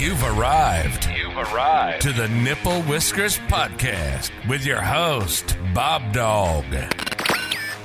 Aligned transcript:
You've 0.00 0.24
arrived. 0.24 1.10
You've 1.14 1.36
arrived 1.36 2.00
to 2.00 2.12
the 2.14 2.26
Nipple 2.28 2.80
Whiskers 2.84 3.36
Podcast 3.36 4.30
with 4.48 4.64
your 4.64 4.80
host, 4.80 5.48
BobDawg. 5.74 7.09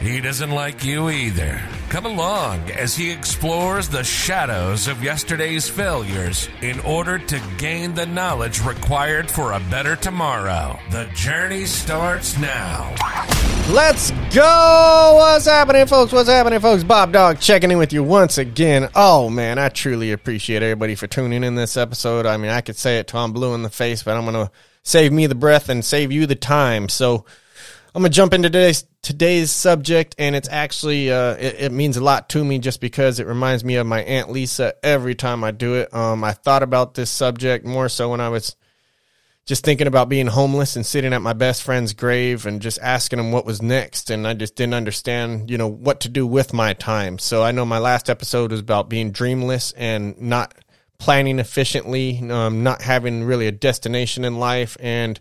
He 0.05 0.21
doesn't 0.21 0.51
like 0.51 0.85
you 0.85 1.09
either. 1.09 1.59
Come 1.89 2.05
along 2.05 2.69
as 2.69 2.95
he 2.95 3.09
explores 3.09 3.89
the 3.89 4.03
shadows 4.03 4.87
of 4.87 5.01
yesterday's 5.01 5.67
failures 5.67 6.47
in 6.61 6.79
order 6.81 7.17
to 7.17 7.41
gain 7.57 7.95
the 7.95 8.05
knowledge 8.05 8.61
required 8.61 9.31
for 9.31 9.53
a 9.53 9.59
better 9.61 9.95
tomorrow. 9.95 10.79
The 10.91 11.09
journey 11.15 11.65
starts 11.65 12.37
now. 12.37 12.93
Let's 13.71 14.11
go! 14.31 15.13
What's 15.15 15.47
happening, 15.47 15.87
folks? 15.87 16.13
What's 16.13 16.29
happening, 16.29 16.59
folks? 16.59 16.83
BobDawg 16.83 17.41
checking 17.41 17.71
in 17.71 17.79
with 17.79 17.91
you 17.91 18.03
once 18.03 18.37
again. 18.37 18.89
Oh, 18.93 19.31
man, 19.31 19.57
I 19.57 19.69
truly 19.69 20.11
appreciate 20.11 20.61
everybody 20.61 20.93
for 20.93 21.07
tuning 21.07 21.43
in 21.43 21.55
this 21.55 21.77
episode. 21.77 22.27
I 22.27 22.37
mean, 22.37 22.51
I 22.51 22.61
could 22.61 22.77
say 22.77 22.99
it 22.99 23.15
I'm 23.15 23.33
blue 23.33 23.55
in 23.55 23.63
the 23.63 23.71
face, 23.71 24.03
but 24.03 24.15
I'm 24.15 24.31
going 24.31 24.45
to 24.45 24.51
save 24.83 25.11
me 25.11 25.25
the 25.25 25.33
breath 25.33 25.67
and 25.67 25.83
save 25.83 26.11
you 26.11 26.27
the 26.27 26.35
time. 26.35 26.89
So, 26.89 27.25
I'm 27.95 28.01
gonna 28.01 28.09
jump 28.09 28.33
into 28.33 28.49
today's 28.49 28.83
today's 29.01 29.51
subject, 29.51 30.15
and 30.17 30.35
it's 30.35 30.49
actually 30.49 31.09
uh, 31.09 31.35
it, 31.35 31.55
it, 31.59 31.71
means 31.71 31.95
a 31.95 32.03
lot 32.03 32.27
to 32.29 32.43
me 32.43 32.59
just 32.59 32.81
because 32.81 33.21
it 33.21 33.25
reminds 33.25 33.63
me 33.63 33.75
of 33.75 33.87
my 33.87 34.01
aunt 34.01 34.29
Lisa 34.29 34.73
every 34.83 35.15
time 35.15 35.45
I 35.45 35.51
do 35.51 35.75
it. 35.75 35.93
Um, 35.93 36.21
I 36.21 36.33
thought 36.33 36.61
about 36.61 36.95
this 36.95 37.09
subject 37.09 37.65
more 37.65 37.87
so 37.87 38.09
when 38.09 38.19
I 38.19 38.27
was 38.27 38.57
just 39.45 39.63
thinking 39.63 39.87
about 39.87 40.09
being 40.09 40.27
homeless 40.27 40.75
and 40.75 40.85
sitting 40.85 41.13
at 41.13 41.21
my 41.21 41.31
best 41.31 41.63
friend's 41.63 41.93
grave 41.93 42.45
and 42.45 42.61
just 42.61 42.79
asking 42.81 43.19
him 43.19 43.31
what 43.31 43.45
was 43.45 43.61
next, 43.61 44.09
and 44.09 44.27
I 44.27 44.33
just 44.33 44.57
didn't 44.57 44.73
understand, 44.73 45.49
you 45.49 45.57
know, 45.57 45.69
what 45.69 46.01
to 46.01 46.09
do 46.09 46.27
with 46.27 46.51
my 46.51 46.73
time. 46.73 47.17
So 47.17 47.43
I 47.43 47.53
know 47.53 47.65
my 47.65 47.79
last 47.79 48.09
episode 48.09 48.51
was 48.51 48.59
about 48.59 48.89
being 48.89 49.11
dreamless 49.11 49.71
and 49.71 50.19
not 50.19 50.53
planning 50.97 51.39
efficiently, 51.39 52.29
um, 52.29 52.61
not 52.61 52.81
having 52.81 53.23
really 53.23 53.47
a 53.47 53.53
destination 53.53 54.25
in 54.25 54.37
life, 54.37 54.75
and 54.81 55.17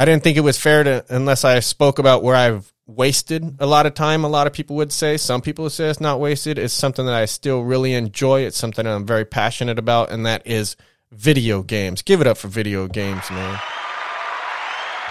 I 0.00 0.04
didn't 0.04 0.22
think 0.22 0.36
it 0.36 0.42
was 0.42 0.56
fair 0.56 0.84
to 0.84 1.04
unless 1.08 1.44
I 1.44 1.58
spoke 1.58 1.98
about 1.98 2.22
where 2.22 2.36
I've 2.36 2.72
wasted 2.86 3.56
a 3.58 3.66
lot 3.66 3.84
of 3.84 3.94
time. 3.94 4.22
A 4.22 4.28
lot 4.28 4.46
of 4.46 4.52
people 4.52 4.76
would 4.76 4.92
say. 4.92 5.16
Some 5.16 5.40
people 5.40 5.64
would 5.64 5.72
say 5.72 5.88
it's 5.90 6.00
not 6.00 6.20
wasted. 6.20 6.56
It's 6.56 6.72
something 6.72 7.04
that 7.06 7.16
I 7.16 7.24
still 7.24 7.62
really 7.62 7.94
enjoy. 7.94 8.42
It's 8.42 8.56
something 8.56 8.86
I'm 8.86 9.04
very 9.04 9.24
passionate 9.24 9.76
about, 9.76 10.12
and 10.12 10.24
that 10.24 10.46
is 10.46 10.76
video 11.10 11.64
games. 11.64 12.02
Give 12.02 12.20
it 12.20 12.28
up 12.28 12.38
for 12.38 12.46
video 12.46 12.86
games, 12.86 13.28
man. 13.28 13.60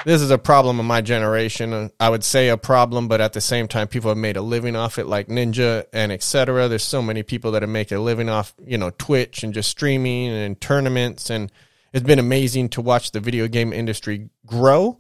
This 0.06 0.22
is 0.22 0.32
a 0.32 0.38
problem 0.38 0.80
of 0.80 0.86
my 0.86 1.02
generation. 1.02 1.92
I 2.00 2.10
would 2.10 2.24
say 2.24 2.48
a 2.48 2.56
problem, 2.56 3.10
but 3.10 3.20
at 3.20 3.34
the 3.34 3.42
same 3.42 3.68
time, 3.68 3.90
people 3.90 4.10
have 4.10 4.18
made 4.18 4.38
a 4.38 4.42
living 4.42 4.78
off 4.78 4.98
it, 4.98 5.06
like 5.06 5.28
Ninja 5.28 5.84
and 5.92 6.14
etc. 6.14 6.70
There's 6.70 6.82
so 6.82 7.02
many 7.02 7.24
people 7.24 7.52
that 7.52 7.64
are 7.64 7.68
making 7.68 7.98
a 7.98 8.02
living 8.02 8.30
off, 8.30 8.56
you 8.66 8.78
know, 8.78 8.92
Twitch 8.92 9.44
and 9.44 9.54
just 9.54 9.70
streaming 9.70 10.30
and 10.30 10.62
tournaments 10.62 11.30
and 11.30 11.52
it's 11.98 12.06
been 12.06 12.20
amazing 12.20 12.70
to 12.70 12.82
watch 12.82 13.12
the 13.12 13.20
video 13.20 13.48
game 13.48 13.74
industry 13.74 14.30
grow. 14.46 15.00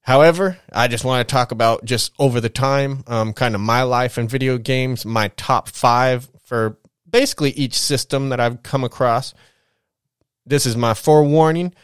However, 0.00 0.58
I 0.72 0.86
just 0.86 1.04
want 1.04 1.26
to 1.26 1.30
talk 1.30 1.50
about 1.50 1.84
just 1.84 2.12
over 2.20 2.40
the 2.40 2.48
time, 2.48 3.02
um, 3.08 3.32
kind 3.32 3.56
of 3.56 3.60
my 3.60 3.82
life 3.82 4.16
in 4.16 4.28
video 4.28 4.56
games, 4.56 5.04
my 5.04 5.28
top 5.36 5.68
five 5.68 6.30
for 6.44 6.78
basically 7.08 7.50
each 7.50 7.76
system 7.76 8.28
that 8.28 8.38
I've 8.38 8.62
come 8.62 8.84
across. 8.84 9.34
This 10.46 10.66
is 10.66 10.76
my 10.76 10.94
forewarning. 10.94 11.74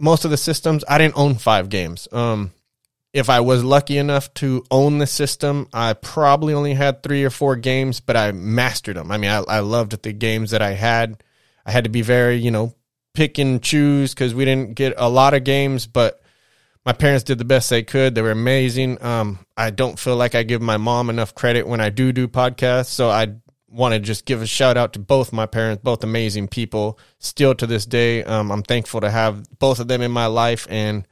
Most 0.00 0.24
of 0.24 0.32
the 0.32 0.36
systems, 0.36 0.84
I 0.88 0.98
didn't 0.98 1.16
own 1.16 1.36
five 1.36 1.68
games. 1.68 2.08
Um, 2.10 2.52
if 3.12 3.30
I 3.30 3.38
was 3.38 3.62
lucky 3.62 3.98
enough 3.98 4.34
to 4.34 4.64
own 4.68 4.98
the 4.98 5.06
system, 5.06 5.68
I 5.72 5.92
probably 5.92 6.54
only 6.54 6.74
had 6.74 7.04
three 7.04 7.22
or 7.22 7.30
four 7.30 7.54
games, 7.54 8.00
but 8.00 8.16
I 8.16 8.32
mastered 8.32 8.96
them. 8.96 9.12
I 9.12 9.16
mean, 9.16 9.30
I, 9.30 9.38
I 9.48 9.60
loved 9.60 10.02
the 10.02 10.12
games 10.12 10.50
that 10.50 10.60
I 10.60 10.72
had. 10.72 11.22
I 11.64 11.70
had 11.70 11.84
to 11.84 11.90
be 11.90 12.02
very, 12.02 12.36
you 12.36 12.50
know, 12.50 12.74
pick 13.16 13.38
and 13.38 13.62
choose 13.62 14.14
because 14.14 14.34
we 14.34 14.44
didn't 14.44 14.74
get 14.74 14.94
a 14.96 15.08
lot 15.08 15.34
of 15.34 15.42
games, 15.42 15.86
but 15.86 16.20
my 16.84 16.92
parents 16.92 17.24
did 17.24 17.38
the 17.38 17.44
best 17.44 17.68
they 17.70 17.82
could. 17.82 18.14
They 18.14 18.22
were 18.22 18.30
amazing. 18.30 19.02
Um, 19.02 19.40
I 19.56 19.70
don't 19.70 19.98
feel 19.98 20.14
like 20.16 20.36
I 20.36 20.44
give 20.44 20.62
my 20.62 20.76
mom 20.76 21.10
enough 21.10 21.34
credit 21.34 21.66
when 21.66 21.80
I 21.80 21.88
do 21.88 22.12
do 22.12 22.28
podcasts, 22.28 22.86
so 22.86 23.10
I 23.10 23.34
want 23.68 23.94
to 23.94 23.98
just 23.98 24.24
give 24.24 24.40
a 24.40 24.46
shout 24.46 24.76
out 24.76 24.92
to 24.92 24.98
both 25.00 25.32
my 25.32 25.46
parents, 25.46 25.82
both 25.82 26.04
amazing 26.04 26.48
people. 26.48 26.98
Still 27.18 27.54
to 27.56 27.66
this 27.66 27.86
day, 27.86 28.22
um, 28.22 28.52
I'm 28.52 28.62
thankful 28.62 29.00
to 29.00 29.10
have 29.10 29.58
both 29.58 29.80
of 29.80 29.88
them 29.88 30.02
in 30.02 30.12
my 30.12 30.26
life. 30.26 30.66
And 30.70 31.06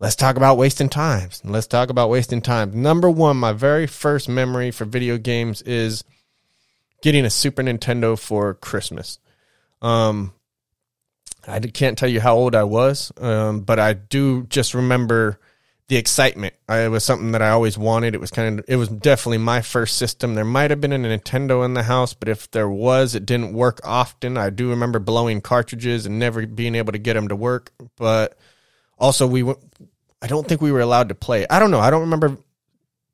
let's 0.00 0.16
talk 0.16 0.36
about 0.36 0.58
wasting 0.58 0.88
times. 0.88 1.40
Let's 1.44 1.68
talk 1.68 1.90
about 1.90 2.10
wasting 2.10 2.42
time. 2.42 2.82
Number 2.82 3.08
one, 3.08 3.36
my 3.36 3.52
very 3.52 3.86
first 3.86 4.28
memory 4.28 4.70
for 4.70 4.84
video 4.84 5.18
games 5.18 5.62
is 5.62 6.02
getting 7.02 7.24
a 7.24 7.30
Super 7.30 7.62
Nintendo 7.62 8.18
for 8.18 8.54
Christmas. 8.54 9.18
Um, 9.80 10.32
I 11.46 11.58
can't 11.60 11.98
tell 11.98 12.08
you 12.08 12.20
how 12.20 12.36
old 12.36 12.54
I 12.54 12.64
was, 12.64 13.12
um, 13.18 13.60
but 13.60 13.78
I 13.78 13.94
do 13.94 14.44
just 14.44 14.74
remember 14.74 15.40
the 15.88 15.96
excitement. 15.96 16.54
I, 16.68 16.84
it 16.84 16.88
was 16.88 17.04
something 17.04 17.32
that 17.32 17.42
I 17.42 17.50
always 17.50 17.76
wanted. 17.76 18.14
It 18.14 18.20
was 18.20 18.30
kind 18.30 18.60
of, 18.60 18.64
it 18.68 18.76
was 18.76 18.88
definitely 18.88 19.38
my 19.38 19.60
first 19.60 19.96
system. 19.96 20.34
There 20.34 20.44
might 20.44 20.70
have 20.70 20.80
been 20.80 20.92
a 20.92 20.98
Nintendo 20.98 21.64
in 21.64 21.74
the 21.74 21.82
house, 21.82 22.14
but 22.14 22.28
if 22.28 22.50
there 22.50 22.68
was, 22.68 23.14
it 23.14 23.26
didn't 23.26 23.52
work 23.52 23.80
often. 23.84 24.38
I 24.38 24.50
do 24.50 24.70
remember 24.70 25.00
blowing 25.00 25.40
cartridges 25.40 26.06
and 26.06 26.18
never 26.18 26.46
being 26.46 26.74
able 26.74 26.92
to 26.92 26.98
get 26.98 27.14
them 27.14 27.28
to 27.28 27.36
work. 27.36 27.72
But 27.96 28.38
also, 28.96 29.26
we, 29.26 29.42
went, 29.42 29.58
I 30.22 30.28
don't 30.28 30.46
think 30.46 30.60
we 30.60 30.72
were 30.72 30.80
allowed 30.80 31.08
to 31.08 31.14
play. 31.14 31.46
I 31.50 31.58
don't 31.58 31.70
know. 31.70 31.80
I 31.80 31.90
don't 31.90 32.02
remember 32.02 32.38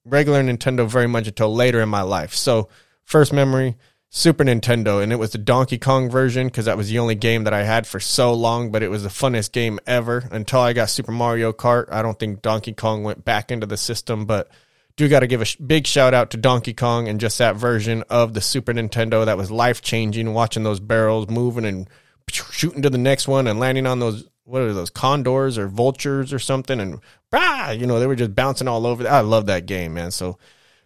regular 0.05 0.43
Nintendo 0.43 0.87
very 0.87 1.09
much 1.09 1.27
until 1.27 1.53
later 1.53 1.81
in 1.81 1.89
my 1.89 2.03
life. 2.03 2.35
So, 2.35 2.69
first 3.05 3.33
memory 3.33 3.77
Super 4.11 4.43
Nintendo, 4.43 5.03
and 5.03 5.13
it 5.13 5.17
was 5.17 5.33
the 5.33 5.39
Donkey 5.39 5.79
Kong 5.79 6.09
version 6.09 6.47
because 6.47 6.65
that 6.65 6.79
was 6.79 6.89
the 6.89 6.99
only 6.99 7.15
game 7.15 7.45
that 7.45 7.53
I 7.53 7.65
had 7.65 7.87
for 7.87 8.01
so 8.01 8.33
long. 8.33 8.71
But 8.71 8.83
it 8.83 8.89
was 8.89 9.03
the 9.03 9.11
funnest 9.11 9.53
game 9.53 9.79
ever 9.87 10.29
until 10.31 10.61
I 10.61 10.73
got 10.73 10.89
Super 10.89 11.13
Mario 11.13 11.53
Kart. 11.53 11.93
I 11.93 12.01
don't 12.01 12.19
think 12.19 12.41
Donkey 12.41 12.73
Kong 12.73 13.03
went 13.03 13.25
back 13.25 13.51
into 13.51 13.67
the 13.67 13.77
system, 13.77 14.25
but 14.25 14.49
do 14.97 15.09
got 15.09 15.21
to 15.21 15.27
give 15.27 15.43
a 15.43 15.45
sh- 15.45 15.57
big 15.57 15.87
shout 15.87 16.15
out 16.15 16.31
to 16.31 16.39
Donkey 16.39 16.73
Kong 16.73 17.07
and 17.07 17.21
just 17.21 17.39
that 17.39 17.57
version 17.57 18.03
of 18.09 18.33
the 18.33 18.41
Super 18.41 18.73
Nintendo 18.73 19.27
that 19.27 19.37
was 19.37 19.51
life 19.51 19.83
changing. 19.83 20.33
Watching 20.33 20.63
those 20.63 20.81
barrels 20.81 21.29
moving 21.29 21.67
and 21.67 21.89
shooting 22.31 22.83
to 22.83 22.91
the 22.91 22.99
next 22.99 23.29
one 23.29 23.47
and 23.47 23.61
landing 23.61 23.87
on 23.87 24.01
those 24.01 24.29
what 24.45 24.63
are 24.63 24.73
those 24.73 24.91
condors 24.91 25.59
or 25.59 25.69
vultures 25.69 26.33
or 26.33 26.39
something 26.39 26.81
and 26.81 27.01
bah, 27.31 27.71
you 27.71 27.87
know 27.87 28.01
they 28.01 28.07
were 28.07 28.17
just 28.17 28.35
bouncing 28.35 28.69
all 28.69 28.87
over. 28.87 29.07
I 29.07 29.21
love 29.21 29.47
that 29.47 29.67
game, 29.67 29.95
man. 29.95 30.11
So 30.11 30.39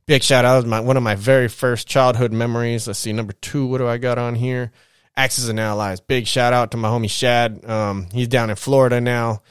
big 0.06 0.22
shout 0.22 0.44
out. 0.44 0.66
My 0.66 0.80
one 0.80 0.96
of 0.96 1.02
my 1.02 1.14
very 1.14 1.48
first 1.48 1.86
childhood 1.86 2.32
memories. 2.32 2.86
Let's 2.86 2.98
see, 2.98 3.12
number 3.12 3.32
two. 3.34 3.66
What 3.66 3.78
do 3.78 3.86
I 3.86 3.98
got 3.98 4.18
on 4.18 4.34
here? 4.34 4.72
Axis 5.16 5.48
and 5.48 5.60
Allies. 5.60 6.00
Big 6.00 6.26
shout 6.26 6.52
out 6.52 6.70
to 6.70 6.76
my 6.76 6.88
homie 6.88 7.10
Shad. 7.10 7.64
Um, 7.68 8.08
he's 8.12 8.28
down 8.28 8.50
in 8.50 8.56
Florida 8.56 9.00
now. 9.00 9.42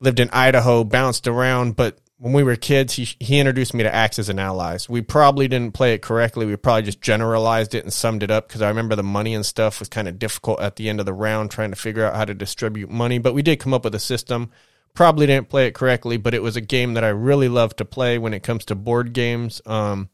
Lived 0.00 0.20
in 0.20 0.30
Idaho, 0.30 0.84
bounced 0.84 1.26
around, 1.26 1.76
but 1.76 1.98
when 2.18 2.32
we 2.32 2.42
were 2.42 2.56
kids, 2.56 2.94
he 2.94 3.08
he 3.20 3.38
introduced 3.38 3.74
me 3.74 3.82
to 3.82 3.94
Axis 3.94 4.28
and 4.28 4.40
Allies. 4.40 4.88
We 4.88 5.02
probably 5.02 5.48
didn't 5.48 5.74
play 5.74 5.94
it 5.94 6.02
correctly. 6.02 6.46
We 6.46 6.56
probably 6.56 6.82
just 6.82 7.00
generalized 7.00 7.74
it 7.74 7.84
and 7.84 7.92
summed 7.92 8.22
it 8.22 8.30
up 8.30 8.48
because 8.48 8.62
I 8.62 8.68
remember 8.68 8.96
the 8.96 9.02
money 9.02 9.34
and 9.34 9.44
stuff 9.44 9.78
was 9.78 9.88
kind 9.88 10.08
of 10.08 10.18
difficult 10.18 10.60
at 10.60 10.76
the 10.76 10.88
end 10.88 11.00
of 11.00 11.06
the 11.06 11.12
round 11.12 11.50
trying 11.50 11.70
to 11.70 11.76
figure 11.76 12.04
out 12.04 12.16
how 12.16 12.24
to 12.24 12.34
distribute 12.34 12.90
money. 12.90 13.18
But 13.18 13.34
we 13.34 13.42
did 13.42 13.60
come 13.60 13.74
up 13.74 13.84
with 13.84 13.94
a 13.94 14.00
system 14.00 14.50
probably 14.94 15.26
didn't 15.26 15.48
play 15.48 15.66
it 15.66 15.74
correctly, 15.74 16.16
but 16.16 16.34
it 16.34 16.42
was 16.42 16.56
a 16.56 16.60
game 16.60 16.94
that 16.94 17.04
I 17.04 17.08
really 17.08 17.48
love 17.48 17.74
to 17.76 17.84
play 17.84 18.16
when 18.16 18.32
it 18.32 18.42
comes 18.42 18.64
to 18.66 18.74
board 18.74 19.12
games. 19.12 19.60
Um, 19.66 20.08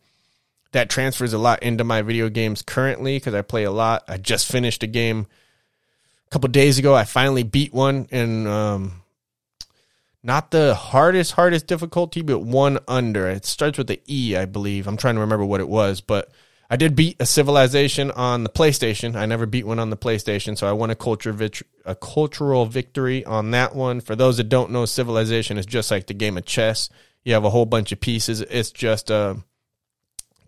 that 0.73 0.89
transfers 0.89 1.33
a 1.33 1.39
lot 1.39 1.63
into 1.63 1.85
my 1.85 2.03
video 2.03 2.29
games 2.29 2.63
currently 2.63 3.17
because 3.17 3.35
I 3.35 3.43
play 3.43 3.65
a 3.65 3.71
lot. 3.71 4.05
I 4.09 4.17
just 4.17 4.51
finished 4.51 4.83
a 4.83 4.87
game 4.87 5.27
a 6.27 6.31
couple 6.31 6.49
days 6.49 6.79
ago. 6.79 6.95
I 6.95 7.05
finally 7.05 7.43
beat 7.43 7.75
one 7.75 8.09
and 8.11 8.47
um, 8.47 9.03
not 10.23 10.51
the 10.51 10.75
hardest 10.75 11.33
hardest 11.33 11.67
difficulty, 11.67 12.23
but 12.23 12.39
one 12.39 12.79
under. 12.87 13.29
It 13.29 13.45
starts 13.45 13.79
with 13.79 13.89
the 13.89 14.01
E, 14.09 14.37
I 14.37 14.45
believe. 14.45 14.87
I'm 14.87 14.97
trying 14.97 15.17
to 15.17 15.21
remember 15.21 15.45
what 15.45 15.61
it 15.61 15.69
was, 15.69 16.01
but 16.01 16.31
I 16.73 16.77
did 16.77 16.95
beat 16.95 17.17
a 17.19 17.27
civilization 17.27 18.13
on 18.13 18.45
the 18.45 18.49
PlayStation. 18.49 19.17
I 19.17 19.27
never 19.27 19.45
beat 19.45 19.67
one 19.67 19.81
on 19.81 19.91
the 19.91 19.97
PlayStation, 19.97 20.57
so 20.57 20.69
I 20.69 20.73
won 20.73 20.91
a 20.91 20.95
culture 20.95 21.33
vit- 21.33 21.67
a 21.85 21.97
cultural 21.97 22.65
victory 22.65 23.25
on 23.25 23.51
that 23.51 23.75
one. 23.75 24.01
For 24.01 24.15
those 24.15 24.37
that 24.37 24.49
don't 24.49 24.71
know, 24.71 24.87
civilization 24.87 25.59
is 25.59 25.67
just 25.67 25.91
like 25.91 26.07
the 26.07 26.15
game 26.15 26.39
of 26.39 26.47
chess. 26.47 26.89
You 27.25 27.35
have 27.35 27.45
a 27.45 27.51
whole 27.51 27.67
bunch 27.67 27.91
of 27.91 28.01
pieces. 28.01 28.41
It's 28.41 28.71
just 28.71 29.11
uh, 29.11 29.35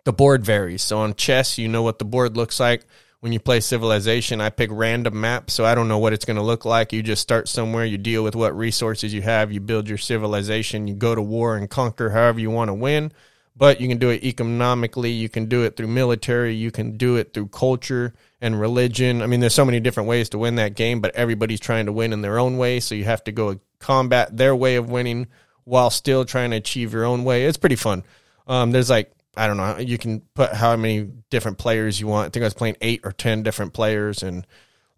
the 0.05 0.13
board 0.13 0.45
varies. 0.45 0.81
So 0.81 0.99
on 0.99 1.13
chess, 1.15 1.57
you 1.57 1.67
know 1.67 1.83
what 1.83 1.99
the 1.99 2.05
board 2.05 2.37
looks 2.37 2.57
like. 2.57 2.85
When 3.19 3.33
you 3.33 3.39
play 3.39 3.59
civilization, 3.59 4.39
I 4.39 4.49
pick 4.49 4.69
random 4.71 5.19
maps, 5.19 5.53
so 5.53 5.65
I 5.65 5.75
don't 5.75 5.87
know 5.89 5.97
what 5.97 6.13
it's 6.13 6.25
going 6.25 6.37
to 6.37 6.43
look 6.43 6.63
like. 6.63 6.93
You 6.93 7.03
just 7.03 7.21
start 7.21 7.49
somewhere, 7.49 7.85
you 7.85 7.97
deal 7.97 8.23
with 8.23 8.35
what 8.35 8.57
resources 8.57 9.13
you 9.13 9.21
have, 9.21 9.51
you 9.51 9.59
build 9.59 9.87
your 9.89 9.97
civilization, 9.97 10.87
you 10.87 10.95
go 10.95 11.15
to 11.15 11.21
war 11.21 11.55
and 11.57 11.69
conquer 11.69 12.09
however 12.09 12.39
you 12.39 12.49
want 12.49 12.69
to 12.69 12.73
win 12.73 13.11
but 13.55 13.79
you 13.79 13.87
can 13.87 13.97
do 13.97 14.09
it 14.09 14.23
economically 14.23 15.11
you 15.11 15.29
can 15.29 15.45
do 15.45 15.63
it 15.63 15.75
through 15.75 15.87
military 15.87 16.53
you 16.55 16.71
can 16.71 16.97
do 16.97 17.15
it 17.15 17.33
through 17.33 17.47
culture 17.47 18.13
and 18.41 18.59
religion 18.59 19.21
i 19.21 19.27
mean 19.27 19.39
there's 19.39 19.53
so 19.53 19.65
many 19.65 19.79
different 19.79 20.09
ways 20.09 20.29
to 20.29 20.37
win 20.37 20.55
that 20.55 20.75
game 20.75 21.01
but 21.01 21.13
everybody's 21.15 21.59
trying 21.59 21.85
to 21.85 21.91
win 21.91 22.13
in 22.13 22.21
their 22.21 22.39
own 22.39 22.57
way 22.57 22.79
so 22.79 22.95
you 22.95 23.03
have 23.03 23.23
to 23.23 23.31
go 23.31 23.59
combat 23.79 24.35
their 24.35 24.55
way 24.55 24.75
of 24.75 24.89
winning 24.89 25.27
while 25.65 25.89
still 25.89 26.25
trying 26.25 26.51
to 26.51 26.57
achieve 26.57 26.93
your 26.93 27.05
own 27.05 27.23
way 27.23 27.45
it's 27.45 27.57
pretty 27.57 27.75
fun 27.75 28.03
um, 28.47 28.71
there's 28.71 28.89
like 28.89 29.11
i 29.35 29.47
don't 29.47 29.57
know 29.57 29.77
you 29.77 29.97
can 29.97 30.21
put 30.33 30.53
how 30.53 30.75
many 30.75 31.03
different 31.29 31.57
players 31.57 31.99
you 31.99 32.07
want 32.07 32.27
i 32.27 32.29
think 32.29 32.43
i 32.43 32.47
was 32.47 32.53
playing 32.53 32.75
eight 32.81 33.01
or 33.03 33.11
ten 33.11 33.43
different 33.43 33.73
players 33.73 34.23
and 34.23 34.45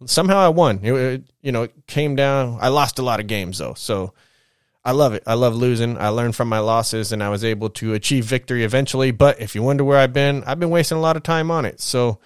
somehow 0.06 0.38
I 0.38 0.50
won. 0.50 0.80
It, 0.84 0.94
it, 0.94 1.24
you 1.42 1.52
know, 1.52 1.64
it 1.64 1.88
came 1.88 2.16
down. 2.16 2.58
I 2.62 2.70
lost 2.70 3.00
a 3.00 3.04
lot 3.04 3.20
of 3.20 3.28
games 3.28 3.58
though, 3.58 3.74
so 3.76 4.14
I 4.86 4.92
love 4.92 5.16
it. 5.16 5.24
I 5.26 5.34
love 5.34 5.56
losing. 5.56 5.98
I 5.98 6.10
learned 6.10 6.36
from 6.36 6.48
my 6.48 6.60
losses, 6.60 7.12
and 7.12 7.24
I 7.24 7.30
was 7.30 7.44
able 7.44 7.72
to 7.72 7.96
achieve 7.96 8.26
victory 8.26 8.64
eventually. 8.64 9.10
But 9.10 9.42
if 9.42 9.56
you 9.56 9.64
wonder 9.64 9.84
where 9.84 9.98
I've 9.98 10.14
been, 10.14 10.44
I've 10.44 10.60
been 10.60 10.70
wasting 10.70 11.00
a 11.00 11.02
lot 11.02 11.18
of 11.18 11.24
time 11.24 11.50
on 11.50 11.66
it. 11.66 11.82
So 11.82 12.20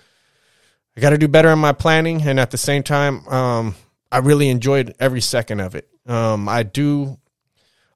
I 0.98 1.00
got 1.00 1.12
to 1.12 1.18
do 1.18 1.30
better 1.30 1.50
in 1.52 1.60
my 1.60 1.72
planning, 1.72 2.22
and 2.22 2.38
at 2.38 2.52
the 2.52 2.58
same 2.58 2.84
time, 2.84 3.26
um, 3.30 3.76
I 4.12 4.18
really 4.18 4.50
enjoyed 4.50 4.94
every 5.00 5.22
second 5.22 5.62
of 5.62 5.74
it. 5.76 5.88
Um, 6.06 6.50
I 6.50 6.64
do. 6.64 7.18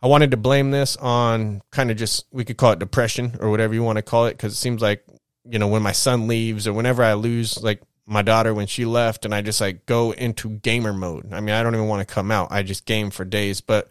I 0.01 0.07
wanted 0.07 0.31
to 0.31 0.38
blame 0.38 0.71
this 0.71 0.95
on 0.95 1.62
kind 1.71 1.92
of 1.92 1.98
just 1.98 2.25
we 2.31 2.45
could 2.45 2.57
call 2.57 2.71
it 2.71 2.80
depression 2.80 3.36
or 3.42 3.50
whatever 3.50 3.74
you 3.74 3.83
want 3.83 3.98
to 3.98 4.01
call 4.01 4.27
it 4.27 4.31
because 4.31 4.54
it 4.54 4.57
seems 4.57 4.81
like 4.81 5.04
you 5.50 5.60
know 5.60 5.68
when 5.68 5.81
my 5.81 5.92
son 5.92 6.27
leaves 6.27 6.68
or 6.68 6.74
whenever 6.74 7.04
I 7.04 7.13
lose 7.13 7.62
like 7.62 7.81
my 8.06 8.21
daughter 8.21 8.54
when 8.54 8.68
she 8.68 8.86
left 8.86 9.24
and 9.25 9.33
I 9.33 9.42
just 9.42 9.62
like 9.62 9.86
go 9.86 10.12
into 10.12 10.50
gamer 10.50 10.94
mode. 10.94 11.33
I 11.33 11.39
mean, 11.42 11.56
I 11.56 11.63
don't 11.63 11.74
even 11.75 11.88
want 11.88 12.07
to 12.07 12.13
come 12.13 12.31
out. 12.31 12.51
I 12.51 12.63
just 12.63 12.86
game 12.86 13.12
for 13.12 13.25
days, 13.25 13.62
but 13.62 13.89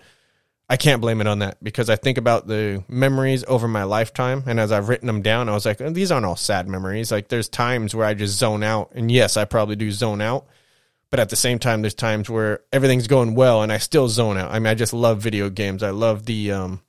I 0.73 0.79
can't 0.79 1.03
blame 1.03 1.21
it 1.21 1.27
on 1.27 1.41
that 1.41 1.63
because 1.63 1.91
I 1.91 1.97
think 1.97 2.17
about 2.17 2.47
the 2.47 2.83
memories 2.89 3.45
over 3.47 3.69
my 3.69 3.83
lifetime 3.83 4.45
and 4.47 4.59
as 4.59 4.73
I've 4.73 4.89
written 4.89 5.07
them 5.07 5.21
down, 5.21 5.51
I 5.51 5.53
was 5.53 5.67
like, 5.67 5.77
these 5.77 6.11
aren't 6.11 6.25
all 6.25 6.35
sad 6.35 6.67
memories. 6.67 7.13
Like 7.13 7.29
there's 7.29 7.51
times 7.51 7.95
where 7.95 8.07
I 8.07 8.15
just 8.15 8.39
zone 8.39 8.63
out 8.63 8.91
and 8.95 9.13
yes, 9.13 9.37
I 9.37 9.45
probably 9.45 9.77
do 9.77 9.91
zone 9.91 10.23
out, 10.23 10.47
but 11.11 11.21
at 11.21 11.29
the 11.29 11.37
same 11.37 11.59
time 11.59 11.83
there's 11.83 11.93
times 11.93 12.31
where 12.31 12.61
everything's 12.73 13.07
going 13.07 13.35
well 13.35 13.63
and 13.63 13.71
I 13.71 13.77
still 13.77 14.09
zone 14.09 14.39
out. 14.39 14.51
I 14.51 14.61
mean, 14.61 14.69
I 14.69 14.75
just 14.75 14.95
love 14.95 15.19
video 15.21 15.51
games. 15.51 15.83
I 15.83 15.91
love 15.91 16.25
the 16.25 16.53
um 16.53 16.81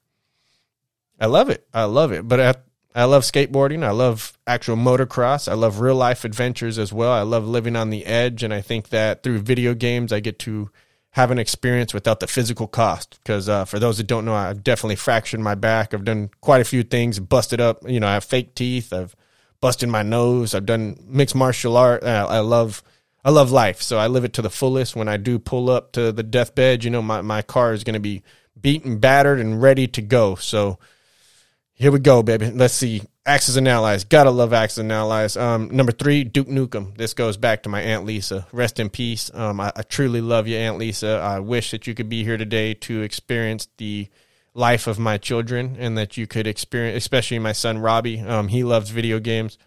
I 1.20 1.26
love 1.26 1.50
it. 1.50 1.68
I 1.74 1.84
love 1.84 2.14
it. 2.14 2.26
But 2.26 2.40
at 2.40 2.64
I 2.96 3.04
love 3.04 3.24
skateboarding. 3.24 3.84
I 3.84 3.92
love 3.92 4.38
actual 4.48 4.78
motocross. 4.78 5.52
I 5.52 5.56
love 5.56 5.82
real 5.82 5.96
life 5.96 6.24
adventures 6.24 6.80
as 6.80 6.94
well. 6.94 7.12
I 7.12 7.24
love 7.24 7.46
living 7.46 7.76
on 7.76 7.90
the 7.90 8.06
edge. 8.06 8.44
And 8.44 8.54
I 8.54 8.62
think 8.62 8.90
that 8.90 9.24
through 9.24 9.40
video 9.40 9.74
games, 9.74 10.14
I 10.14 10.22
get 10.22 10.40
to 10.40 10.70
have 11.14 11.30
an 11.30 11.38
experience 11.38 11.94
without 11.94 12.20
the 12.20 12.28
physical 12.28 12.68
cost. 12.68 13.20
Because 13.22 13.48
uh, 13.48 13.66
for 13.66 13.80
those 13.80 13.98
that 13.98 14.08
don't 14.08 14.26
know, 14.26 14.34
I've 14.34 14.64
definitely 14.64 14.96
fractured 14.96 15.40
my 15.40 15.56
back. 15.56 15.94
I've 15.94 16.04
done 16.04 16.32
quite 16.42 16.62
a 16.62 16.66
few 16.66 16.84
things, 16.84 17.20
busted 17.20 17.62
up. 17.62 17.88
You 17.88 18.00
know, 18.00 18.08
I 18.08 18.16
have 18.16 18.24
fake 18.24 18.56
teeth. 18.56 18.92
I've 18.92 19.16
busted 19.62 19.90
my 19.90 20.02
nose. 20.02 20.56
I've 20.56 20.66
done 20.66 20.98
mixed 21.08 21.36
martial 21.36 21.78
art. 21.78 22.04
I, 22.04 22.24
I 22.24 22.40
love. 22.40 22.84
I 23.26 23.30
love 23.30 23.52
life, 23.52 23.82
so 23.82 23.98
I 24.00 24.08
live 24.08 24.26
it 24.26 24.34
to 24.34 24.42
the 24.42 24.50
fullest. 24.50 24.98
When 24.98 25.08
I 25.08 25.16
do 25.16 25.40
pull 25.40 25.70
up 25.70 25.94
to 25.94 26.12
the 26.12 26.24
deathbed, 26.24 26.84
you 26.84 26.90
know, 26.90 27.02
my, 27.02 27.22
my 27.22 27.42
car 27.42 27.72
is 27.72 27.86
going 27.86 27.94
to 27.94 28.02
be 28.02 28.22
beaten, 28.60 28.98
battered, 28.98 29.40
and 29.40 29.62
ready 29.62 29.88
to 29.88 30.02
go. 30.02 30.36
So, 30.36 30.78
here 31.84 31.92
we 31.92 32.00
go, 32.00 32.24
baby. 32.24 32.50
Let's 32.50 32.74
see. 32.74 33.02
Axis 33.26 33.58
and 33.58 33.68
Allies. 33.68 34.06
Gotta 34.06 34.32
love 34.32 34.54
Axis 34.54 34.78
and 34.78 34.90
Allies. 34.90 35.36
Um, 35.36 35.68
number 35.70 35.92
three, 35.92 36.24
Duke 36.24 36.48
Nukem. 36.48 36.96
This 36.96 37.14
goes 37.14 37.36
back 37.36 37.64
to 37.64 37.70
my 37.70 37.82
Aunt 37.82 38.06
Lisa. 38.06 38.48
Rest 38.54 38.80
in 38.80 38.90
peace. 38.90 39.30
Um, 39.34 39.60
I, 39.60 39.74
I, 39.76 39.82
truly 39.82 40.22
love 40.22 40.48
you, 40.48 40.56
Aunt 40.56 40.78
Lisa. 40.78 41.20
I 41.22 41.40
wish 41.40 41.72
that 41.72 41.86
you 41.86 41.94
could 41.94 42.08
be 42.08 42.24
here 42.24 42.38
today 42.38 42.74
to 42.74 43.02
experience 43.02 43.68
the 43.76 44.08
life 44.54 44.88
of 44.88 44.98
my 44.98 45.18
children 45.18 45.76
and 45.78 45.98
that 45.98 46.16
you 46.16 46.26
could 46.26 46.48
experience, 46.48 47.04
especially 47.04 47.38
my 47.40 47.52
son 47.52 47.80
Robbie. 47.80 48.22
Um, 48.22 48.48
he 48.48 48.64
loves 48.64 48.90
video 48.90 49.20
games. 49.20 49.58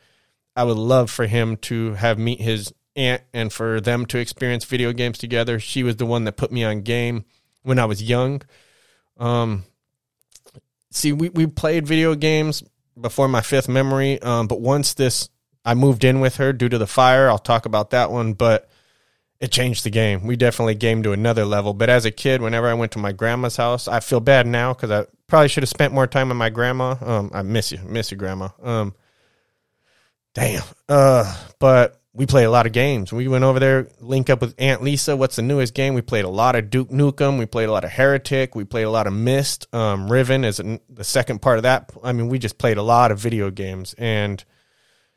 I 0.57 0.65
would 0.65 0.79
love 0.79 1.11
for 1.11 1.27
him 1.27 1.59
to 1.59 1.95
have 1.95 2.19
meet 2.19 2.41
his 2.41 2.73
aunt 2.95 3.25
and 3.35 3.53
for 3.53 3.79
them 3.79 4.07
to 4.07 4.19
experience 4.19 4.65
video 4.65 4.95
games 4.95 5.19
together. 5.19 5.61
She 5.61 5.83
was 5.83 5.97
the 5.97 6.07
one 6.07 6.25
that 6.25 6.39
put 6.39 6.51
me 6.51 6.65
on 6.65 6.81
game 6.81 7.27
when 7.63 7.79
I 7.79 7.85
was 7.85 8.03
young. 8.03 8.41
Um, 9.19 9.65
see, 10.96 11.12
we, 11.12 11.28
we 11.28 11.46
played 11.46 11.87
video 11.87 12.14
games 12.14 12.62
before 13.00 13.28
my 13.28 13.40
fifth 13.43 13.69
memory, 13.69 14.20
um, 14.22 14.46
but 14.46 14.60
once 14.60 14.94
this, 14.94 15.28
I 15.64 15.75
moved 15.75 16.04
in 16.04 16.20
with 16.20 16.37
her 16.37 16.52
due 16.52 16.69
to 16.69 16.78
the 16.78 16.87
fire. 16.87 17.28
I'll 17.28 17.38
talk 17.38 17.66
about 17.66 17.90
that 17.90 18.10
one, 18.10 18.32
but 18.34 18.70
it 19.40 19.50
changed 19.50 19.84
the 19.84 19.90
game. 19.90 20.26
We 20.26 20.37
definitely 20.37 20.76
gamed 20.76 21.04
to 21.04 21.12
another 21.12 21.44
level. 21.44 21.75
But 21.75 21.90
as 21.90 22.04
a 22.04 22.10
kid, 22.10 22.40
whenever 22.40 22.69
I 22.69 22.75
went 22.75 22.93
to 22.93 22.98
my 22.98 23.12
grandma's 23.12 23.56
house, 23.56 23.88
I 23.88 24.00
feel 24.00 24.20
bad 24.20 24.46
now 24.46 24.72
because 24.72 24.90
I 24.90 25.06
probably 25.26 25.48
should 25.48 25.62
have 25.62 25.69
spent 25.69 25.93
more 25.93 26.06
time 26.06 26.28
with 26.28 26.38
my 26.38 26.50
grandma. 26.50 26.96
Um, 27.00 27.31
I 27.34 27.43
miss 27.43 27.72
you, 27.72 27.78
miss 27.84 28.10
you, 28.10 28.16
grandma. 28.16 28.48
Um, 28.62 28.94
damn. 30.34 30.62
Uh, 30.88 31.37
but 31.58 31.95
we 32.17 32.25
played 32.25 32.45
a 32.45 32.51
lot 32.51 32.65
of 32.67 32.73
games. 32.73 33.13
We 33.13 33.29
went 33.29 33.45
over 33.45 33.61
there, 33.61 33.89
link 34.01 34.31
up 34.31 34.41
with 34.41 34.55
Aunt 34.59 34.83
Lisa. 34.83 35.17
What's 35.17 35.37
the 35.37 35.43
newest 35.43 35.75
game? 35.75 35.93
We 35.93 36.01
played 36.01 36.25
a 36.25 36.31
lot 36.31 36.57
of 36.57 36.71
Duke 36.71 36.89
Nukem. 36.89 37.39
We 37.39 37.45
played 37.45 37.69
a 37.69 37.73
lot 37.73 37.85
of 37.85 37.91
Heretic. 37.91 38.55
We 38.55 38.65
played 38.65 38.85
a 38.85 38.91
lot 38.91 39.07
of 39.07 39.13
Myst. 39.13 39.67
Um, 39.75 40.11
Riven 40.11 40.43
is 40.43 40.57
the 40.57 41.05
second 41.05 41.43
part 41.43 41.59
of 41.59 41.65
that. 41.65 41.93
I 42.03 42.13
mean, 42.13 42.29
we 42.29 42.39
just 42.39 42.57
played 42.57 42.79
a 42.79 42.83
lot 42.83 43.13
of 43.13 43.19
video 43.19 43.51
games, 43.51 43.95
and 43.99 44.43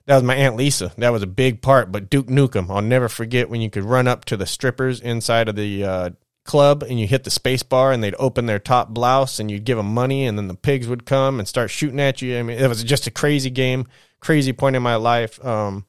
that 0.07 0.15
was 0.15 0.23
my 0.23 0.35
Aunt 0.35 0.57
Lisa. 0.57 0.91
That 0.97 1.11
was 1.11 1.23
a 1.23 1.27
big 1.27 1.61
part. 1.61 1.89
But 1.89 2.09
Duke 2.09 2.27
Nukem, 2.27 2.69
I'll 2.69 2.81
never 2.81 3.07
forget 3.07 3.49
when 3.49 3.61
you 3.61 3.69
could 3.69 3.85
run 3.85 4.07
up 4.07 4.25
to 4.25 4.35
the 4.35 4.45
strippers 4.45 4.99
inside 4.99 5.47
of 5.47 5.55
the 5.55 5.85
uh, 5.85 6.09
club 6.43 6.83
and 6.83 6.99
you 6.99 7.07
hit 7.07 7.23
the 7.23 7.29
space 7.29 7.63
bar 7.63 7.91
and 7.91 8.03
they'd 8.03 8.15
open 8.17 8.45
their 8.45 8.59
top 8.59 8.89
blouse 8.89 9.39
and 9.39 9.51
you'd 9.51 9.63
give 9.63 9.77
them 9.77 9.93
money 9.93 10.25
and 10.25 10.37
then 10.37 10.47
the 10.47 10.55
pigs 10.55 10.87
would 10.87 11.05
come 11.05 11.39
and 11.39 11.47
start 11.47 11.69
shooting 11.69 11.99
at 11.99 12.21
you. 12.21 12.37
I 12.37 12.43
mean, 12.43 12.57
it 12.57 12.67
was 12.67 12.83
just 12.83 13.07
a 13.07 13.11
crazy 13.11 13.51
game, 13.51 13.85
crazy 14.19 14.51
point 14.51 14.75
in 14.75 14.81
my 14.81 14.95
life. 14.95 15.43
Um, 15.45 15.85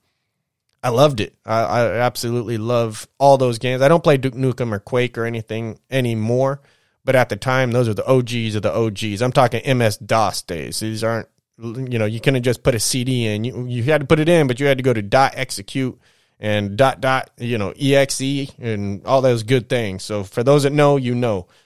I 0.82 0.88
loved 0.88 1.20
it. 1.20 1.34
I, 1.44 1.60
I, 1.62 1.86
absolutely 1.98 2.56
love 2.56 3.06
all 3.18 3.36
those 3.36 3.58
games. 3.58 3.82
I 3.82 3.88
don't 3.88 4.02
play 4.02 4.16
Duke 4.16 4.34
Nukem 4.34 4.72
or 4.72 4.78
Quake 4.78 5.18
or 5.18 5.26
anything 5.26 5.78
anymore, 5.90 6.62
but 7.04 7.14
at 7.14 7.28
the 7.28 7.36
time, 7.36 7.72
those 7.72 7.88
are 7.88 7.94
the 7.94 8.06
OGs 8.06 8.54
of 8.54 8.62
the 8.62 8.74
OGs. 8.74 9.20
I'm 9.20 9.32
talking 9.32 9.76
MS 9.76 9.98
DOS 9.98 10.42
days. 10.42 10.80
These 10.80 11.04
aren't, 11.04 11.28
you 11.58 11.98
know, 11.98 12.06
you 12.06 12.20
couldn't 12.20 12.42
just 12.42 12.62
put 12.62 12.74
a 12.74 12.80
CD 12.80 13.26
in. 13.26 13.44
You, 13.44 13.66
you 13.66 13.82
had 13.84 14.00
to 14.00 14.06
put 14.06 14.20
it 14.20 14.28
in, 14.28 14.46
but 14.46 14.58
you 14.58 14.66
had 14.66 14.78
to 14.78 14.82
go 14.82 14.94
to 14.94 15.02
dot 15.02 15.34
execute 15.36 16.00
and 16.38 16.78
dot 16.78 17.02
dot, 17.02 17.30
you 17.36 17.58
know, 17.58 17.74
exe 17.78 18.50
and 18.58 19.04
all 19.04 19.20
those 19.20 19.42
good 19.42 19.68
things. 19.68 20.02
So 20.02 20.24
for 20.24 20.42
those 20.42 20.62
that 20.62 20.72
know, 20.72 20.96
you 20.96 21.14
know. 21.14 21.46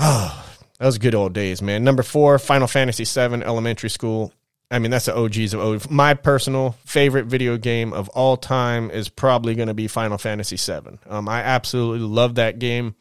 Oh, 0.00 0.48
those 0.78 0.98
good 0.98 1.16
old 1.16 1.32
days, 1.32 1.60
man. 1.60 1.82
Number 1.82 2.04
four, 2.04 2.38
Final 2.38 2.68
Fantasy 2.68 3.04
VII 3.04 3.42
Elementary 3.42 3.90
School. 3.90 4.32
I 4.70 4.78
mean, 4.78 4.90
that's 4.90 5.06
the 5.06 5.16
OGs 5.16 5.54
of 5.54 5.60
OG. 5.60 5.90
My 5.90 6.12
personal 6.12 6.76
favorite 6.84 7.26
video 7.26 7.56
game 7.56 7.92
of 7.92 8.08
all 8.10 8.36
time 8.36 8.90
is 8.90 9.08
probably 9.08 9.54
going 9.54 9.68
to 9.68 9.74
be 9.74 9.88
Final 9.88 10.18
Fantasy 10.18 10.56
VII. 10.56 10.98
Um, 11.06 11.28
I 11.28 11.40
absolutely 11.40 12.06
love 12.06 12.34
that 12.34 12.58
game. 12.58 12.94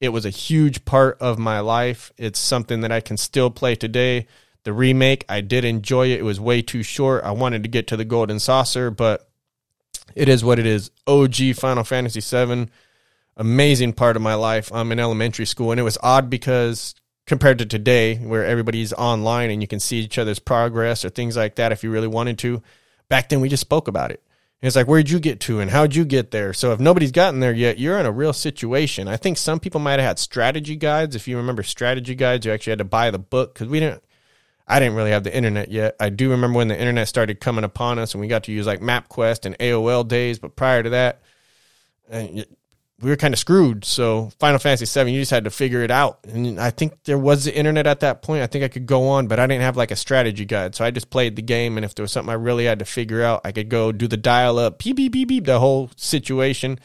It 0.00 0.08
was 0.08 0.24
a 0.24 0.30
huge 0.30 0.84
part 0.84 1.18
of 1.20 1.38
my 1.38 1.60
life. 1.60 2.10
It's 2.16 2.38
something 2.38 2.80
that 2.80 2.92
I 2.92 3.00
can 3.00 3.16
still 3.16 3.50
play 3.50 3.74
today. 3.74 4.26
The 4.64 4.72
remake, 4.72 5.26
I 5.28 5.42
did 5.42 5.64
enjoy 5.64 6.08
it. 6.08 6.20
It 6.20 6.24
was 6.24 6.40
way 6.40 6.62
too 6.62 6.82
short. 6.82 7.22
I 7.22 7.32
wanted 7.32 7.62
to 7.64 7.68
get 7.68 7.86
to 7.88 7.98
the 7.98 8.04
Golden 8.06 8.38
Saucer, 8.38 8.90
but 8.90 9.28
it 10.14 10.28
is 10.28 10.42
what 10.42 10.58
it 10.58 10.66
is. 10.66 10.90
OG 11.06 11.54
Final 11.56 11.84
Fantasy 11.84 12.20
VII, 12.20 12.68
amazing 13.36 13.92
part 13.92 14.16
of 14.16 14.22
my 14.22 14.34
life. 14.34 14.72
I'm 14.72 14.90
in 14.90 15.00
elementary 15.00 15.46
school, 15.46 15.70
and 15.70 15.78
it 15.78 15.84
was 15.84 15.98
odd 16.02 16.30
because 16.30 16.94
compared 17.26 17.58
to 17.58 17.66
today 17.66 18.16
where 18.16 18.44
everybody's 18.44 18.92
online 18.92 19.50
and 19.50 19.62
you 19.62 19.68
can 19.68 19.80
see 19.80 19.98
each 19.98 20.18
other's 20.18 20.38
progress 20.38 21.04
or 21.04 21.08
things 21.08 21.36
like 21.36 21.56
that 21.56 21.72
if 21.72 21.82
you 21.82 21.90
really 21.90 22.08
wanted 22.08 22.38
to 22.38 22.62
back 23.08 23.28
then 23.28 23.40
we 23.40 23.48
just 23.48 23.62
spoke 23.62 23.88
about 23.88 24.10
it. 24.10 24.22
And 24.60 24.66
it's 24.66 24.76
like 24.76 24.86
where'd 24.86 25.10
you 25.10 25.18
get 25.18 25.40
to 25.40 25.60
and 25.60 25.70
how'd 25.70 25.94
you 25.94 26.04
get 26.04 26.30
there? 26.30 26.52
So 26.52 26.72
if 26.72 26.80
nobody's 26.80 27.12
gotten 27.12 27.40
there 27.40 27.52
yet 27.52 27.78
you're 27.78 27.98
in 27.98 28.06
a 28.06 28.12
real 28.12 28.32
situation. 28.32 29.08
I 29.08 29.16
think 29.16 29.38
some 29.38 29.58
people 29.58 29.80
might 29.80 30.00
have 30.00 30.08
had 30.08 30.18
strategy 30.18 30.76
guides. 30.76 31.16
If 31.16 31.26
you 31.26 31.36
remember 31.36 31.62
strategy 31.62 32.14
guides 32.14 32.44
you 32.44 32.52
actually 32.52 32.72
had 32.72 32.78
to 32.78 32.84
buy 32.84 33.10
the 33.10 33.18
book 33.18 33.54
because 33.54 33.68
we 33.68 33.80
didn't 33.80 34.02
i 34.66 34.78
didn't 34.78 34.94
really 34.94 35.10
have 35.10 35.24
the 35.24 35.34
internet 35.34 35.70
yet. 35.70 35.96
I 35.98 36.10
do 36.10 36.30
remember 36.30 36.58
when 36.58 36.68
the 36.68 36.78
internet 36.78 37.08
started 37.08 37.40
coming 37.40 37.64
upon 37.64 37.98
us 37.98 38.12
and 38.12 38.20
we 38.20 38.28
got 38.28 38.44
to 38.44 38.52
use 38.52 38.66
like 38.66 38.80
mapquest 38.80 39.46
and 39.46 39.58
aol 39.58 40.06
days 40.06 40.38
but 40.38 40.56
prior 40.56 40.82
to 40.82 40.90
that 40.90 41.22
uh, 42.12 42.26
we 43.00 43.10
were 43.10 43.16
kind 43.16 43.34
of 43.34 43.40
screwed. 43.40 43.84
So 43.84 44.30
Final 44.38 44.58
Fantasy 44.58 44.86
Seven, 44.86 45.12
you 45.12 45.20
just 45.20 45.30
had 45.30 45.44
to 45.44 45.50
figure 45.50 45.82
it 45.82 45.90
out. 45.90 46.20
And 46.24 46.60
I 46.60 46.70
think 46.70 47.02
there 47.04 47.18
was 47.18 47.44
the 47.44 47.54
internet 47.54 47.86
at 47.86 48.00
that 48.00 48.22
point. 48.22 48.42
I 48.42 48.46
think 48.46 48.64
I 48.64 48.68
could 48.68 48.86
go 48.86 49.08
on, 49.08 49.26
but 49.26 49.40
I 49.40 49.46
didn't 49.46 49.62
have 49.62 49.76
like 49.76 49.90
a 49.90 49.96
strategy 49.96 50.44
guide. 50.44 50.74
So 50.74 50.84
I 50.84 50.90
just 50.90 51.10
played 51.10 51.36
the 51.36 51.42
game, 51.42 51.76
and 51.76 51.84
if 51.84 51.94
there 51.94 52.04
was 52.04 52.12
something 52.12 52.30
I 52.30 52.36
really 52.36 52.64
had 52.64 52.78
to 52.78 52.84
figure 52.84 53.22
out, 53.22 53.40
I 53.44 53.52
could 53.52 53.68
go 53.68 53.92
do 53.92 54.06
the 54.06 54.16
dial 54.16 54.58
up, 54.58 54.78
beep 54.78 54.96
beep 54.96 55.12
beep 55.12 55.28
beep, 55.28 55.44
the 55.44 55.58
whole 55.58 55.90
situation, 55.96 56.78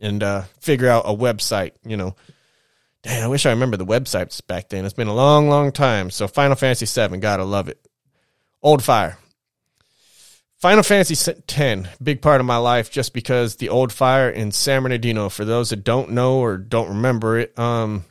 and 0.00 0.22
uh, 0.22 0.42
figure 0.60 0.88
out 0.88 1.04
a 1.06 1.14
website. 1.14 1.72
You 1.84 1.96
know, 1.96 2.16
damn, 3.02 3.24
I 3.24 3.28
wish 3.28 3.44
I 3.44 3.50
remember 3.50 3.76
the 3.76 3.86
websites 3.86 4.40
back 4.46 4.68
then. 4.68 4.84
It's 4.84 4.94
been 4.94 5.08
a 5.08 5.14
long, 5.14 5.48
long 5.48 5.72
time. 5.72 6.10
So 6.10 6.28
Final 6.28 6.56
Fantasy 6.56 6.86
Seven, 6.86 7.20
gotta 7.20 7.44
love 7.44 7.68
it. 7.68 7.84
Old 8.62 8.82
Fire. 8.82 9.18
Final 10.58 10.82
Fantasy 10.82 11.30
X, 11.30 11.88
big 12.02 12.22
part 12.22 12.40
of 12.40 12.46
my 12.46 12.56
life, 12.56 12.90
just 12.90 13.12
because 13.12 13.56
the 13.56 13.68
old 13.68 13.92
fire 13.92 14.30
in 14.30 14.50
San 14.50 14.82
Bernardino. 14.82 15.28
For 15.28 15.44
those 15.44 15.70
that 15.70 15.84
don't 15.84 16.12
know 16.12 16.38
or 16.38 16.56
don't 16.56 16.88
remember 16.88 17.38
it, 17.38 17.58
um, 17.58 18.04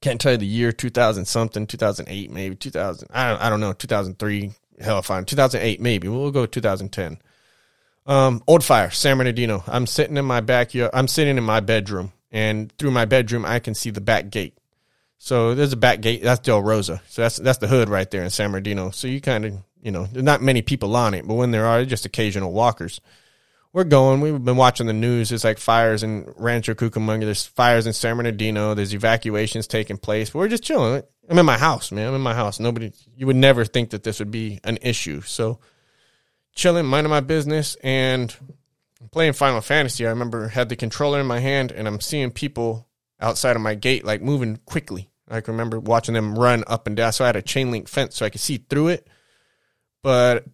can't 0.00 0.20
tell 0.20 0.32
you 0.32 0.38
the 0.38 0.46
year, 0.46 0.72
two 0.72 0.90
thousand 0.90 1.26
something, 1.26 1.66
two 1.66 1.76
thousand 1.76 2.08
eight, 2.08 2.30
maybe 2.30 2.56
two 2.56 2.70
thousand. 2.70 3.08
I 3.12 3.30
don't, 3.30 3.40
I 3.40 3.50
don't 3.50 3.60
know, 3.60 3.72
two 3.72 3.86
thousand 3.86 4.18
three. 4.18 4.52
Hell, 4.80 5.00
fine, 5.02 5.24
two 5.24 5.36
thousand 5.36 5.60
eight, 5.62 5.80
maybe. 5.80 6.08
We'll 6.08 6.32
go 6.32 6.46
two 6.46 6.60
thousand 6.60 6.90
ten. 6.90 7.18
Um, 8.06 8.42
old 8.46 8.64
fire, 8.64 8.90
San 8.90 9.18
Bernardino. 9.18 9.62
I'm 9.66 9.86
sitting 9.86 10.16
in 10.16 10.24
my 10.24 10.40
backyard. 10.40 10.90
I'm 10.92 11.08
sitting 11.08 11.38
in 11.38 11.44
my 11.44 11.60
bedroom, 11.60 12.12
and 12.32 12.72
through 12.78 12.90
my 12.90 13.04
bedroom, 13.04 13.44
I 13.44 13.60
can 13.60 13.74
see 13.74 13.90
the 13.90 14.00
back 14.00 14.30
gate. 14.30 14.58
So 15.18 15.54
there's 15.54 15.72
a 15.72 15.76
back 15.76 16.00
gate. 16.00 16.22
That's 16.22 16.40
Del 16.40 16.62
Rosa. 16.62 17.00
So 17.08 17.22
that's 17.22 17.36
that's 17.36 17.58
the 17.58 17.68
hood 17.68 17.88
right 17.88 18.10
there 18.10 18.24
in 18.24 18.30
San 18.30 18.50
Bernardino. 18.50 18.90
So 18.90 19.06
you 19.06 19.20
kind 19.20 19.44
of 19.44 19.54
you 19.84 19.92
know, 19.92 20.06
there's 20.06 20.24
not 20.24 20.42
many 20.42 20.62
people 20.62 20.96
on 20.96 21.14
it, 21.14 21.28
but 21.28 21.34
when 21.34 21.50
there 21.50 21.66
are, 21.66 21.84
just 21.84 22.06
occasional 22.06 22.52
walkers. 22.52 23.00
we're 23.74 23.84
going. 23.84 24.20
We've 24.20 24.42
been 24.42 24.56
watching 24.56 24.86
the 24.86 24.92
news. 24.92 25.28
There's 25.28 25.44
like 25.44 25.58
fires 25.58 26.02
in 26.02 26.32
Rancho 26.36 26.74
Cucamonga. 26.74 27.24
There's 27.24 27.44
fires 27.44 27.86
in 27.86 27.92
San 27.92 28.16
Bernardino. 28.16 28.74
There's 28.74 28.94
evacuations 28.94 29.66
taking 29.66 29.98
place. 29.98 30.30
But 30.30 30.38
we're 30.38 30.48
just 30.48 30.62
chilling. 30.62 31.02
I'm 31.28 31.38
in 31.38 31.44
my 31.44 31.58
house, 31.58 31.92
man. 31.92 32.08
I'm 32.08 32.14
in 32.14 32.20
my 32.22 32.34
house. 32.34 32.58
Nobody, 32.58 32.92
you 33.16 33.26
would 33.26 33.36
never 33.36 33.64
think 33.64 33.90
that 33.90 34.04
this 34.04 34.20
would 34.20 34.30
be 34.30 34.60
an 34.64 34.78
issue. 34.80 35.20
So 35.20 35.58
chilling, 36.54 36.86
minding 36.86 37.10
my 37.10 37.20
business, 37.20 37.76
and 37.82 38.34
playing 39.10 39.34
Final 39.34 39.60
Fantasy. 39.60 40.06
I 40.06 40.10
remember 40.10 40.48
had 40.48 40.70
the 40.70 40.76
controller 40.76 41.20
in 41.20 41.26
my 41.26 41.40
hand, 41.40 41.72
and 41.72 41.86
I'm 41.86 42.00
seeing 42.00 42.30
people 42.30 42.88
outside 43.20 43.56
of 43.56 43.62
my 43.62 43.74
gate 43.74 44.04
like 44.04 44.22
moving 44.22 44.58
quickly. 44.64 45.10
I 45.28 45.40
can 45.40 45.52
remember 45.52 45.80
watching 45.80 46.14
them 46.14 46.38
run 46.38 46.64
up 46.66 46.86
and 46.86 46.96
down. 46.96 47.12
So 47.12 47.24
I 47.24 47.28
had 47.28 47.36
a 47.36 47.42
chain 47.42 47.70
link 47.70 47.88
fence 47.88 48.16
so 48.16 48.26
I 48.26 48.30
could 48.30 48.40
see 48.40 48.58
through 48.58 48.88
it, 48.88 49.08
but 50.04 50.44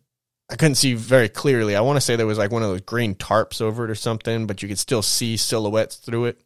I 0.49 0.55
couldn't 0.55 0.77
see 0.77 0.95
very 0.95 1.29
clearly. 1.29 1.75
I 1.75 1.81
want 1.81 1.97
to 1.97 2.01
say 2.01 2.15
there 2.15 2.27
was 2.27 2.39
like 2.39 2.53
one 2.53 2.63
of 2.63 2.71
those 2.71 2.81
green 2.81 3.17
tarps 3.17 3.61
over 3.61 3.85
it 3.85 3.91
or 3.91 3.97
something, 3.97 4.47
but 4.47 4.63
you 4.63 4.69
could 4.69 4.79
still 4.79 5.03
see 5.03 5.37
silhouettes 5.37 5.97
through 5.97 6.27
it. 6.27 6.41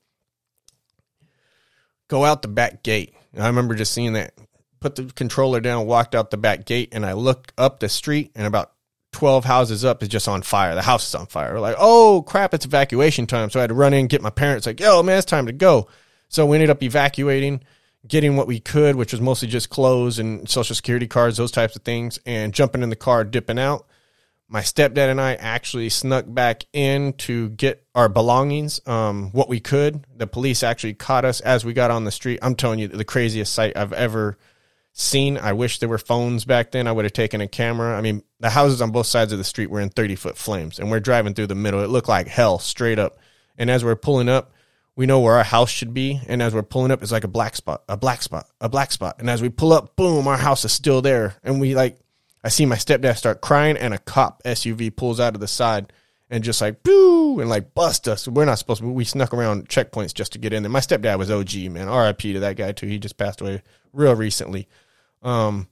Go 2.09 2.25
out 2.25 2.43
the 2.43 2.49
back 2.49 2.83
gate. 2.83 3.15
I 3.39 3.47
remember 3.47 3.75
just 3.75 3.93
seeing 3.93 4.15
that. 4.15 4.35
Put 4.81 4.97
the 4.97 5.05
controller 5.05 5.61
down, 5.61 5.87
walked 5.87 6.15
out 6.15 6.31
the 6.31 6.37
back 6.37 6.67
gate, 6.67 6.91
and 6.93 7.07
I 7.07 7.13
looked 7.13 7.53
up 7.57 7.81
the 7.81 7.89
street, 7.89 8.33
and 8.35 8.47
about 8.47 8.73
12 9.13 9.45
houses 9.45 9.85
up 9.85 10.03
is 10.03 10.09
just 10.09 10.29
on 10.29 10.43
fire. 10.43 10.75
The 10.75 10.83
house 10.83 11.07
is 11.09 11.15
on 11.15 11.27
fire. 11.27 11.55
We're 11.55 11.61
like, 11.61 11.77
oh 11.79 12.25
crap, 12.27 12.53
it's 12.53 12.67
evacuation 12.67 13.27
time. 13.27 13.49
So 13.51 13.61
I 13.61 13.63
had 13.63 13.69
to 13.69 13.75
run 13.75 13.95
in, 13.95 14.07
get 14.07 14.23
my 14.23 14.31
parents, 14.31 14.67
like, 14.67 14.81
yo, 14.81 15.03
man, 15.03 15.19
it's 15.19 15.27
time 15.27 15.47
to 15.47 15.53
go. 15.53 15.89
So 16.29 16.47
we 16.47 16.57
ended 16.57 16.71
up 16.71 16.83
evacuating, 16.83 17.63
getting 18.07 18.37
what 18.37 18.47
we 18.47 18.61
could, 18.61 18.97
which 18.97 19.13
was 19.13 19.21
mostly 19.21 19.49
just 19.49 19.71
clothes 19.71 20.19
and 20.19 20.49
social 20.49 20.75
security 20.75 21.07
cards, 21.07 21.37
those 21.37 21.51
types 21.51 21.77
of 21.77 21.83
things, 21.83 22.19
and 22.27 22.53
jumping 22.53 22.83
in 22.83 22.91
the 22.91 22.97
car, 22.97 23.25
dipping 23.25 23.59
out 23.59 23.87
my 24.49 24.61
stepdad 24.61 25.11
and 25.11 25.21
I 25.21 25.35
actually 25.35 25.89
snuck 25.89 26.27
back 26.29 26.65
in 26.73 27.15
to 27.15 27.49
get 27.51 27.85
our 27.95 28.09
belongings, 28.09 28.81
um, 28.87 29.31
what 29.33 29.49
we 29.49 29.59
could. 29.59 30.07
The 30.17 30.29
police 30.29 30.63
actually 30.63 30.95
caught 30.95 31.25
us 31.25 31.41
as 31.41 31.65
we 31.65 31.73
got 31.73 31.91
on 31.91 32.05
the 32.05 32.13
street. 32.13 32.39
I'm 32.41 32.55
telling 32.55 32.79
you, 32.79 32.87
the 32.87 33.05
craziest 33.05 33.53
sight 33.53 33.77
I've 33.77 33.93
ever 33.93 34.39
seen. 34.93 35.39
I 35.39 35.55
wish 35.55 35.81
there 35.81 35.89
were 35.89 35.99
phones 35.99 36.45
back 36.45 36.71
then. 36.71 36.87
I 36.87 36.93
would 36.93 37.05
have 37.05 37.13
taken 37.13 37.41
a 37.41 37.49
camera. 37.49 37.99
I 37.99 38.01
mean, 38.01 38.23
the 38.39 38.49
houses 38.49 38.81
on 38.81 38.93
both 38.93 39.07
sides 39.07 39.33
of 39.33 39.39
the 39.39 39.45
street 39.45 39.71
were 39.71 39.81
in 39.81 39.89
30 39.89 40.15
foot 40.15 40.39
flames, 40.39 40.79
and 40.79 40.89
we're 40.89 41.01
driving 41.01 41.35
through 41.35 41.49
the 41.49 41.57
middle. 41.57 41.83
It 41.83 41.91
looked 41.91 42.09
like 42.09 42.29
hell 42.29 42.61
straight 42.61 43.01
up. 43.01 43.19
And 43.59 43.69
as 43.69 43.85
we're 43.85 43.97
pulling 43.97 44.29
up, 44.29 44.53
we 44.97 45.07
know 45.07 45.21
where 45.21 45.35
our 45.35 45.45
house 45.45 45.71
should 45.71 45.93
be. 45.93 46.21
And 46.29 46.43
as 46.43 46.55
we're 46.55 46.63
pulling 46.63 46.91
up, 46.91 47.03
it's 47.03 47.13
like 47.13 47.25
a 47.25 47.29
black 47.29 47.57
spot, 47.57 47.83
a 47.89 47.97
black 47.97 48.23
spot, 48.23 48.49
a 48.61 48.69
black 48.69 48.93
spot. 48.93 49.17
And 49.19 49.29
as 49.29 49.43
we 49.43 49.49
pull 49.49 49.73
up, 49.73 49.97
boom, 49.97 50.29
our 50.29 50.37
house 50.37 50.65
is 50.65 50.73
still 50.73 51.03
there. 51.03 51.37
And 51.43 51.61
we 51.61 51.75
like 51.75 51.99
I 52.45 52.49
see 52.49 52.67
my 52.67 52.77
stepdad 52.77 53.17
start 53.17 53.41
crying, 53.41 53.79
and 53.79 53.95
a 53.95 53.99
cop 53.99 54.43
SUV 54.43 54.95
pulls 54.95 55.19
out 55.19 55.35
of 55.35 55.41
the 55.41 55.49
side 55.49 55.93
and 56.29 56.45
just 56.45 56.61
like 56.61 56.83
boo 56.83 57.41
and 57.41 57.49
like 57.49 57.75
bust 57.75 58.07
us. 58.07 58.29
We're 58.29 58.45
not 58.45 58.59
supposed 58.59 58.83
to. 58.83 58.89
We 58.89 59.05
snuck 59.05 59.33
around 59.33 59.71
checkpoints 59.71 60.13
just 60.13 60.33
to 60.33 60.39
get 60.39 60.53
in 60.53 60.63
there. 60.63 60.71
My 60.71 60.81
stepdad 60.81 61.19
was 61.19 61.31
OG 61.31 61.73
man. 61.73 61.89
R.I.P. 61.89 62.35
to 62.35 62.41
that 62.41 62.57
guy 62.57 62.73
too. 62.73 62.87
He 62.87 62.99
just 62.99 63.17
passed 63.17 63.41
away 63.41 63.63
real 63.95 64.15
recently. 64.15 64.69
Um, 65.23 65.69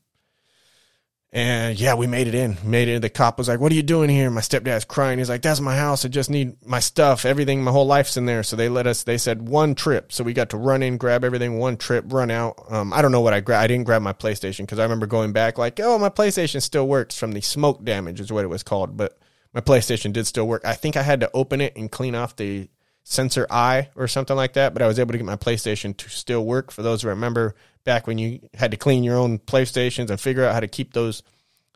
and 1.35 1.81
yeah, 1.81 1.95
we 1.95 2.07
made 2.07 2.27
it 2.27 2.35
in. 2.35 2.59
Made 2.63 2.89
it. 2.89 3.01
The 3.01 3.09
cop 3.09 3.39
was 3.39 3.49
like, 3.49 3.59
"What 3.59 3.73
are 3.73 3.75
you 3.75 3.83
doing 3.83 4.11
here?" 4.11 4.31
My 4.31 4.43
stepdad's 4.43 4.85
crying. 4.85 5.19
He's 5.19 5.31
like, 5.31 5.41
"That's 5.41 5.61
my 5.61 5.75
house. 5.75 6.05
I 6.05 6.09
just 6.09 6.29
need 6.29 6.57
my 6.67 6.79
stuff. 6.79 7.25
Everything. 7.25 7.65
My 7.65 7.71
whole 7.71 7.87
life's 7.87 8.19
in 8.19 8.27
there." 8.27 8.43
So 8.43 8.55
they 8.55 8.69
let 8.69 8.87
us. 8.87 9.03
They 9.05 9.17
said 9.17 9.49
one 9.49 9.75
trip. 9.75 10.13
So 10.13 10.25
we 10.25 10.35
got 10.35 10.51
to 10.51 10.59
run 10.59 10.83
in, 10.83 10.99
grab 10.99 11.25
everything, 11.25 11.59
one 11.59 11.79
trip, 11.79 12.05
run 12.09 12.31
out. 12.31 12.63
Um, 12.69 12.93
I 12.93 13.01
don't 13.01 13.13
know 13.13 13.23
what 13.23 13.33
I 13.33 13.41
grabbed. 13.41 13.65
I 13.65 13.67
didn't 13.67 13.85
grab 13.85 14.03
my 14.03 14.13
PlayStation 14.13 14.61
because 14.61 14.79
I 14.79 14.83
remember 14.83 15.07
going 15.07 15.33
back 15.33 15.57
like, 15.57 15.81
"Oh, 15.81 15.99
my 15.99 16.11
PlayStation 16.11 16.61
still 16.61 16.87
works 16.87 17.19
from 17.19 17.33
the 17.33 17.41
smoke 17.41 17.83
damage," 17.83 18.21
is 18.21 18.31
what 18.31 18.45
it 18.45 18.49
was 18.49 18.63
called. 18.63 18.99
But 18.99 19.19
my 19.55 19.63
PlayStation 19.63 20.13
did 20.13 20.27
still 20.27 20.47
work. 20.47 20.63
I 20.67 20.75
think 20.75 20.99
I 20.99 21.03
had 21.03 21.21
to 21.21 21.31
open 21.33 21.63
it 21.63 21.75
and 21.77 21.91
clean 21.91 22.15
off 22.15 22.37
the 22.37 22.69
sensor 23.05 23.47
I 23.51 23.89
or 23.95 24.09
something 24.09 24.37
like 24.37 24.55
that. 24.55 24.73
But 24.73 24.83
I 24.83 24.87
was 24.87 24.99
able 24.99 25.13
to 25.13 25.19
get 25.19 25.25
my 25.25 25.37
PlayStation 25.37 25.97
to 25.97 26.09
still 26.09 26.45
work. 26.45 26.71
For 26.71 26.83
those 26.83 27.03
who 27.03 27.09
remember 27.09 27.55
back 27.85 28.07
when 28.07 28.19
you 28.19 28.41
had 28.55 28.71
to 28.71 28.77
clean 28.77 29.05
your 29.05 29.17
own 29.17 29.39
PlayStations 29.39 30.11
and 30.11 30.21
figure 30.21 30.45
out 30.45 30.55
how 30.55 30.61
to 30.61 30.69
keep 30.69 30.93
those 30.93 31.23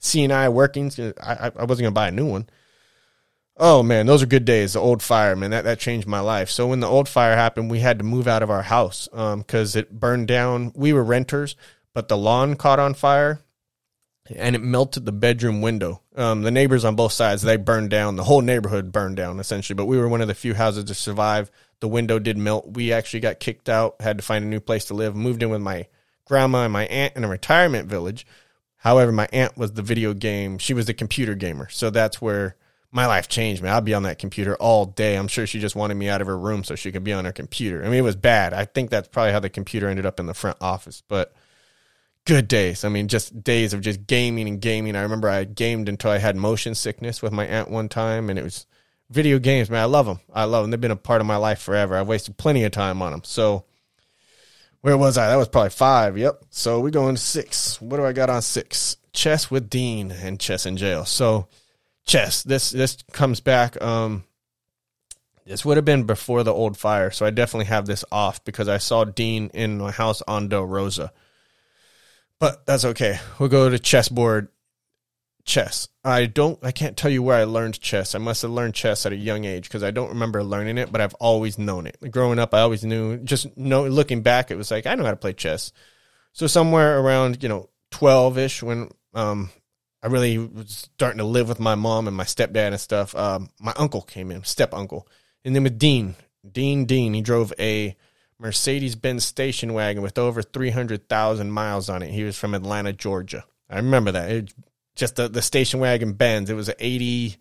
CNI 0.01 0.53
workings. 0.53 0.99
I, 0.99 1.53
I 1.57 1.65
wasn't 1.65 1.85
gonna 1.85 1.91
buy 1.93 2.09
a 2.09 2.13
new 2.13 2.27
one. 2.27 2.49
Oh 3.59 3.83
man, 3.83 4.07
those 4.07 4.23
are 4.23 4.27
good 4.27 4.45
days. 4.45 4.75
The 4.75 4.81
old 4.81 5.03
fire, 5.03 5.35
man, 5.35 5.51
that 5.51 5.65
that 5.65 5.79
changed 5.79 6.07
my 6.07 6.21
life. 6.21 6.51
So 6.51 6.67
when 6.67 6.81
the 6.81 6.87
old 6.87 7.09
fire 7.09 7.35
happened, 7.37 7.71
we 7.71 7.81
had 7.81 7.99
to 7.99 8.05
move 8.05 8.29
out 8.29 8.43
of 8.43 8.51
our 8.51 8.63
house 8.63 9.09
because 9.11 9.77
um, 9.77 9.81
it 9.81 9.99
burned 9.99 10.29
down. 10.29 10.73
We 10.75 10.93
were 10.93 11.03
renters, 11.03 11.57
but 11.95 12.09
the 12.09 12.19
lawn 12.19 12.57
caught 12.57 12.79
on 12.79 12.95
fire, 12.95 13.41
and 14.35 14.57
it 14.57 14.63
melted 14.63 15.05
the 15.05 15.13
bedroom 15.13 15.61
window. 15.61 16.03
Um, 16.17 16.43
the 16.43 16.51
neighbors 16.51 16.85
on 16.85 16.97
both 16.97 17.13
sides 17.13 17.43
they 17.43 17.57
burned 17.57 17.91
down. 17.91 18.17
The 18.17 18.25
whole 18.25 18.41
neighborhood 18.41 18.93
burned 18.93 19.17
down 19.17 19.39
essentially. 19.39 19.75
But 19.75 19.87
we 19.87 19.99
were 19.99 20.09
one 20.09 20.21
of 20.21 20.29
the 20.29 20.35
few 20.35 20.55
houses 20.55 20.85
to 20.85 20.95
survive. 20.95 21.51
The 21.81 21.89
window 21.89 22.19
did 22.19 22.39
melt. 22.39 22.75
We 22.75 22.93
actually 22.93 23.21
got 23.21 23.41
kicked 23.41 23.69
out. 23.69 23.97
Had 24.01 24.19
to 24.19 24.25
find 24.25 24.45
a 24.45 24.49
new 24.49 24.61
place 24.61 24.87
to 24.87 24.95
live. 24.95 25.15
Moved 25.15 25.43
in 25.43 25.51
with 25.51 25.61
my 25.61 25.87
grandma 26.25 26.65
and 26.65 26.73
my 26.73 26.87
aunt 26.87 27.17
in 27.17 27.25
a 27.25 27.29
retirement 27.29 27.89
village 27.89 28.27
However, 28.87 29.11
my 29.11 29.29
aunt 29.33 29.57
was 29.57 29.73
the 29.73 29.83
video 29.83 30.15
game, 30.15 30.59
she 30.59 30.73
was 30.73 30.87
the 30.87 30.95
computer 30.95 31.35
gamer. 31.35 31.69
So 31.71 31.91
that's 31.91 32.23
where 32.23 32.55
my 32.93 33.07
life 33.07 33.29
changed, 33.29 33.61
man. 33.61 33.73
I'd 33.73 33.85
be 33.85 33.95
on 33.95 34.05
that 34.05 34.21
computer 34.21 34.55
all 34.57 34.87
day. 34.87 35.17
I'm 35.17 35.27
sure 35.27 35.45
she 35.45 35.59
just 35.59 35.75
wanted 35.75 35.97
me 35.97 36.09
out 36.09 36.21
of 36.21 36.29
her 36.29 36.39
room 36.39 36.63
so 36.63 36.77
she 36.77 36.93
could 36.93 37.03
be 37.03 37.13
on 37.13 37.25
her 37.25 37.33
computer. 37.33 37.83
I 37.83 37.87
mean, 37.87 37.99
it 37.99 38.03
was 38.03 38.15
bad. 38.15 38.53
I 38.55 38.65
think 38.65 38.91
that's 38.91 39.09
probably 39.09 39.33
how 39.33 39.41
the 39.41 39.51
computer 39.51 39.89
ended 39.89 40.07
up 40.07 40.21
in 40.21 40.27
the 40.27 40.35
front 40.35 40.59
office, 40.61 41.03
but 41.09 41.35
good 42.27 42.49
days. 42.49 42.85
I 42.85 42.89
mean, 42.91 43.09
just 43.09 43.43
days 43.43 43.73
of 43.73 43.81
just 43.81 44.07
gaming 44.07 44.49
and 44.49 44.61
gaming. 44.61 44.97
I 44.97 45.03
remember 45.03 45.29
I 45.29 45.45
gamed 45.45 45.89
until 45.89 46.11
I 46.11 46.19
had 46.19 46.37
motion 46.37 46.75
sickness 46.75 47.23
with 47.23 47.33
my 47.33 47.47
aunt 47.47 47.71
one 47.71 47.89
time, 47.89 48.29
and 48.29 48.39
it 48.39 48.43
was 48.43 48.67
video 49.09 49.39
games, 49.39 49.71
man. 49.71 49.81
I 49.81 49.87
love 49.87 50.07
them. 50.07 50.21
I 50.35 50.45
love 50.45 50.65
them. 50.65 50.71
They've 50.71 50.81
been 50.81 50.91
a 50.91 50.97
part 50.97 51.21
of 51.21 51.27
my 51.27 51.37
life 51.37 51.61
forever. 51.61 51.97
I've 51.97 52.09
wasted 52.09 52.37
plenty 52.37 52.65
of 52.65 52.73
time 52.73 53.01
on 53.01 53.13
them. 53.13 53.23
So, 53.25 53.65
where 54.83 54.99
was 54.99 55.17
I? 55.17 55.29
That 55.29 55.37
was 55.37 55.49
probably 55.49 55.71
five. 55.71 56.19
Yep. 56.19 56.45
So 56.51 56.81
we 56.81 56.91
go 56.91 57.09
into 57.09 57.21
six. 57.21 57.81
What 57.81 57.97
do 57.97 58.05
I 58.05 58.13
got 58.13 58.31
on 58.31 58.43
six? 58.43 58.97
Chess 59.13 59.51
with 59.51 59.71
Dean 59.71 60.13
and 60.13 60.39
Chess 60.39 60.67
in 60.67 60.77
jail. 60.77 61.05
So 61.05 61.49
chess. 62.05 62.43
This 62.43 62.71
this 62.71 62.99
comes 63.13 63.41
back. 63.41 63.81
Um, 63.83 64.25
this 65.47 65.65
would 65.65 65.77
have 65.77 65.85
been 65.85 66.05
before 66.05 66.43
the 66.43 66.53
old 66.53 66.77
fire, 66.77 67.11
so 67.11 67.25
I 67.25 67.31
definitely 67.31 67.67
have 67.67 67.87
this 67.87 68.05
off 68.11 68.45
because 68.45 68.69
I 68.69 68.79
saw 68.79 69.05
Dean 69.05 69.51
in 69.55 69.79
my 69.79 69.93
house 69.93 70.21
on 70.27 70.49
Del 70.49 70.65
Rosa. 70.65 71.13
But 72.39 72.67
that's 72.67 72.85
okay. 72.85 73.19
We'll 73.39 73.49
go 73.49 73.69
to 73.69 73.79
chessboard 73.79 74.49
chess. 75.47 75.89
I 76.05 76.27
don't 76.27 76.59
I 76.63 76.73
can't 76.73 76.97
tell 76.97 77.11
you 77.11 77.23
where 77.23 77.37
I 77.37 77.45
learned 77.45 77.81
chess. 77.81 78.15
I 78.15 78.19
must 78.19 78.43
have 78.43 78.51
learned 78.51 78.75
chess 78.75 79.07
at 79.07 79.13
a 79.13 79.17
young 79.17 79.45
age 79.45 79.65
because 79.65 79.83
I 79.83 79.93
don't 79.93 80.11
remember 80.11 80.45
learning 80.45 80.77
it, 80.77 80.93
but 80.93 81.01
I've 81.01 81.15
always 81.15 81.59
known 81.59 81.87
it. 81.87 81.97
Growing 82.11 82.39
up, 82.39 82.53
I 82.53 82.61
always 82.61 82.85
knew 82.85 83.17
just 83.19 83.57
know 83.57 83.87
looking 83.87 84.23
back 84.23 84.51
it 84.51 84.57
was 84.57 84.71
like 84.71 84.87
I 84.87 84.95
know 84.97 85.05
how 85.05 85.13
to 85.13 85.17
play 85.17 85.33
chess. 85.33 85.73
So 86.33 86.47
somewhere 86.47 86.99
around, 86.99 87.43
you 87.43 87.49
know, 87.49 87.71
12ish 87.93 88.63
when 88.63 88.91
um 89.15 89.51
I 90.03 90.09
really 90.09 90.37
was 90.37 90.89
starting 90.95 91.19
to 91.19 91.25
live 91.25 91.49
with 91.49 91.61
my 91.61 91.75
mom 91.75 92.07
and 92.07 92.17
my 92.17 92.25
stepdad 92.25 92.69
and 92.69 92.81
stuff, 92.81 93.15
um 93.15 93.51
my 93.61 93.73
uncle 93.77 94.03
came 94.03 94.31
in, 94.31 94.45
step 94.45 94.75
uncle. 94.75 95.09
And 95.45 95.55
then 95.55 95.63
with 95.63 95.79
Dean, 95.79 96.17
Dean 96.51 96.85
Dean, 96.85 97.15
he 97.15 97.23
drove 97.23 97.53
a 97.59 97.97
Mercedes 98.39 98.97
Benz 98.97 99.25
station 99.25 99.73
wagon 99.73 100.03
with 100.03 100.19
over 100.19 100.43
300,000 100.43 101.51
miles 101.51 101.89
on 101.89 102.03
it. 102.03 102.11
He 102.11 102.25
was 102.25 102.39
from 102.39 102.55
Atlanta, 102.55 102.93
Georgia. 102.93 103.45
I 103.71 103.77
remember 103.77 104.13
that. 104.13 104.31
It 104.31 104.55
just 104.95 105.17
the, 105.17 105.29
the 105.29 105.43
station 105.43 105.81
wagon 105.81 106.13
Benz. 106.13 106.51
It 106.51 106.55
was 106.55 106.71
80, 106.79 107.37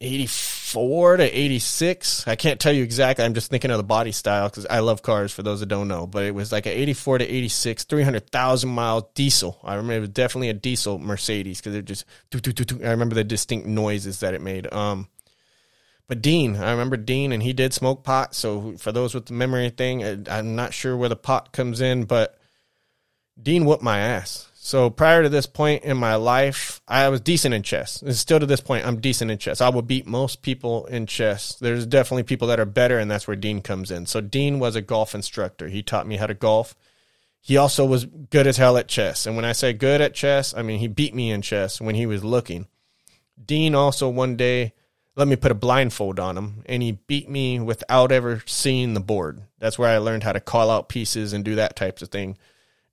84 0.00 1.16
to 1.18 1.24
86. 1.24 2.28
I 2.28 2.36
can't 2.36 2.60
tell 2.60 2.72
you 2.72 2.82
exactly. 2.82 3.24
I'm 3.24 3.34
just 3.34 3.50
thinking 3.50 3.70
of 3.70 3.76
the 3.76 3.84
body 3.84 4.12
style 4.12 4.48
because 4.48 4.66
I 4.66 4.80
love 4.80 5.02
cars 5.02 5.32
for 5.32 5.42
those 5.42 5.60
that 5.60 5.66
don't 5.66 5.88
know. 5.88 6.06
But 6.06 6.24
it 6.24 6.34
was 6.34 6.50
like 6.52 6.66
an 6.66 6.72
84 6.72 7.18
to 7.18 7.24
86, 7.24 7.84
300,000 7.84 8.70
mile 8.70 9.10
diesel. 9.14 9.58
I 9.62 9.74
remember 9.74 9.94
it 9.94 10.00
was 10.00 10.08
definitely 10.10 10.48
a 10.48 10.54
diesel 10.54 10.98
Mercedes 10.98 11.60
because 11.60 11.74
it 11.74 11.84
just, 11.84 12.04
I 12.34 12.90
remember 12.90 13.14
the 13.14 13.24
distinct 13.24 13.66
noises 13.66 14.20
that 14.20 14.34
it 14.34 14.40
made. 14.40 14.72
Um, 14.72 15.08
but 16.12 16.20
Dean, 16.20 16.56
I 16.56 16.72
remember 16.72 16.98
Dean, 16.98 17.32
and 17.32 17.42
he 17.42 17.54
did 17.54 17.72
smoke 17.72 18.04
pot. 18.04 18.34
So 18.34 18.76
for 18.76 18.92
those 18.92 19.14
with 19.14 19.24
the 19.24 19.32
memory 19.32 19.70
thing, 19.70 20.28
I'm 20.28 20.54
not 20.54 20.74
sure 20.74 20.94
where 20.94 21.08
the 21.08 21.16
pot 21.16 21.52
comes 21.52 21.80
in, 21.80 22.04
but 22.04 22.38
Dean 23.42 23.64
whooped 23.64 23.82
my 23.82 23.98
ass. 23.98 24.50
So 24.52 24.90
prior 24.90 25.22
to 25.22 25.30
this 25.30 25.46
point 25.46 25.84
in 25.84 25.96
my 25.96 26.16
life, 26.16 26.82
I 26.86 27.08
was 27.08 27.22
decent 27.22 27.54
in 27.54 27.62
chess. 27.62 28.02
And 28.02 28.14
still 28.14 28.38
to 28.38 28.44
this 28.44 28.60
point, 28.60 28.86
I'm 28.86 29.00
decent 29.00 29.30
in 29.30 29.38
chess. 29.38 29.62
I 29.62 29.70
will 29.70 29.80
beat 29.80 30.06
most 30.06 30.42
people 30.42 30.84
in 30.84 31.06
chess. 31.06 31.54
There's 31.54 31.86
definitely 31.86 32.24
people 32.24 32.48
that 32.48 32.60
are 32.60 32.66
better, 32.66 32.98
and 32.98 33.10
that's 33.10 33.26
where 33.26 33.34
Dean 33.34 33.62
comes 33.62 33.90
in. 33.90 34.04
So 34.04 34.20
Dean 34.20 34.58
was 34.58 34.76
a 34.76 34.82
golf 34.82 35.14
instructor. 35.14 35.68
He 35.68 35.82
taught 35.82 36.06
me 36.06 36.18
how 36.18 36.26
to 36.26 36.34
golf. 36.34 36.76
He 37.40 37.56
also 37.56 37.86
was 37.86 38.04
good 38.04 38.46
as 38.46 38.58
hell 38.58 38.76
at 38.76 38.86
chess. 38.86 39.24
And 39.24 39.34
when 39.34 39.46
I 39.46 39.52
say 39.52 39.72
good 39.72 40.02
at 40.02 40.12
chess, 40.12 40.52
I 40.54 40.60
mean 40.60 40.78
he 40.78 40.88
beat 40.88 41.14
me 41.14 41.30
in 41.30 41.40
chess 41.40 41.80
when 41.80 41.94
he 41.94 42.04
was 42.04 42.22
looking. 42.22 42.66
Dean 43.42 43.74
also 43.74 44.10
one 44.10 44.36
day 44.36 44.74
let 45.14 45.28
me 45.28 45.36
put 45.36 45.50
a 45.52 45.54
blindfold 45.56 46.18
on 46.18 46.38
him, 46.38 46.62
and 46.66 46.82
he 46.82 46.92
beat 46.92 47.28
me 47.28 47.60
without 47.60 48.12
ever 48.12 48.42
seeing 48.46 48.94
the 48.94 49.00
board. 49.00 49.42
That's 49.58 49.78
where 49.78 49.90
I 49.90 49.98
learned 49.98 50.22
how 50.22 50.32
to 50.32 50.40
call 50.40 50.70
out 50.70 50.88
pieces 50.88 51.32
and 51.32 51.44
do 51.44 51.56
that 51.56 51.76
types 51.76 52.02
of 52.02 52.08
thing. 52.08 52.38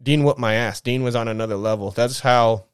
Dean 0.01 0.23
whooped 0.23 0.39
my 0.39 0.53
ass. 0.53 0.81
Dean 0.81 1.03
was 1.03 1.15
on 1.15 1.27
another 1.27 1.55
level. 1.55 1.91
That's 1.91 2.19
how 2.19 2.65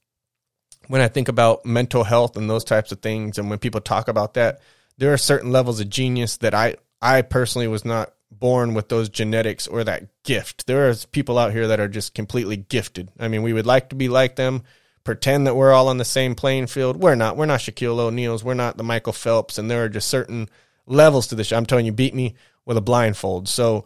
when 0.88 1.02
I 1.02 1.08
think 1.08 1.28
about 1.28 1.66
mental 1.66 2.04
health 2.04 2.38
and 2.38 2.50
those 2.50 2.64
types 2.64 2.92
of 2.92 3.02
things, 3.02 3.38
and 3.38 3.50
when 3.50 3.60
people 3.60 3.82
talk 3.82 4.08
about 4.08 4.34
that, 4.36 4.62
there 4.98 5.14
are 5.14 5.18
certain 5.18 5.52
levels 5.52 5.80
of 5.80 5.90
genius 5.90 6.38
that 6.38 6.54
I 6.54 6.76
I 7.02 7.22
personally 7.22 7.68
was 7.68 7.86
not 7.86 8.14
born 8.32 8.74
with 8.74 8.90
those 8.90 9.10
genetics 9.10 9.68
or 9.68 9.84
that 9.84 10.24
gift. 10.24 10.68
There 10.68 10.90
are 10.90 10.96
people 11.12 11.38
out 11.38 11.52
here 11.52 11.68
that 11.68 11.80
are 11.80 11.88
just 11.88 12.14
completely 12.14 12.58
gifted. 12.58 13.10
I 13.20 13.28
mean, 13.28 13.44
we 13.44 13.54
would 13.54 13.66
like 13.66 13.90
to 13.90 13.96
be 13.96 14.10
like 14.10 14.36
them, 14.36 14.64
pretend 15.06 15.48
that 15.48 15.56
we're 15.56 15.72
all 15.72 15.88
on 15.88 15.98
the 15.98 16.04
same 16.04 16.36
playing 16.36 16.68
field. 16.68 16.98
We're 16.98 17.16
not. 17.16 17.38
We're 17.38 17.46
not 17.46 17.62
Shaquille 17.62 18.00
O'Neal's. 18.00 18.44
We're 18.44 18.56
not 18.56 18.76
the 18.76 18.84
Michael 18.84 19.14
Phelps. 19.14 19.58
And 19.58 19.72
there 19.72 19.86
are 19.86 19.90
just 19.90 20.10
certain 20.10 20.50
levels 20.86 21.28
to 21.28 21.36
this. 21.36 21.54
I'm 21.54 21.66
telling 21.66 21.86
you, 21.86 21.94
beat 21.94 22.14
me 22.14 22.36
with 22.66 22.76
a 22.76 22.82
blindfold. 22.82 23.48
So, 23.48 23.86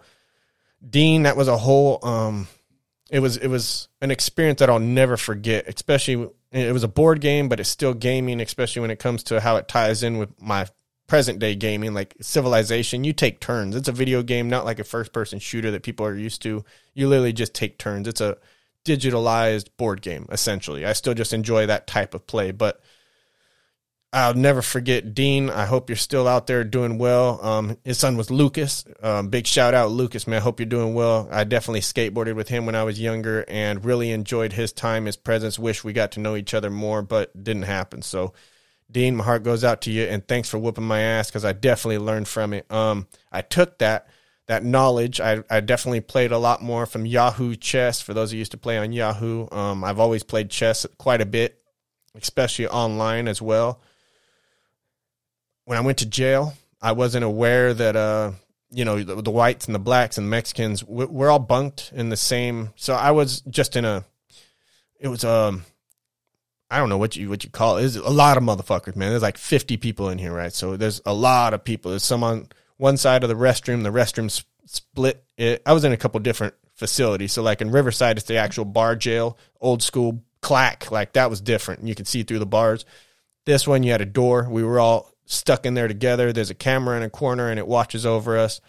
Dean, 0.88 1.24
that 1.24 1.38
was 1.38 1.48
a 1.48 1.58
whole. 1.58 2.04
Um, 2.04 2.48
it 3.12 3.20
was 3.20 3.38
it 3.38 3.48
was 3.48 3.90
an 4.02 4.10
experience 4.10 4.60
that 4.60 4.70
I'll 4.70 4.80
never 4.80 5.18
forget. 5.18 5.68
Especially, 5.68 6.30
it 6.52 6.74
was 6.74 6.84
a 6.84 6.88
board 6.88 7.22
game, 7.22 7.50
but 7.50 7.60
it's 7.60 7.70
still 7.70 7.94
gaming. 7.94 8.40
Especially 8.42 8.82
when 8.82 8.92
it 8.92 9.00
comes 9.00 9.24
to 9.24 9.40
how 9.40 9.58
it 9.58 9.68
ties 9.68 10.02
in 10.02 10.18
with 10.18 10.42
my 10.42 10.68
present 11.06 11.40
day 11.40 11.56
gaming, 11.56 11.94
like 11.94 12.16
Civilization, 12.22 13.04
you 13.04 13.12
take 13.12 13.42
turns. 13.42 13.76
It's 13.76 13.90
a 13.90 13.92
video 13.92 14.24
game, 14.24 14.50
not 14.50 14.64
like 14.64 14.80
a 14.80 14.84
first 14.86 15.12
person 15.12 15.40
shooter 15.40 15.72
that 15.72 15.84
people 15.84 16.06
are 16.06 16.16
used 16.16 16.42
to. 16.44 16.64
You 16.94 17.10
literally 17.10 17.34
just 17.34 17.54
take 17.54 17.78
turns. 17.78 18.08
It's 18.08 18.22
a 18.22 18.38
digitalized 18.90 19.70
board 19.78 20.02
game, 20.02 20.26
essentially. 20.32 20.86
I 20.86 20.94
still 20.94 21.14
just 21.14 21.34
enjoy 21.34 21.68
that 21.68 21.88
type 21.88 22.14
of 22.14 22.26
play, 22.26 22.52
but 22.52 22.82
I'll 24.12 24.34
never 24.34 24.64
forget 24.64 25.14
Dean. 25.14 25.52
I 25.52 25.66
hope 25.66 25.88
you're 25.88 25.96
still 25.96 26.28
out 26.28 26.48
there 26.48 26.64
doing 26.64 26.98
well. 26.98 27.40
Um, 27.46 27.78
his 27.84 28.00
son 28.00 28.18
was 28.18 28.32
Lucas. 28.32 28.84
Um, 29.04 29.28
big 29.28 29.46
shout 29.46 29.76
out, 29.76 29.92
Lucas, 29.92 30.26
man. 30.26 30.38
I 30.38 30.44
hope 30.44 30.60
you're 30.60 30.66
doing 30.66 30.96
well. 30.96 31.30
I 31.32 31.44
definitely 31.44 31.82
skateboarded 31.82 32.36
with 32.36 32.50
him 32.50 32.66
when 32.66 32.74
I 32.74 32.84
was 32.84 33.00
younger 33.00 33.46
and 33.48 33.86
really 33.86 34.10
enjoyed 34.12 34.54
his 34.54 34.74
time, 34.74 35.06
his 35.06 35.16
presence. 35.16 35.60
Wish 35.60 35.84
we 35.84 35.94
got 35.94 36.14
to 36.14 36.20
know 36.20 36.36
each 36.36 36.56
other 36.56 36.72
more, 36.72 37.04
but 37.04 37.44
didn't 37.44 37.64
happen. 37.64 38.02
So, 38.02 38.34
Dean, 38.90 39.16
my 39.16 39.24
heart 39.24 39.44
goes 39.44 39.64
out 39.64 39.82
to 39.82 39.92
you, 39.92 40.06
and 40.06 40.28
thanks 40.28 40.50
for 40.50 40.58
whooping 40.58 40.84
my 40.84 41.02
ass 41.02 41.30
because 41.30 41.46
I 41.46 41.54
definitely 41.54 42.00
learned 42.00 42.28
from 42.28 42.54
it. 42.54 42.72
Um, 42.72 43.06
I 43.32 43.42
took 43.42 43.78
that 43.78 44.08
that 44.50 44.66
knowledge. 44.66 45.22
I, 45.22 45.44
I 45.48 45.60
definitely 45.60 46.02
played 46.02 46.32
a 46.32 46.40
lot 46.40 46.64
more 46.64 46.88
from 46.88 47.06
Yahoo 47.06 47.56
Chess. 47.56 48.02
For 48.02 48.16
those 48.16 48.32
who 48.32 48.38
used 48.38 48.52
to 48.52 48.58
play 48.58 48.80
on 48.80 48.92
Yahoo, 48.92 49.48
um, 49.52 49.84
I've 49.84 50.00
always 50.00 50.24
played 50.24 50.50
chess 50.50 50.88
quite 50.98 51.22
a 51.22 51.26
bit, 51.26 51.62
especially 52.16 52.68
online 52.68 53.28
as 53.28 53.44
well. 53.44 53.80
When 55.66 55.78
I 55.78 55.82
went 55.82 56.00
to 56.00 56.08
jail, 56.08 56.56
I 56.82 56.94
wasn't 56.94 57.26
aware 57.26 57.76
that 57.76 57.96
uh, 57.96 58.32
you 58.72 58.86
know 58.86 59.04
the, 59.04 59.22
the 59.22 59.30
whites 59.30 59.68
and 59.68 59.76
the 59.76 59.80
blacks 59.80 60.18
and 60.18 60.26
the 60.26 60.32
Mexicans 60.32 60.84
we're 60.84 61.30
all 61.30 61.38
bunked 61.38 61.92
in 61.94 62.10
the 62.10 62.18
same. 62.18 62.72
So 62.76 62.96
I 62.96 63.12
was 63.12 63.42
just 63.42 63.76
in 63.76 63.86
a. 63.86 64.04
It 65.00 65.10
was 65.10 65.24
um 65.24 65.64
I 66.72 66.80
don't 66.80 66.90
know 66.90 66.98
what 66.98 67.16
you 67.16 67.30
what 67.30 67.44
you 67.44 67.52
call 67.52 67.78
it. 67.78 67.82
There's 67.82 67.98
a 67.98 68.10
lot 68.10 68.36
of 68.36 68.42
motherfuckers, 68.42 68.96
man. 68.96 69.12
There's 69.12 69.22
like 69.22 69.38
50 69.38 69.78
people 69.78 70.10
in 70.10 70.18
here, 70.18 70.34
right? 70.34 70.52
So 70.52 70.76
there's 70.76 71.02
a 71.06 71.14
lot 71.14 71.54
of 71.54 71.64
people. 71.64 71.92
There's 71.92 72.04
some 72.04 72.24
on 72.24 72.48
one 72.80 72.98
side 72.98 73.24
of 73.24 73.30
the 73.30 73.36
restroom. 73.36 73.84
The 73.84 73.92
restroom 73.92 74.44
split. 74.66 75.24
It, 75.38 75.62
I 75.66 75.74
was 75.74 75.84
in 75.84 75.92
a 75.92 75.98
couple 75.98 76.20
different 76.22 76.56
facilities. 76.74 77.34
So 77.34 77.44
like 77.44 77.62
in 77.62 77.70
Riverside, 77.70 78.18
it's 78.18 78.26
the 78.26 78.38
actual 78.38 78.66
bar 78.66 78.96
jail, 78.96 79.38
old 79.62 79.84
school 79.84 80.24
clack. 80.42 80.90
Like 80.90 81.14
that 81.14 81.30
was 81.30 81.42
different. 81.42 81.84
You 81.84 81.94
could 81.94 82.08
see 82.08 82.24
through 82.24 82.40
the 82.40 82.46
bars. 82.48 82.86
This 83.46 83.68
one, 83.68 83.84
you 83.84 83.92
had 83.92 84.02
a 84.02 84.06
door. 84.06 84.48
We 84.50 84.64
were 84.64 84.80
all 84.80 85.14
stuck 85.26 85.66
in 85.66 85.76
there 85.76 85.88
together. 85.88 86.34
There's 86.34 86.50
a 86.50 86.56
camera 86.56 86.98
in 86.98 87.04
a 87.04 87.10
corner 87.10 87.50
and 87.50 87.60
it 87.60 87.68
watches 87.68 88.06
over 88.06 88.38
us. 88.38 88.62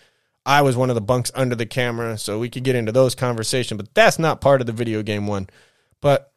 I 0.45 0.63
was 0.63 0.77
one 0.77 0.91
of 0.91 0.95
the 0.95 1.01
bunks 1.01 1.31
under 1.35 1.55
the 1.55 1.67
camera, 1.67 2.17
so 2.17 2.39
we 2.39 2.49
could 2.49 2.65
get 2.65 2.75
into 2.75 2.93
those 2.93 3.15
conversations, 3.15 3.77
but 3.77 3.95
that's 3.95 4.19
not 4.19 4.41
part 4.41 4.63
of 4.63 4.67
the 4.67 4.73
video 4.73 5.03
game 5.03 5.27
one. 5.27 5.51
But 6.01 6.33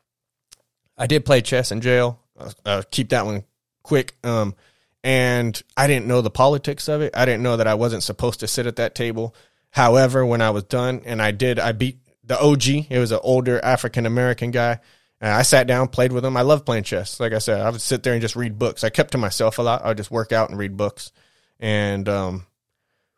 I 0.97 1.07
did 1.07 1.25
play 1.25 1.41
chess 1.41 1.71
in 1.71 1.79
jail. 1.79 2.19
Uh, 2.37 2.51
uh, 2.65 2.83
keep 2.91 3.09
that 3.09 3.25
one 3.25 3.45
quick. 3.81 4.15
Um, 4.23 4.55
and 5.03 5.61
I 5.75 5.87
didn't 5.87 6.07
know 6.07 6.21
the 6.21 6.29
politics 6.29 6.87
of 6.87 7.01
it. 7.01 7.15
I 7.15 7.25
didn't 7.25 7.43
know 7.43 7.57
that 7.57 7.67
I 7.67 7.73
wasn't 7.73 8.03
supposed 8.03 8.39
to 8.41 8.47
sit 8.47 8.67
at 8.67 8.77
that 8.77 8.95
table. 8.95 9.35
However, 9.71 10.25
when 10.25 10.41
I 10.41 10.51
was 10.51 10.63
done, 10.63 11.01
and 11.05 11.21
I 11.21 11.31
did, 11.31 11.59
I 11.59 11.71
beat 11.71 11.97
the 12.23 12.39
OG. 12.39 12.67
It 12.89 12.99
was 12.99 13.11
an 13.11 13.19
older 13.23 13.59
African 13.63 14.05
American 14.05 14.51
guy. 14.51 14.79
And 15.19 15.31
I 15.31 15.41
sat 15.43 15.67
down, 15.67 15.87
played 15.87 16.11
with 16.11 16.25
him. 16.25 16.35
I 16.35 16.41
love 16.41 16.65
playing 16.65 16.83
chess. 16.83 17.19
Like 17.19 17.33
I 17.33 17.39
said, 17.39 17.61
I 17.61 17.69
would 17.69 17.81
sit 17.81 18.03
there 18.03 18.13
and 18.13 18.21
just 18.21 18.35
read 18.35 18.59
books. 18.59 18.83
I 18.83 18.89
kept 18.89 19.11
to 19.11 19.17
myself 19.17 19.57
a 19.57 19.61
lot. 19.61 19.83
I 19.83 19.87
would 19.87 19.97
just 19.97 20.11
work 20.11 20.31
out 20.31 20.49
and 20.49 20.59
read 20.59 20.75
books. 20.75 21.11
And 21.59 22.09
um, 22.09 22.45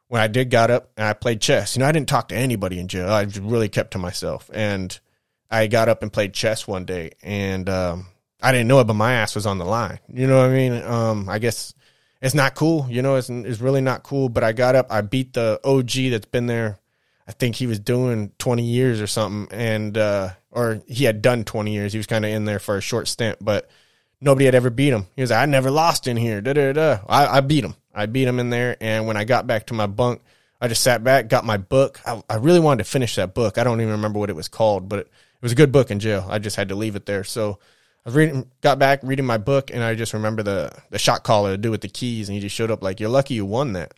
when 0.08 0.22
I 0.22 0.28
did 0.28 0.52
got 0.52 0.70
up 0.70 0.92
and 0.98 1.08
I 1.08 1.14
played 1.14 1.42
chess, 1.42 1.76
you 1.76 1.80
know, 1.80 1.88
I 1.88 1.92
didn't 1.92 2.10
talk 2.10 2.30
to 2.30 2.36
anybody 2.36 2.80
in 2.80 2.88
jail. 2.88 3.10
I 3.10 3.24
really 3.42 3.70
kept 3.70 3.92
to 3.92 3.98
myself. 3.98 4.52
And 4.54 4.98
I 5.50 5.68
got 5.68 5.90
up 5.90 6.04
and 6.04 6.14
played 6.14 6.34
chess 6.34 6.68
one 6.68 6.86
day, 6.86 7.12
and 7.22 7.70
um, 7.70 8.08
I 8.46 8.52
didn't 8.52 8.68
know 8.68 8.80
it, 8.80 8.84
but 8.84 8.94
my 8.94 9.14
ass 9.14 9.34
was 9.34 9.48
on 9.48 9.58
the 9.58 9.66
line. 9.66 9.98
You 10.08 10.28
know 10.28 10.38
what 10.38 10.52
I 10.52 10.54
mean? 10.54 10.74
Um, 10.84 11.28
I 11.28 11.40
guess 11.40 11.74
it's 12.22 12.36
not 12.36 12.54
cool. 12.54 12.86
You 12.88 13.02
know, 13.02 13.16
it's 13.16 13.28
it's 13.28 13.60
really 13.60 13.82
not 13.82 14.04
cool. 14.04 14.30
But 14.30 14.44
I 14.44 14.52
got 14.52 14.76
up, 14.76 14.92
I 14.92 15.02
beat 15.02 15.34
the 15.34 15.60
OG 15.64 16.12
that's 16.12 16.28
been 16.28 16.46
there. 16.46 16.78
I 17.28 17.32
think 17.32 17.56
he 17.56 17.66
was 17.66 17.80
doing 17.80 18.32
twenty 18.38 18.62
years 18.62 19.02
or 19.02 19.08
something, 19.08 19.48
and 19.58 19.98
uh, 19.98 20.30
or 20.52 20.80
he 20.88 21.06
had 21.06 21.24
done 21.24 21.44
twenty 21.44 21.74
years. 21.74 21.92
He 21.92 21.98
was 21.98 22.06
kind 22.06 22.24
of 22.24 22.30
in 22.30 22.46
there 22.46 22.60
for 22.60 22.78
a 22.78 22.82
short 22.82 23.08
stint, 23.08 23.40
but 23.42 23.68
nobody 24.22 24.46
had 24.46 24.54
ever 24.54 24.70
beat 24.70 24.94
him. 24.94 25.08
He 25.16 25.24
was 25.24 25.32
like, 25.32 25.40
I 25.40 25.48
never 25.48 25.72
lost 25.72 26.06
in 26.06 26.16
here. 26.16 26.40
Da 26.40 26.54
da 26.54 26.72
da. 26.72 27.00
I, 27.10 27.38
I 27.38 27.42
beat 27.42 27.64
him. 27.64 27.74
I 27.96 28.06
beat 28.06 28.28
him 28.28 28.40
in 28.40 28.52
there, 28.52 28.78
and 28.80 29.08
when 29.08 29.18
I 29.18 29.24
got 29.24 29.48
back 29.48 29.66
to 29.68 29.74
my 29.74 29.88
bunk. 29.88 30.22
I 30.62 30.70
just 30.70 30.84
sat 30.84 31.04
back, 31.04 31.28
got 31.28 31.44
my 31.44 31.58
book. 31.58 32.00
I, 32.06 32.24
I, 32.30 32.38
really 32.38 32.62
wanted 32.62 32.86
to 32.86 32.90
finish 32.90 33.16
that 33.16 33.34
book. 33.34 33.58
I 33.58 33.66
don't 33.66 33.82
even 33.82 33.92
remember 33.92 34.20
what 34.20 34.30
it 34.30 34.38
was 34.38 34.48
called, 34.48 34.88
but 34.88 35.00
it 35.00 35.12
was 35.42 35.52
a 35.52 35.56
good 35.56 35.74
book 35.74 35.92
in 35.92 36.00
jail. 36.00 36.26
I 36.30 36.40
just 36.40 36.56
had 36.56 36.70
to 36.70 36.76
leave 36.76 36.96
it 36.96 37.06
there. 37.06 37.26
So 37.26 37.60
I 38.06 38.10
was 38.10 38.16
reading, 38.16 38.52
got 38.62 38.78
back 38.78 39.00
reading 39.02 39.26
my 39.26 39.40
book, 39.40 39.72
and 39.74 39.84
I 39.84 39.96
just 39.96 40.14
remember 40.14 40.44
the 40.44 40.72
the 40.92 41.00
shot 41.00 41.24
caller 41.24 41.52
to 41.52 41.58
do 41.58 41.72
with 41.72 41.82
the 41.82 41.88
keys, 41.88 42.30
and 42.30 42.36
he 42.36 42.42
just 42.42 42.56
showed 42.56 42.70
up 42.70 42.84
like, 42.84 43.00
"You're 43.00 43.10
lucky 43.10 43.34
you 43.34 43.46
won 43.46 43.74
that." 43.74 43.96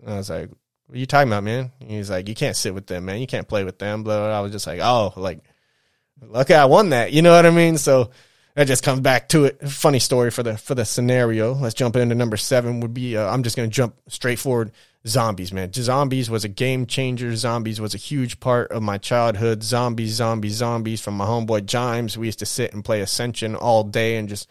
And 0.00 0.14
I 0.14 0.16
was 0.16 0.30
like, 0.30 0.48
"What 0.86 0.96
are 0.96 0.98
you 0.98 1.04
talking 1.04 1.28
about, 1.28 1.44
man?" 1.44 1.70
And 1.80 1.90
he's 1.90 2.08
like, 2.08 2.28
"You 2.28 2.34
can't 2.34 2.56
sit 2.56 2.72
with 2.72 2.86
them, 2.86 3.04
man. 3.04 3.20
You 3.20 3.26
can't 3.26 3.46
play 3.46 3.62
with 3.64 3.78
them." 3.78 4.04
Blah. 4.04 4.36
I 4.36 4.40
was 4.40 4.52
just 4.52 4.66
like, 4.66 4.80
"Oh, 4.80 5.12
like, 5.16 5.40
lucky 6.22 6.54
I 6.54 6.64
won 6.64 6.90
that." 6.90 7.12
You 7.12 7.20
know 7.20 7.36
what 7.36 7.44
I 7.44 7.50
mean? 7.50 7.76
So 7.76 8.10
that 8.54 8.66
just 8.66 8.84
comes 8.84 9.00
back 9.00 9.28
to 9.30 9.44
it. 9.44 9.68
Funny 9.68 9.98
story 9.98 10.30
for 10.30 10.42
the 10.42 10.56
for 10.56 10.74
the 10.74 10.84
scenario. 10.84 11.54
Let's 11.54 11.74
jump 11.74 11.96
into 11.96 12.14
number 12.14 12.36
seven. 12.36 12.80
Would 12.80 12.94
be 12.94 13.16
uh, 13.16 13.32
I'm 13.32 13.42
just 13.42 13.56
going 13.56 13.68
to 13.68 13.74
jump 13.74 13.96
straight 14.08 14.38
forward 14.38 14.72
zombies, 15.06 15.52
man. 15.52 15.72
Zombies 15.72 16.30
was 16.30 16.44
a 16.44 16.48
game 16.48 16.86
changer. 16.86 17.34
Zombies 17.34 17.80
was 17.80 17.94
a 17.94 17.98
huge 17.98 18.40
part 18.40 18.70
of 18.70 18.82
my 18.82 18.98
childhood. 18.98 19.62
Zombies, 19.62 20.12
zombies, 20.12 20.54
zombies 20.54 21.00
from 21.00 21.16
my 21.16 21.26
homeboy 21.26 21.66
Jimes. 21.66 22.16
We 22.16 22.26
used 22.26 22.38
to 22.40 22.46
sit 22.46 22.72
and 22.72 22.84
play 22.84 23.00
Ascension 23.00 23.54
all 23.54 23.84
day 23.84 24.16
and 24.16 24.28
just, 24.28 24.48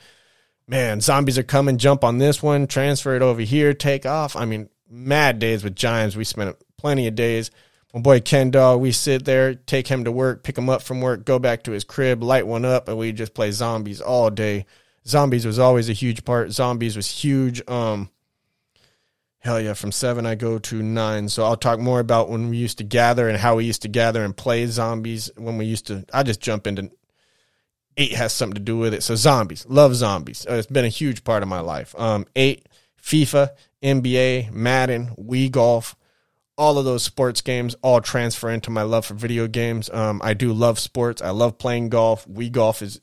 man, 0.68 1.02
zombies 1.02 1.38
are 1.38 1.44
coming. 1.44 1.78
Jump 1.78 2.04
on 2.04 2.18
this 2.18 2.44
one, 2.44 2.68
transfer 2.68 3.16
it 3.16 3.22
over 3.22 3.42
here, 3.42 3.74
take 3.74 4.06
off. 4.06 4.36
I 4.36 4.46
mean, 4.46 4.70
mad 4.90 5.40
days 5.40 5.64
with 5.64 5.76
Jimes. 5.76 6.18
We 6.18 6.24
spent 6.24 6.56
plenty 6.78 7.08
of 7.08 7.16
days. 7.16 7.52
My 7.94 8.00
boy 8.00 8.22
Ken 8.22 8.52
Dog, 8.52 8.80
we 8.80 8.92
sit 8.92 9.26
there, 9.26 9.56
take 9.56 9.88
him 9.88 10.06
to 10.06 10.12
work, 10.12 10.44
pick 10.44 10.58
him 10.58 10.70
up 10.70 10.82
from 10.82 11.02
work, 11.02 11.26
go 11.26 11.40
back 11.40 11.64
to 11.64 11.72
his 11.72 11.84
crib, 11.84 12.24
light 12.24 12.48
one 12.48 12.64
up, 12.64 12.88
and 12.88 12.98
we 12.98 13.12
just 13.12 13.34
play 13.34 13.52
zombies 13.52 14.00
all 14.00 14.30
day. 14.30 14.66
Zombies 15.06 15.46
was 15.46 15.60
always 15.60 15.90
a 15.90 15.94
huge 15.94 16.24
part. 16.24 16.52
Zombies 16.52 16.96
was 16.96 17.10
huge. 17.10 17.62
Um, 17.70 18.10
Hell 19.42 19.60
yeah, 19.60 19.74
from 19.74 19.92
seven 19.92 20.28
I 20.28 20.36
go 20.36 20.60
to 20.60 20.84
nine. 20.84 21.28
So 21.28 21.44
I'll 21.44 21.58
talk 21.58 21.80
more 21.80 22.00
about 22.00 22.30
when 22.30 22.50
we 22.50 22.58
used 22.58 22.78
to 22.78 22.84
gather 22.84 23.28
and 23.28 23.40
how 23.40 23.56
we 23.56 23.66
used 23.66 23.82
to 23.82 23.88
gather 23.88 24.24
and 24.24 24.38
play 24.38 24.68
zombies. 24.68 25.32
When 25.36 25.58
we 25.58 25.66
used 25.66 25.88
to, 25.88 26.06
I 26.14 26.22
just 26.22 26.42
jump 26.42 26.68
into 26.68 26.92
eight 27.98 28.14
has 28.14 28.34
something 28.34 28.54
to 28.54 28.62
do 28.62 28.78
with 28.78 28.94
it. 28.94 29.02
So 29.02 29.16
zombies, 29.16 29.66
love 29.68 29.96
zombies. 29.96 30.46
Uh, 30.48 30.54
it's 30.54 30.68
been 30.68 30.86
a 30.86 30.90
huge 30.90 31.24
part 31.24 31.42
of 31.42 31.50
my 31.50 31.60
life. 31.60 31.96
Um, 31.98 32.28
eight, 32.36 32.70
FIFA, 33.02 33.50
NBA, 33.82 34.52
Madden, 34.52 35.16
Wii 35.20 35.50
Golf, 35.50 35.96
all 36.58 36.78
of 36.78 36.86
those 36.86 37.04
sports 37.04 37.42
games 37.42 37.76
all 37.82 38.02
transfer 38.02 38.50
into 38.50 38.70
my 38.70 38.84
love 38.84 39.06
for 39.06 39.14
video 39.14 39.48
games. 39.48 39.90
Um, 39.90 40.22
I 40.24 40.34
do 40.34 40.54
love 40.54 40.80
sports. 40.80 41.22
I 41.22 41.30
love 41.30 41.58
playing 41.58 41.90
golf. 41.90 42.28
Wii 42.28 42.52
Golf 42.52 42.82
is 42.82 43.02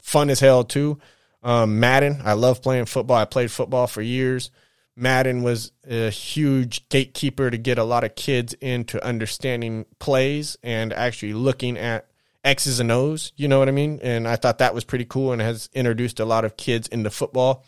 fun 0.00 0.30
as 0.30 0.40
hell 0.40 0.64
too. 0.64 0.98
Um, 1.42 1.80
Madden, 1.80 2.22
I 2.24 2.32
love 2.32 2.62
playing 2.62 2.86
football. 2.86 3.16
I 3.16 3.26
played 3.26 3.50
football 3.50 3.86
for 3.86 4.00
years. 4.00 4.50
Madden 4.96 5.42
was 5.42 5.72
a 5.88 6.08
huge 6.08 6.88
gatekeeper 6.88 7.50
to 7.50 7.58
get 7.58 7.78
a 7.78 7.84
lot 7.84 8.04
of 8.04 8.14
kids 8.14 8.54
into 8.54 9.04
understanding 9.04 9.86
plays 9.98 10.56
and 10.62 10.92
actually 10.92 11.34
looking 11.34 11.76
at 11.76 12.08
X's 12.44 12.78
and 12.78 12.92
O's. 12.92 13.32
You 13.36 13.48
know 13.48 13.58
what 13.58 13.68
I 13.68 13.72
mean? 13.72 13.98
And 14.02 14.28
I 14.28 14.36
thought 14.36 14.58
that 14.58 14.74
was 14.74 14.84
pretty 14.84 15.04
cool 15.04 15.32
and 15.32 15.42
has 15.42 15.68
introduced 15.74 16.20
a 16.20 16.24
lot 16.24 16.44
of 16.44 16.56
kids 16.56 16.86
into 16.88 17.10
football. 17.10 17.64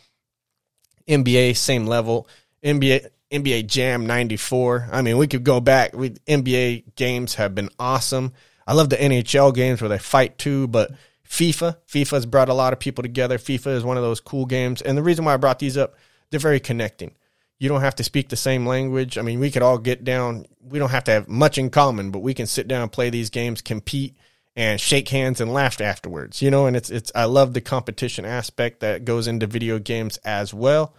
NBA, 1.07 1.57
same 1.57 1.85
level. 1.85 2.27
NBA, 2.63 3.07
NBA 3.31 3.67
Jam 3.67 4.05
94. 4.05 4.89
I 4.91 5.01
mean, 5.01 5.17
we 5.17 5.27
could 5.27 5.43
go 5.43 5.59
back. 5.59 5.93
We, 5.93 6.11
NBA 6.11 6.95
games 6.95 7.35
have 7.35 7.53
been 7.55 7.69
awesome. 7.79 8.33
I 8.65 8.73
love 8.73 8.89
the 8.89 8.97
NHL 8.97 9.53
games 9.53 9.81
where 9.81 9.89
they 9.89 9.97
fight 9.97 10.37
too, 10.37 10.67
but 10.67 10.91
FIFA, 11.27 11.77
FIFA 11.87 12.11
has 12.11 12.25
brought 12.25 12.49
a 12.49 12.53
lot 12.53 12.73
of 12.73 12.79
people 12.79 13.01
together. 13.01 13.37
FIFA 13.37 13.67
is 13.75 13.83
one 13.83 13.97
of 13.97 14.03
those 14.03 14.19
cool 14.19 14.45
games. 14.45 14.81
And 14.81 14.97
the 14.97 15.03
reason 15.03 15.25
why 15.25 15.33
I 15.33 15.37
brought 15.37 15.59
these 15.59 15.77
up 15.77 15.95
they're 16.29 16.39
very 16.39 16.59
connecting. 16.59 17.11
You 17.59 17.69
don't 17.69 17.81
have 17.81 17.95
to 17.95 18.03
speak 18.03 18.29
the 18.29 18.35
same 18.35 18.65
language. 18.65 19.17
I 19.17 19.21
mean, 19.21 19.39
we 19.39 19.49
could 19.49 19.63
all 19.63 19.77
get 19.77 20.03
down. 20.03 20.45
We 20.61 20.77
don't 20.77 20.91
have 20.91 21.05
to 21.05 21.11
have 21.11 21.27
much 21.27 21.57
in 21.57 21.69
common, 21.69 22.11
but 22.11 22.19
we 22.19 22.33
can 22.33 22.45
sit 22.45 22.67
down 22.67 22.83
and 22.83 22.91
play 22.91 23.09
these 23.09 23.29
games, 23.29 23.61
compete, 23.61 24.15
and 24.55 24.79
shake 24.79 25.09
hands 25.09 25.41
and 25.41 25.53
laugh 25.53 25.81
afterwards. 25.81 26.41
You 26.41 26.51
know, 26.51 26.67
and 26.67 26.75
it's 26.75 26.89
it's 26.89 27.11
I 27.15 27.25
love 27.25 27.53
the 27.53 27.61
competition 27.61 28.25
aspect 28.25 28.81
that 28.81 29.05
goes 29.05 29.27
into 29.27 29.47
video 29.47 29.79
games 29.79 30.17
as 30.17 30.53
well. 30.53 30.93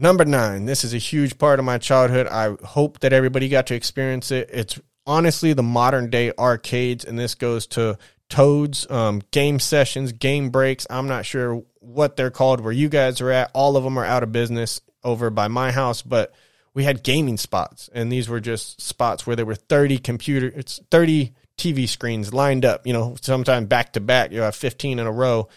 Number 0.00 0.24
nine, 0.24 0.66
this 0.66 0.84
is 0.84 0.94
a 0.94 0.98
huge 0.98 1.38
part 1.38 1.58
of 1.58 1.64
my 1.64 1.76
childhood. 1.76 2.28
I 2.28 2.54
hope 2.64 3.00
that 3.00 3.12
everybody 3.12 3.48
got 3.48 3.66
to 3.66 3.74
experience 3.74 4.30
it. 4.30 4.48
It's 4.52 4.80
honestly 5.04 5.54
the 5.54 5.64
modern 5.64 6.08
day 6.08 6.32
arcades, 6.38 7.04
and 7.04 7.18
this 7.18 7.34
goes 7.34 7.66
to 7.68 7.98
Toads, 8.28 8.88
um, 8.90 9.22
game 9.32 9.58
sessions, 9.58 10.12
game 10.12 10.50
breaks. 10.50 10.86
I'm 10.88 11.08
not 11.08 11.26
sure 11.26 11.64
what 11.80 12.16
they're 12.16 12.30
called 12.30 12.60
where 12.60 12.72
you 12.72 12.88
guys 12.88 13.20
are 13.20 13.30
at. 13.30 13.50
All 13.54 13.76
of 13.76 13.82
them 13.82 13.98
are 13.98 14.04
out 14.04 14.22
of 14.22 14.30
business 14.30 14.80
over 15.02 15.30
by 15.30 15.48
my 15.48 15.72
house, 15.72 16.02
but 16.02 16.32
we 16.74 16.84
had 16.84 17.02
gaming 17.02 17.36
spots, 17.36 17.90
and 17.92 18.12
these 18.12 18.28
were 18.28 18.38
just 18.38 18.80
spots 18.80 19.26
where 19.26 19.34
there 19.34 19.46
were 19.46 19.56
30 19.56 19.98
computer, 19.98 20.52
it's 20.54 20.80
30 20.92 21.32
TV 21.56 21.88
screens 21.88 22.32
lined 22.32 22.64
up, 22.64 22.86
you 22.86 22.92
know, 22.92 23.16
sometimes 23.20 23.66
back 23.66 23.94
to 23.94 24.00
back. 24.00 24.30
You 24.30 24.42
have 24.42 24.54
15 24.54 25.00
in 25.00 25.06
a 25.06 25.10
row, 25.10 25.48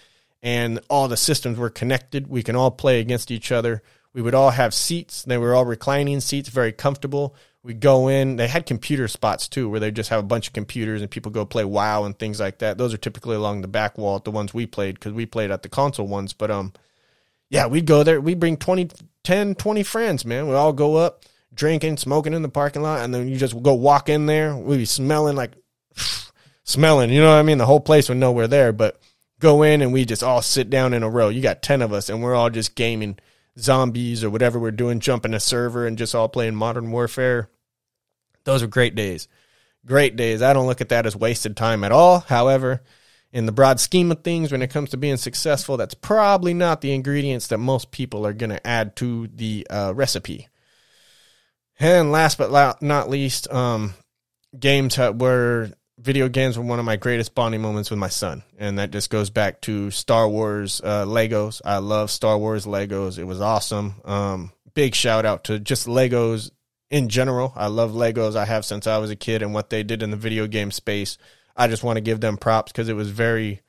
and 0.41 0.79
all 0.89 1.07
the 1.07 1.17
systems 1.17 1.59
were 1.59 1.69
connected. 1.69 2.25
We 2.25 2.41
can 2.41 2.55
all 2.55 2.71
play 2.71 2.99
against 3.01 3.29
each 3.29 3.51
other. 3.51 3.83
We 4.13 4.21
would 4.21 4.35
all 4.35 4.49
have 4.49 4.73
seats. 4.73 5.23
They 5.23 5.37
were 5.37 5.55
all 5.55 5.65
reclining 5.65 6.19
seats, 6.19 6.49
very 6.49 6.71
comfortable. 6.71 7.35
We 7.63 7.73
go 7.73 8.07
in. 8.07 8.37
They 8.37 8.47
had 8.47 8.65
computer 8.65 9.07
spots 9.07 9.47
too, 9.47 9.69
where 9.69 9.79
they 9.79 9.91
just 9.91 10.09
have 10.09 10.19
a 10.19 10.23
bunch 10.23 10.47
of 10.47 10.53
computers 10.53 11.01
and 11.01 11.11
people 11.11 11.31
go 11.31 11.45
play 11.45 11.63
WoW 11.63 12.03
and 12.03 12.17
things 12.17 12.39
like 12.39 12.59
that. 12.59 12.77
Those 12.77 12.93
are 12.93 12.97
typically 12.97 13.35
along 13.35 13.61
the 13.61 13.67
back 13.67 13.97
wall 13.97 14.17
at 14.17 14.23
the 14.23 14.31
ones 14.31 14.53
we 14.53 14.65
played 14.65 14.95
because 14.95 15.13
we 15.13 15.25
played 15.25 15.51
at 15.51 15.63
the 15.63 15.69
console 15.69 16.07
ones. 16.07 16.33
But 16.33 16.51
um, 16.51 16.73
yeah, 17.49 17.67
we'd 17.67 17.85
go 17.85 18.03
there. 18.03 18.19
We'd 18.19 18.39
bring 18.39 18.57
20, 18.57 18.89
10, 19.23 19.55
20 19.55 19.83
friends, 19.83 20.25
man. 20.25 20.47
We 20.47 20.55
all 20.55 20.73
go 20.73 20.95
up, 20.95 21.23
drinking, 21.53 21.97
smoking 21.97 22.33
in 22.33 22.41
the 22.41 22.49
parking 22.49 22.81
lot, 22.81 23.01
and 23.01 23.13
then 23.13 23.29
you 23.29 23.37
just 23.37 23.61
go 23.61 23.73
walk 23.75 24.09
in 24.09 24.25
there. 24.25 24.55
We'd 24.55 24.77
be 24.77 24.85
smelling 24.85 25.35
like 25.35 25.51
smelling. 26.63 27.11
You 27.11 27.21
know 27.21 27.29
what 27.29 27.39
I 27.39 27.43
mean? 27.43 27.59
The 27.59 27.65
whole 27.65 27.79
place 27.79 28.09
would 28.09 28.17
know 28.17 28.31
we're 28.31 28.47
there, 28.47 28.73
but 28.73 28.99
go 29.39 29.63
in 29.63 29.81
and 29.81 29.93
we 29.93 30.05
just 30.05 30.23
all 30.23 30.41
sit 30.41 30.69
down 30.69 30.93
in 30.93 31.03
a 31.03 31.09
row. 31.09 31.29
You 31.29 31.41
got 31.41 31.61
10 31.61 31.81
of 31.81 31.93
us 31.93 32.09
and 32.09 32.23
we're 32.23 32.35
all 32.35 32.49
just 32.49 32.75
gaming 32.75 33.17
zombies 33.59 34.23
or 34.23 34.29
whatever 34.29 34.59
we're 34.59 34.71
doing, 34.71 34.99
jumping 34.99 35.33
a 35.33 35.39
server 35.39 35.85
and 35.85 35.97
just 35.97 36.15
all 36.15 36.29
playing 36.29 36.55
modern 36.55 36.91
warfare. 36.91 37.49
Those 38.43 38.63
are 38.63 38.67
great 38.67 38.95
days. 38.95 39.27
Great 39.85 40.15
days. 40.15 40.41
I 40.41 40.53
don't 40.53 40.67
look 40.67 40.81
at 40.81 40.89
that 40.89 41.05
as 41.05 41.15
wasted 41.15 41.57
time 41.57 41.83
at 41.83 41.91
all. 41.91 42.19
However, 42.19 42.81
in 43.33 43.45
the 43.45 43.51
broad 43.51 43.79
scheme 43.79 44.11
of 44.11 44.23
things, 44.23 44.51
when 44.51 44.61
it 44.61 44.69
comes 44.69 44.91
to 44.91 44.97
being 44.97 45.17
successful, 45.17 45.77
that's 45.77 45.93
probably 45.93 46.53
not 46.53 46.81
the 46.81 46.93
ingredients 46.93 47.47
that 47.47 47.57
most 47.57 47.91
people 47.91 48.25
are 48.25 48.33
going 48.33 48.49
to 48.49 48.67
add 48.67 48.95
to 48.97 49.27
the 49.27 49.65
uh, 49.69 49.93
recipe. 49.95 50.49
And 51.79 52.11
last 52.11 52.37
but 52.37 52.81
not 52.81 53.09
least, 53.09 53.51
um, 53.51 53.95
games 54.57 54.97
were 54.97 55.71
video 56.01 56.27
games 56.27 56.57
were 56.57 56.65
one 56.65 56.79
of 56.79 56.85
my 56.85 56.95
greatest 56.95 57.35
bonding 57.35 57.61
moments 57.61 57.89
with 57.89 57.99
my 57.99 58.09
son, 58.09 58.43
and 58.57 58.79
that 58.79 58.91
just 58.91 59.09
goes 59.09 59.29
back 59.29 59.61
to 59.61 59.91
Star 59.91 60.27
Wars 60.27 60.81
uh, 60.83 61.05
Legos. 61.05 61.61
I 61.63 61.77
love 61.77 62.09
Star 62.09 62.37
Wars 62.37 62.65
Legos. 62.65 63.19
It 63.19 63.25
was 63.25 63.39
awesome. 63.39 63.95
Um, 64.03 64.51
big 64.73 64.95
shout 64.95 65.25
out 65.25 65.45
to 65.45 65.59
just 65.59 65.87
Legos 65.87 66.51
in 66.89 67.07
general. 67.07 67.53
I 67.55 67.67
love 67.67 67.91
Legos. 67.91 68.35
I 68.35 68.45
have 68.45 68.65
since 68.65 68.87
I 68.87 68.97
was 68.97 69.09
a 69.09 69.15
kid, 69.15 69.41
and 69.41 69.53
what 69.53 69.69
they 69.69 69.83
did 69.83 70.01
in 70.01 70.11
the 70.11 70.17
video 70.17 70.47
game 70.47 70.71
space. 70.71 71.17
I 71.55 71.67
just 71.67 71.83
want 71.83 71.97
to 71.97 72.01
give 72.01 72.21
them 72.21 72.37
props 72.37 72.71
because 72.71 72.89
it 72.89 72.95
was 72.95 73.09
very 73.09 73.61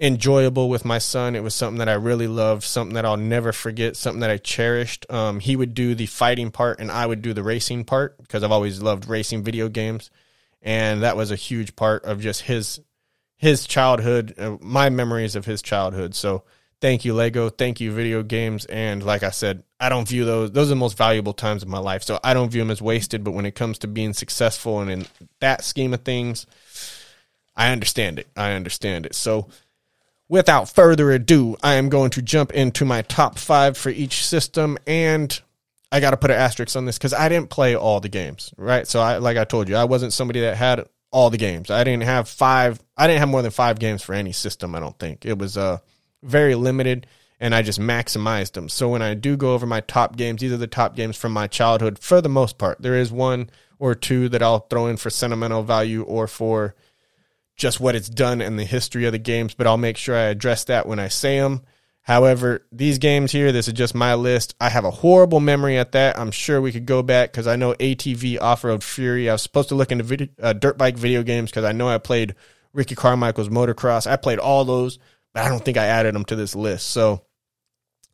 enjoyable 0.00 0.68
with 0.68 0.84
my 0.84 0.98
son. 0.98 1.34
It 1.34 1.42
was 1.42 1.54
something 1.54 1.78
that 1.78 1.88
I 1.88 1.94
really 1.94 2.28
loved, 2.28 2.62
something 2.62 2.94
that 2.94 3.04
I'll 3.04 3.16
never 3.16 3.52
forget, 3.52 3.96
something 3.96 4.20
that 4.20 4.30
I 4.30 4.36
cherished. 4.38 5.04
Um, 5.10 5.40
he 5.40 5.56
would 5.56 5.74
do 5.74 5.94
the 5.94 6.06
fighting 6.06 6.50
part, 6.50 6.80
and 6.80 6.90
I 6.90 7.04
would 7.04 7.20
do 7.20 7.34
the 7.34 7.42
racing 7.42 7.84
part 7.84 8.16
because 8.18 8.42
I've 8.42 8.52
always 8.52 8.80
loved 8.80 9.08
racing 9.08 9.42
video 9.42 9.68
games 9.68 10.10
and 10.68 11.02
that 11.02 11.16
was 11.16 11.30
a 11.30 11.36
huge 11.36 11.74
part 11.76 12.04
of 12.04 12.20
just 12.20 12.42
his 12.42 12.78
his 13.38 13.66
childhood, 13.66 14.34
uh, 14.36 14.58
my 14.60 14.90
memories 14.90 15.34
of 15.34 15.46
his 15.46 15.62
childhood. 15.62 16.14
So 16.14 16.42
thank 16.82 17.06
you 17.06 17.14
Lego, 17.14 17.48
thank 17.48 17.80
you 17.80 17.90
video 17.90 18.22
games, 18.22 18.66
and 18.66 19.02
like 19.02 19.22
I 19.22 19.30
said, 19.30 19.62
I 19.80 19.88
don't 19.88 20.06
view 20.06 20.26
those 20.26 20.52
those 20.52 20.66
are 20.66 20.76
the 20.76 20.76
most 20.76 20.98
valuable 20.98 21.32
times 21.32 21.62
of 21.62 21.70
my 21.70 21.78
life. 21.78 22.02
So 22.02 22.20
I 22.22 22.34
don't 22.34 22.50
view 22.50 22.60
them 22.60 22.70
as 22.70 22.82
wasted. 22.82 23.24
But 23.24 23.30
when 23.30 23.46
it 23.46 23.54
comes 23.54 23.78
to 23.78 23.88
being 23.88 24.12
successful 24.12 24.80
and 24.80 24.90
in 24.90 25.06
that 25.40 25.64
scheme 25.64 25.94
of 25.94 26.02
things, 26.02 26.44
I 27.56 27.72
understand 27.72 28.18
it. 28.18 28.28
I 28.36 28.52
understand 28.52 29.06
it. 29.06 29.14
So. 29.14 29.48
Without 30.30 30.68
further 30.68 31.10
ado, 31.10 31.56
I 31.62 31.76
am 31.76 31.88
going 31.88 32.10
to 32.10 32.20
jump 32.20 32.52
into 32.52 32.84
my 32.84 33.00
top 33.00 33.38
five 33.38 33.78
for 33.78 33.88
each 33.88 34.26
system 34.26 34.76
and 34.86 35.40
I 35.90 36.00
got 36.00 36.10
to 36.10 36.16
put 36.16 36.30
an 36.30 36.36
asterisk 36.36 36.76
on 36.76 36.84
this 36.84 36.98
because 36.98 37.14
I 37.14 37.28
didn't 37.28 37.50
play 37.50 37.74
all 37.74 38.00
the 38.00 38.08
games, 38.08 38.52
right? 38.56 38.86
So 38.86 39.00
I, 39.00 39.18
like 39.18 39.36
I 39.36 39.44
told 39.44 39.68
you, 39.68 39.76
I 39.76 39.84
wasn't 39.84 40.12
somebody 40.12 40.40
that 40.40 40.56
had 40.56 40.86
all 41.10 41.30
the 41.30 41.38
games. 41.38 41.70
I 41.70 41.84
didn't 41.84 42.02
have 42.04 42.28
five. 42.28 42.82
I 42.96 43.06
didn't 43.06 43.20
have 43.20 43.28
more 43.28 43.42
than 43.42 43.50
five 43.50 43.78
games 43.78 44.02
for 44.02 44.14
any 44.14 44.32
system. 44.32 44.74
I 44.74 44.80
don't 44.80 44.98
think 44.98 45.24
it 45.24 45.38
was 45.38 45.56
uh 45.56 45.78
very 46.22 46.54
limited, 46.54 47.06
and 47.40 47.54
I 47.54 47.62
just 47.62 47.80
maximized 47.80 48.52
them. 48.52 48.68
So 48.68 48.88
when 48.88 49.02
I 49.02 49.14
do 49.14 49.36
go 49.36 49.54
over 49.54 49.66
my 49.66 49.80
top 49.80 50.16
games, 50.16 50.40
these 50.40 50.52
are 50.52 50.58
the 50.58 50.66
top 50.66 50.94
games 50.96 51.16
from 51.16 51.32
my 51.32 51.46
childhood 51.46 51.98
for 51.98 52.20
the 52.20 52.28
most 52.28 52.58
part. 52.58 52.82
There 52.82 52.96
is 52.96 53.10
one 53.10 53.50
or 53.78 53.94
two 53.94 54.28
that 54.30 54.42
I'll 54.42 54.60
throw 54.60 54.88
in 54.88 54.96
for 54.96 55.10
sentimental 55.10 55.62
value 55.62 56.02
or 56.02 56.26
for 56.26 56.74
just 57.56 57.80
what 57.80 57.94
it's 57.94 58.08
done 58.08 58.40
in 58.40 58.56
the 58.56 58.64
history 58.64 59.04
of 59.04 59.12
the 59.12 59.18
games, 59.18 59.54
but 59.54 59.66
I'll 59.66 59.76
make 59.76 59.96
sure 59.96 60.16
I 60.16 60.24
address 60.24 60.64
that 60.64 60.86
when 60.86 60.98
I 60.98 61.08
say 61.08 61.38
them. 61.40 61.62
However, 62.08 62.66
these 62.72 62.96
games 62.96 63.32
here, 63.32 63.52
this 63.52 63.68
is 63.68 63.74
just 63.74 63.94
my 63.94 64.14
list. 64.14 64.54
I 64.58 64.70
have 64.70 64.86
a 64.86 64.90
horrible 64.90 65.40
memory 65.40 65.76
at 65.76 65.92
that. 65.92 66.18
I'm 66.18 66.30
sure 66.30 66.58
we 66.58 66.72
could 66.72 66.86
go 66.86 67.02
back 67.02 67.30
because 67.30 67.46
I 67.46 67.56
know 67.56 67.74
ATV 67.74 68.40
Off 68.40 68.64
Road 68.64 68.82
Fury. 68.82 69.28
I 69.28 69.34
was 69.34 69.42
supposed 69.42 69.68
to 69.68 69.74
look 69.74 69.92
into 69.92 70.04
video, 70.04 70.28
uh, 70.42 70.54
dirt 70.54 70.78
bike 70.78 70.96
video 70.96 71.22
games 71.22 71.50
because 71.50 71.64
I 71.64 71.72
know 71.72 71.86
I 71.86 71.98
played 71.98 72.34
Ricky 72.72 72.94
Carmichael's 72.94 73.50
Motocross. 73.50 74.06
I 74.06 74.16
played 74.16 74.38
all 74.38 74.64
those, 74.64 74.98
but 75.34 75.44
I 75.44 75.50
don't 75.50 75.62
think 75.62 75.76
I 75.76 75.84
added 75.84 76.14
them 76.14 76.24
to 76.24 76.34
this 76.34 76.56
list. 76.56 76.86
So 76.86 77.26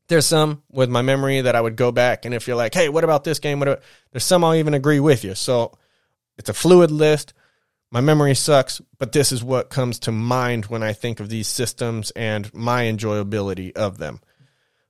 there's 0.09 0.27
some 0.27 0.65
with 0.73 0.91
my 0.91 1.03
memory 1.03 1.43
that 1.43 1.55
I 1.55 1.61
would 1.61 1.77
go 1.77 1.93
back. 1.93 2.25
And 2.25 2.35
if 2.35 2.49
you're 2.49 2.57
like, 2.57 2.75
hey, 2.75 2.89
what 2.89 3.05
about 3.05 3.23
this 3.23 3.39
game? 3.39 3.61
What 3.61 3.69
about, 3.69 3.83
there's 4.11 4.25
some 4.25 4.43
I'll 4.43 4.57
even 4.57 4.75
agree 4.75 4.99
with 4.99 5.23
you. 5.23 5.37
So 5.37 5.79
it's 6.37 6.51
a 6.51 6.55
fluid 6.55 6.91
list. 6.91 7.33
My 7.95 8.01
memory 8.01 8.35
sucks, 8.35 8.81
but 8.99 9.13
this 9.13 9.31
is 9.31 9.45
what 9.45 9.71
comes 9.71 10.01
to 10.01 10.11
mind 10.11 10.67
when 10.67 10.83
I 10.83 10.95
think 10.95 11.21
of 11.21 11.29
these 11.29 11.47
systems 11.47 12.11
and 12.11 12.53
my 12.53 12.87
enjoyability 12.87 13.71
of 13.77 13.99
them. 13.99 14.21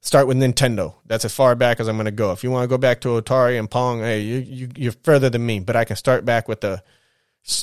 Start 0.01 0.27
with 0.27 0.39
Nintendo. 0.39 0.95
That's 1.05 1.27
as 1.27 1.35
far 1.35 1.55
back 1.55 1.81
as 1.81 1.87
I'm 1.87 1.97
going 1.97 2.07
to 2.07 2.13
go. 2.13 2.33
If 2.33 2.43
you 2.43 2.51
want 2.51 2.65
to 2.65 2.69
go 2.69 2.79
back 2.79 3.03
to 3.03 3.21
Atari 3.21 3.59
and 3.59 3.71
Pong, 3.71 4.01
hey, 4.01 4.21
you, 4.23 4.39
you, 4.39 4.69
you're 4.75 4.95
further 5.03 5.29
than 5.29 5.45
me, 5.45 5.61
but 5.61 5.77
I 5.77 5.85
can 5.85 5.97
start 5.97 6.25
back 6.25 6.49
with 6.49 6.63
the 6.63 6.83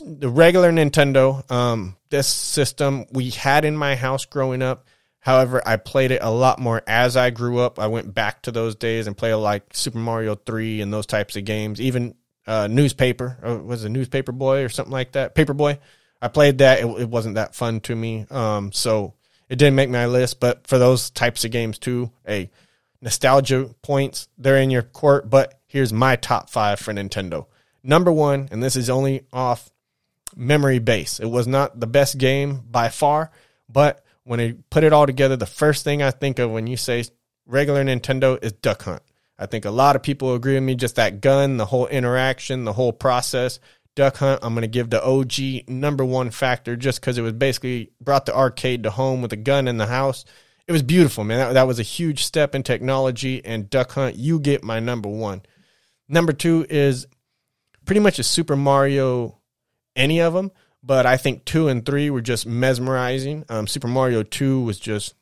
the 0.05 0.29
regular 0.29 0.71
Nintendo. 0.71 1.49
Um, 1.51 1.97
this 2.11 2.27
system 2.27 3.07
we 3.11 3.31
had 3.31 3.65
in 3.65 3.75
my 3.75 3.95
house 3.95 4.25
growing 4.25 4.61
up. 4.61 4.85
However, 5.17 5.59
I 5.67 5.77
played 5.77 6.11
it 6.11 6.21
a 6.21 6.29
lot 6.29 6.59
more 6.59 6.83
as 6.85 7.17
I 7.17 7.31
grew 7.31 7.57
up. 7.61 7.79
I 7.79 7.87
went 7.87 8.13
back 8.13 8.43
to 8.43 8.51
those 8.51 8.75
days 8.75 9.07
and 9.07 9.17
played 9.17 9.33
like 9.33 9.73
Super 9.73 9.97
Mario 9.97 10.35
3 10.35 10.81
and 10.81 10.93
those 10.93 11.07
types 11.07 11.35
of 11.35 11.45
games. 11.45 11.81
Even 11.81 12.13
uh, 12.47 12.67
newspaper. 12.67 13.61
Was 13.63 13.83
a 13.83 13.89
newspaper 13.89 14.31
boy 14.31 14.63
or 14.63 14.69
something 14.69 14.91
like 14.91 15.13
that. 15.13 15.35
Paperboy. 15.35 15.79
I 16.21 16.27
played 16.27 16.59
that. 16.59 16.79
It, 16.79 16.85
it, 16.85 17.09
wasn't 17.09 17.35
that 17.35 17.55
fun 17.55 17.79
to 17.81 17.95
me. 17.95 18.25
Um, 18.29 18.71
so 18.71 19.15
it 19.49 19.55
didn't 19.55 19.75
make 19.75 19.89
my 19.89 20.05
list. 20.05 20.39
But 20.39 20.67
for 20.67 20.77
those 20.77 21.09
types 21.09 21.43
of 21.43 21.51
games 21.51 21.79
too, 21.79 22.11
a 22.27 22.49
nostalgia 23.01 23.73
points 23.81 24.27
they're 24.37 24.57
in 24.57 24.69
your 24.69 24.83
court. 24.83 25.29
But 25.29 25.59
here's 25.67 25.91
my 25.91 26.15
top 26.15 26.49
five 26.49 26.79
for 26.79 26.93
Nintendo. 26.93 27.47
Number 27.83 28.11
one, 28.11 28.47
and 28.51 28.61
this 28.61 28.75
is 28.75 28.89
only 28.89 29.25
off 29.33 29.69
memory 30.35 30.79
base. 30.79 31.19
It 31.19 31.25
was 31.25 31.47
not 31.47 31.79
the 31.79 31.87
best 31.87 32.17
game 32.17 32.61
by 32.69 32.89
far, 32.89 33.31
but 33.67 34.05
when 34.23 34.39
I 34.39 34.55
put 34.69 34.83
it 34.83 34.93
all 34.93 35.07
together, 35.07 35.35
the 35.35 35.47
first 35.47 35.83
thing 35.83 36.03
I 36.03 36.11
think 36.11 36.37
of 36.37 36.51
when 36.51 36.67
you 36.67 36.77
say 36.77 37.03
regular 37.45 37.83
Nintendo 37.83 38.41
is 38.43 38.53
Duck 38.53 38.83
Hunt. 38.83 39.01
I 39.41 39.47
think 39.47 39.65
a 39.65 39.71
lot 39.71 39.95
of 39.95 40.03
people 40.03 40.35
agree 40.35 40.53
with 40.53 40.63
me. 40.63 40.75
Just 40.75 40.97
that 40.97 41.19
gun, 41.19 41.57
the 41.57 41.65
whole 41.65 41.87
interaction, 41.87 42.63
the 42.63 42.73
whole 42.73 42.93
process. 42.93 43.59
Duck 43.95 44.17
Hunt, 44.17 44.39
I'm 44.43 44.53
going 44.53 44.61
to 44.61 44.67
give 44.67 44.89
the 44.89 45.03
OG 45.03 45.67
number 45.67 46.05
one 46.05 46.29
factor 46.29 46.75
just 46.75 47.01
because 47.01 47.17
it 47.17 47.23
was 47.23 47.33
basically 47.33 47.91
brought 47.99 48.25
the 48.25 48.35
arcade 48.35 48.83
to 48.83 48.91
home 48.91 49.21
with 49.21 49.33
a 49.33 49.37
gun 49.37 49.67
in 49.67 49.77
the 49.77 49.87
house. 49.87 50.23
It 50.67 50.71
was 50.71 50.83
beautiful, 50.83 51.23
man. 51.23 51.39
That, 51.39 51.53
that 51.53 51.67
was 51.67 51.79
a 51.79 51.83
huge 51.83 52.23
step 52.23 52.55
in 52.55 52.63
technology. 52.63 53.43
And 53.43 53.69
Duck 53.69 53.91
Hunt, 53.93 54.15
you 54.15 54.39
get 54.39 54.63
my 54.63 54.79
number 54.79 55.09
one. 55.09 55.41
Number 56.07 56.33
two 56.33 56.65
is 56.69 57.07
pretty 57.83 57.99
much 57.99 58.19
a 58.19 58.23
Super 58.23 58.55
Mario, 58.55 59.39
any 59.95 60.21
of 60.21 60.33
them. 60.33 60.51
But 60.83 61.05
I 61.05 61.17
think 61.17 61.45
two 61.45 61.67
and 61.67 61.85
three 61.85 62.09
were 62.09 62.21
just 62.21 62.45
mesmerizing. 62.45 63.45
Um, 63.49 63.67
Super 63.67 63.87
Mario 63.87 64.23
2 64.23 64.61
was 64.61 64.79
just, 64.79 65.13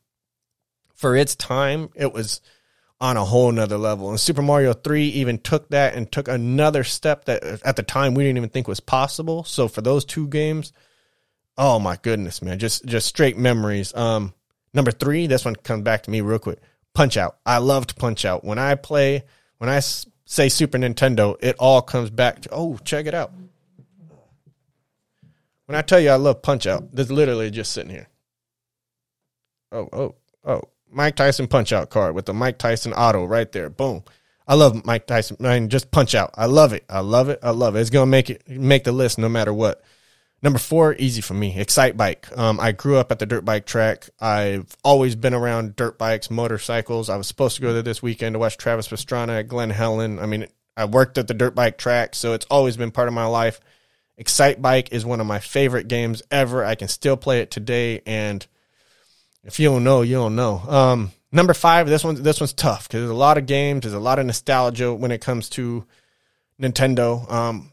for 0.93 1.15
its 1.15 1.35
time, 1.35 1.89
it 1.95 2.13
was 2.13 2.39
on 3.01 3.17
a 3.17 3.23
whole 3.23 3.51
nother 3.51 3.77
level. 3.77 4.09
And 4.09 4.19
Super 4.19 4.41
Mario 4.41 4.73
3 4.73 5.05
even 5.05 5.37
took 5.37 5.69
that 5.69 5.95
and 5.95 6.11
took 6.11 6.27
another 6.27 6.83
step 6.83 7.25
that 7.25 7.43
at 7.63 7.75
the 7.75 7.83
time 7.83 8.13
we 8.13 8.23
didn't 8.23 8.37
even 8.37 8.49
think 8.49 8.67
was 8.67 8.79
possible. 8.79 9.43
So 9.43 9.67
for 9.67 9.81
those 9.81 10.03
two 10.03 10.27
games, 10.27 10.73
oh 11.57 11.79
my 11.79 11.97
goodness, 12.01 12.41
man, 12.41 12.59
just 12.59 12.85
just 12.85 13.07
straight 13.07 13.37
memories. 13.37 13.95
Um 13.95 14.33
number 14.73 14.91
3, 14.91 15.27
this 15.27 15.45
one 15.45 15.55
comes 15.55 15.83
back 15.83 16.03
to 16.03 16.11
me 16.11 16.21
real 16.21 16.39
quick. 16.39 16.59
Punch 16.93 17.15
Out. 17.15 17.37
I 17.45 17.59
loved 17.59 17.97
Punch 17.97 18.25
Out. 18.25 18.43
When 18.43 18.59
I 18.59 18.75
play 18.75 19.23
when 19.59 19.69
I 19.69 19.79
say 19.79 20.49
Super 20.49 20.77
Nintendo, 20.77 21.37
it 21.41 21.55
all 21.57 21.81
comes 21.81 22.09
back 22.09 22.41
to 22.41 22.49
oh, 22.51 22.77
check 22.83 23.05
it 23.05 23.13
out. 23.13 23.31
When 25.67 25.75
I 25.77 25.81
tell 25.83 25.99
you 25.99 26.09
I 26.09 26.15
love 26.15 26.41
Punch 26.41 26.67
Out, 26.67 26.93
this 26.93 27.09
literally 27.09 27.49
just 27.51 27.71
sitting 27.71 27.91
here. 27.91 28.09
Oh, 29.71 29.87
oh, 29.93 30.15
oh. 30.43 30.61
Mike 30.91 31.15
Tyson 31.15 31.47
Punch 31.47 31.71
Out 31.71 31.89
card 31.89 32.15
with 32.15 32.25
the 32.25 32.33
Mike 32.33 32.57
Tyson 32.57 32.93
auto 32.93 33.25
right 33.25 33.51
there. 33.51 33.69
Boom. 33.69 34.03
I 34.47 34.55
love 34.55 34.83
Mike 34.85 35.05
Tyson. 35.05 35.37
I 35.41 35.59
mean, 35.59 35.69
just 35.69 35.91
Punch 35.91 36.15
Out. 36.15 36.31
I 36.35 36.47
love 36.47 36.73
it. 36.73 36.83
I 36.89 37.01
love 37.01 37.29
it. 37.29 37.39
I 37.43 37.51
love 37.51 37.75
it. 37.75 37.81
It's 37.81 37.89
gonna 37.89 38.07
make 38.07 38.29
it 38.29 38.47
make 38.47 38.83
the 38.83 38.91
list 38.91 39.17
no 39.17 39.29
matter 39.29 39.53
what. 39.53 39.83
Number 40.41 40.59
four, 40.59 40.95
easy 40.97 41.21
for 41.21 41.33
me. 41.33 41.53
Excitebike. 41.53 42.37
Um, 42.37 42.59
I 42.59 42.71
grew 42.71 42.97
up 42.97 43.11
at 43.11 43.19
the 43.19 43.25
dirt 43.25 43.43
bike 43.43 43.65
track. 43.65 44.09
I've 44.21 44.75
always 44.83 45.15
been 45.15 45.33
around 45.33 45.75
dirt 45.75 45.97
bikes, 45.97 46.31
motorcycles. 46.31 47.09
I 47.09 47.17
was 47.17 47.27
supposed 47.27 47.57
to 47.57 47.61
go 47.61 47.73
there 47.73 47.81
this 47.81 48.01
weekend 48.01 48.33
to 48.33 48.39
watch 48.39 48.57
Travis 48.57 48.87
Pastrana 48.87 49.39
at 49.39 49.49
Glen 49.49 49.69
Helen. 49.69 50.17
I 50.17 50.25
mean, 50.25 50.47
I 50.77 50.85
worked 50.85 51.17
at 51.17 51.27
the 51.27 51.33
dirt 51.33 51.55
bike 51.55 51.77
track, 51.77 52.15
so 52.15 52.33
it's 52.33 52.45
always 52.49 52.77
been 52.77 52.91
part 52.91 53.09
of 53.09 53.13
my 53.13 53.25
life. 53.25 53.59
Excite 54.17 54.61
bike 54.61 54.93
is 54.93 55.05
one 55.05 55.19
of 55.19 55.27
my 55.27 55.39
favorite 55.39 55.89
games 55.89 56.23
ever. 56.31 56.63
I 56.63 56.75
can 56.75 56.87
still 56.87 57.17
play 57.17 57.41
it 57.41 57.51
today, 57.51 58.01
and 58.05 58.45
if 59.43 59.59
you 59.59 59.69
don't 59.69 59.83
know, 59.83 60.01
you 60.01 60.15
don't 60.15 60.35
know. 60.35 60.57
Um, 60.67 61.11
number 61.31 61.53
five, 61.53 61.87
this 61.87 62.03
one, 62.03 62.21
this 62.21 62.39
one's 62.39 62.53
tough 62.53 62.87
because 62.87 63.01
there's 63.01 63.11
a 63.11 63.13
lot 63.13 63.37
of 63.37 63.45
games. 63.45 63.81
There's 63.81 63.93
a 63.93 63.99
lot 63.99 64.19
of 64.19 64.25
nostalgia 64.25 64.93
when 64.93 65.11
it 65.11 65.21
comes 65.21 65.49
to 65.51 65.85
Nintendo. 66.61 67.29
Um, 67.31 67.71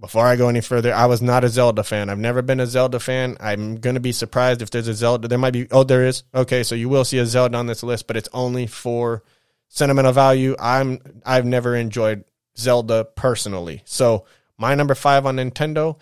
before 0.00 0.26
I 0.26 0.36
go 0.36 0.48
any 0.48 0.60
further, 0.60 0.94
I 0.94 1.06
was 1.06 1.20
not 1.20 1.42
a 1.42 1.48
Zelda 1.48 1.82
fan. 1.82 2.08
I've 2.08 2.18
never 2.18 2.40
been 2.40 2.60
a 2.60 2.66
Zelda 2.66 3.00
fan. 3.00 3.36
I'm 3.40 3.78
to 3.80 4.00
be 4.00 4.12
surprised 4.12 4.62
if 4.62 4.70
there's 4.70 4.86
a 4.86 4.94
Zelda. 4.94 5.26
There 5.26 5.38
might 5.38 5.52
be, 5.52 5.66
oh, 5.70 5.82
there 5.82 6.06
is. 6.06 6.22
Okay, 6.32 6.62
so 6.62 6.74
you 6.74 6.88
will 6.88 7.04
see 7.04 7.18
a 7.18 7.26
Zelda 7.26 7.58
on 7.58 7.66
this 7.66 7.82
list, 7.82 8.06
but 8.06 8.16
it's 8.16 8.28
only 8.32 8.68
for 8.68 9.24
sentimental 9.68 10.12
value. 10.12 10.54
I'm 10.58 11.00
I've 11.26 11.44
never 11.44 11.74
enjoyed 11.74 12.24
Zelda 12.56 13.04
personally. 13.04 13.82
So, 13.84 14.24
my 14.56 14.74
number 14.74 14.94
5 14.94 15.26
on 15.26 15.36
Nintendo, 15.36 15.98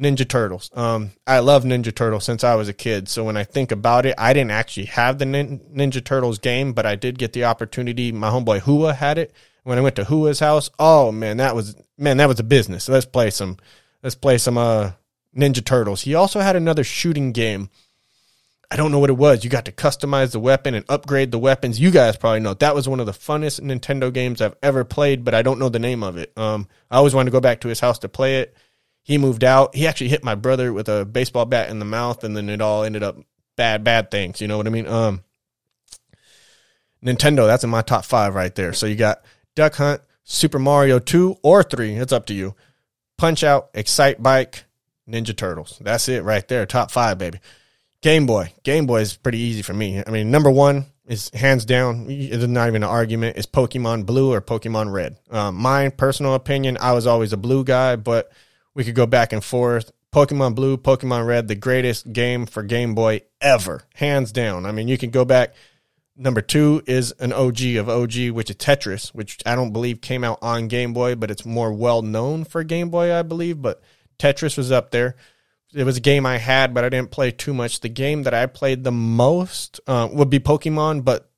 Ninja 0.00 0.28
Turtles. 0.28 0.70
Um, 0.74 1.12
I 1.26 1.38
love 1.38 1.64
Ninja 1.64 1.94
Turtles 1.94 2.24
since 2.24 2.42
I 2.42 2.56
was 2.56 2.68
a 2.68 2.72
kid. 2.72 3.08
So 3.08 3.24
when 3.24 3.36
I 3.36 3.44
think 3.44 3.70
about 3.70 4.06
it, 4.06 4.14
I 4.18 4.32
didn't 4.32 4.50
actually 4.50 4.86
have 4.86 5.18
the 5.18 5.24
Ninja 5.24 6.04
Turtles 6.04 6.38
game, 6.38 6.72
but 6.72 6.84
I 6.86 6.96
did 6.96 7.18
get 7.18 7.32
the 7.32 7.44
opportunity. 7.44 8.10
My 8.10 8.30
homeboy 8.30 8.60
Hua 8.60 8.92
had 8.92 9.18
it, 9.18 9.32
when 9.64 9.78
I 9.78 9.80
went 9.80 9.96
to 9.96 10.04
Hua's 10.04 10.40
house, 10.40 10.70
oh 10.78 11.10
man, 11.10 11.38
that 11.38 11.54
was 11.56 11.74
man, 11.98 12.18
that 12.18 12.28
was 12.28 12.38
a 12.38 12.44
business. 12.44 12.88
let's 12.88 13.06
play 13.06 13.30
some 13.30 13.56
let's 14.02 14.14
play 14.14 14.38
some 14.38 14.56
uh 14.56 14.92
Ninja 15.36 15.64
Turtles. 15.64 16.02
He 16.02 16.14
also 16.14 16.40
had 16.40 16.54
another 16.54 16.84
shooting 16.84 17.32
game. 17.32 17.70
I 18.70 18.76
don't 18.76 18.92
know 18.92 18.98
what 18.98 19.10
it 19.10 19.14
was. 19.14 19.44
You 19.44 19.50
got 19.50 19.66
to 19.66 19.72
customize 19.72 20.32
the 20.32 20.40
weapon 20.40 20.74
and 20.74 20.84
upgrade 20.88 21.30
the 21.30 21.38
weapons. 21.38 21.80
You 21.80 21.90
guys 21.90 22.16
probably 22.16 22.40
know 22.40 22.54
that 22.54 22.74
was 22.74 22.88
one 22.88 23.00
of 23.00 23.06
the 23.06 23.12
funnest 23.12 23.60
Nintendo 23.60 24.12
games 24.12 24.40
I've 24.40 24.56
ever 24.62 24.84
played, 24.84 25.24
but 25.24 25.34
I 25.34 25.42
don't 25.42 25.58
know 25.58 25.68
the 25.68 25.78
name 25.78 26.02
of 26.02 26.16
it. 26.16 26.32
Um, 26.36 26.68
I 26.90 26.96
always 26.96 27.14
wanted 27.14 27.30
to 27.30 27.32
go 27.32 27.40
back 27.40 27.60
to 27.60 27.68
his 27.68 27.80
house 27.80 27.98
to 28.00 28.08
play 28.08 28.40
it. 28.40 28.56
He 29.04 29.18
moved 29.18 29.44
out. 29.44 29.76
He 29.76 29.86
actually 29.86 30.08
hit 30.08 30.24
my 30.24 30.34
brother 30.34 30.72
with 30.72 30.88
a 30.88 31.04
baseball 31.04 31.44
bat 31.44 31.70
in 31.70 31.78
the 31.78 31.84
mouth, 31.84 32.24
and 32.24 32.36
then 32.36 32.48
it 32.48 32.60
all 32.60 32.82
ended 32.82 33.02
up 33.02 33.18
bad, 33.54 33.84
bad 33.84 34.10
things. 34.10 34.40
You 34.40 34.48
know 34.48 34.56
what 34.56 34.66
I 34.66 34.70
mean? 34.70 34.86
Um, 34.86 35.22
Nintendo, 37.04 37.46
that's 37.46 37.64
in 37.64 37.70
my 37.70 37.82
top 37.82 38.06
five 38.06 38.34
right 38.34 38.54
there. 38.54 38.72
So 38.72 38.86
you 38.86 38.96
got 38.96 39.22
Duck 39.54 39.74
Hunt, 39.74 40.00
Super 40.24 40.58
Mario 40.58 40.98
2 40.98 41.36
or 41.42 41.62
3. 41.62 41.96
It's 41.96 42.14
up 42.14 42.26
to 42.26 42.34
you. 42.34 42.54
Punch 43.18 43.44
Out, 43.44 43.68
Excite 43.74 44.22
Bike, 44.22 44.64
Ninja 45.08 45.36
Turtles. 45.36 45.78
That's 45.82 46.08
it 46.08 46.24
right 46.24 46.46
there. 46.48 46.64
Top 46.66 46.90
five, 46.90 47.18
baby. 47.18 47.40
Game 48.00 48.26
Boy. 48.26 48.52
Game 48.62 48.86
Boy 48.86 49.02
is 49.02 49.16
pretty 49.16 49.38
easy 49.38 49.62
for 49.62 49.74
me. 49.74 50.02
I 50.04 50.10
mean, 50.10 50.30
number 50.30 50.50
one 50.50 50.86
is 51.06 51.30
hands 51.34 51.66
down, 51.66 52.06
it's 52.08 52.46
not 52.46 52.68
even 52.68 52.82
an 52.82 52.88
argument, 52.88 53.36
is 53.36 53.46
Pokemon 53.46 54.06
Blue 54.06 54.32
or 54.32 54.40
Pokemon 54.40 54.90
Red. 54.90 55.16
Um, 55.30 55.56
my 55.56 55.90
personal 55.90 56.34
opinion, 56.34 56.78
I 56.80 56.92
was 56.92 57.06
always 57.06 57.34
a 57.34 57.36
blue 57.36 57.62
guy, 57.62 57.96
but 57.96 58.32
we 58.74 58.84
could 58.84 58.94
go 58.94 59.06
back 59.06 59.32
and 59.32 59.44
forth. 59.44 59.92
Pokemon 60.12 60.54
Blue, 60.54 60.76
Pokemon 60.76 61.26
Red, 61.26 61.48
the 61.48 61.54
greatest 61.54 62.12
game 62.12 62.46
for 62.46 62.62
Game 62.62 62.94
Boy 62.94 63.22
ever, 63.40 63.82
hands 63.94 64.30
down. 64.30 64.64
I 64.64 64.72
mean, 64.72 64.86
you 64.86 64.96
can 64.96 65.10
go 65.10 65.24
back 65.24 65.54
Number 66.16 66.40
two 66.40 66.80
is 66.86 67.12
an 67.18 67.32
OG 67.32 67.62
of 67.76 67.88
OG, 67.88 68.30
which 68.30 68.48
is 68.48 68.56
Tetris, 68.56 69.08
which 69.08 69.38
I 69.44 69.56
don't 69.56 69.72
believe 69.72 70.00
came 70.00 70.22
out 70.22 70.38
on 70.42 70.68
Game 70.68 70.92
Boy, 70.92 71.16
but 71.16 71.30
it's 71.30 71.44
more 71.44 71.72
well 71.72 72.02
known 72.02 72.44
for 72.44 72.62
Game 72.62 72.88
Boy, 72.88 73.12
I 73.12 73.22
believe. 73.22 73.60
But 73.60 73.82
Tetris 74.18 74.56
was 74.56 74.70
up 74.70 74.92
there. 74.92 75.16
It 75.74 75.82
was 75.82 75.96
a 75.96 76.00
game 76.00 76.24
I 76.24 76.38
had, 76.38 76.72
but 76.72 76.84
I 76.84 76.88
didn't 76.88 77.10
play 77.10 77.32
too 77.32 77.52
much. 77.52 77.80
The 77.80 77.88
game 77.88 78.22
that 78.22 78.34
I 78.34 78.46
played 78.46 78.84
the 78.84 78.92
most 78.92 79.80
uh, 79.88 80.08
would 80.12 80.30
be 80.30 80.38
Pokemon, 80.38 81.04
but 81.04 81.28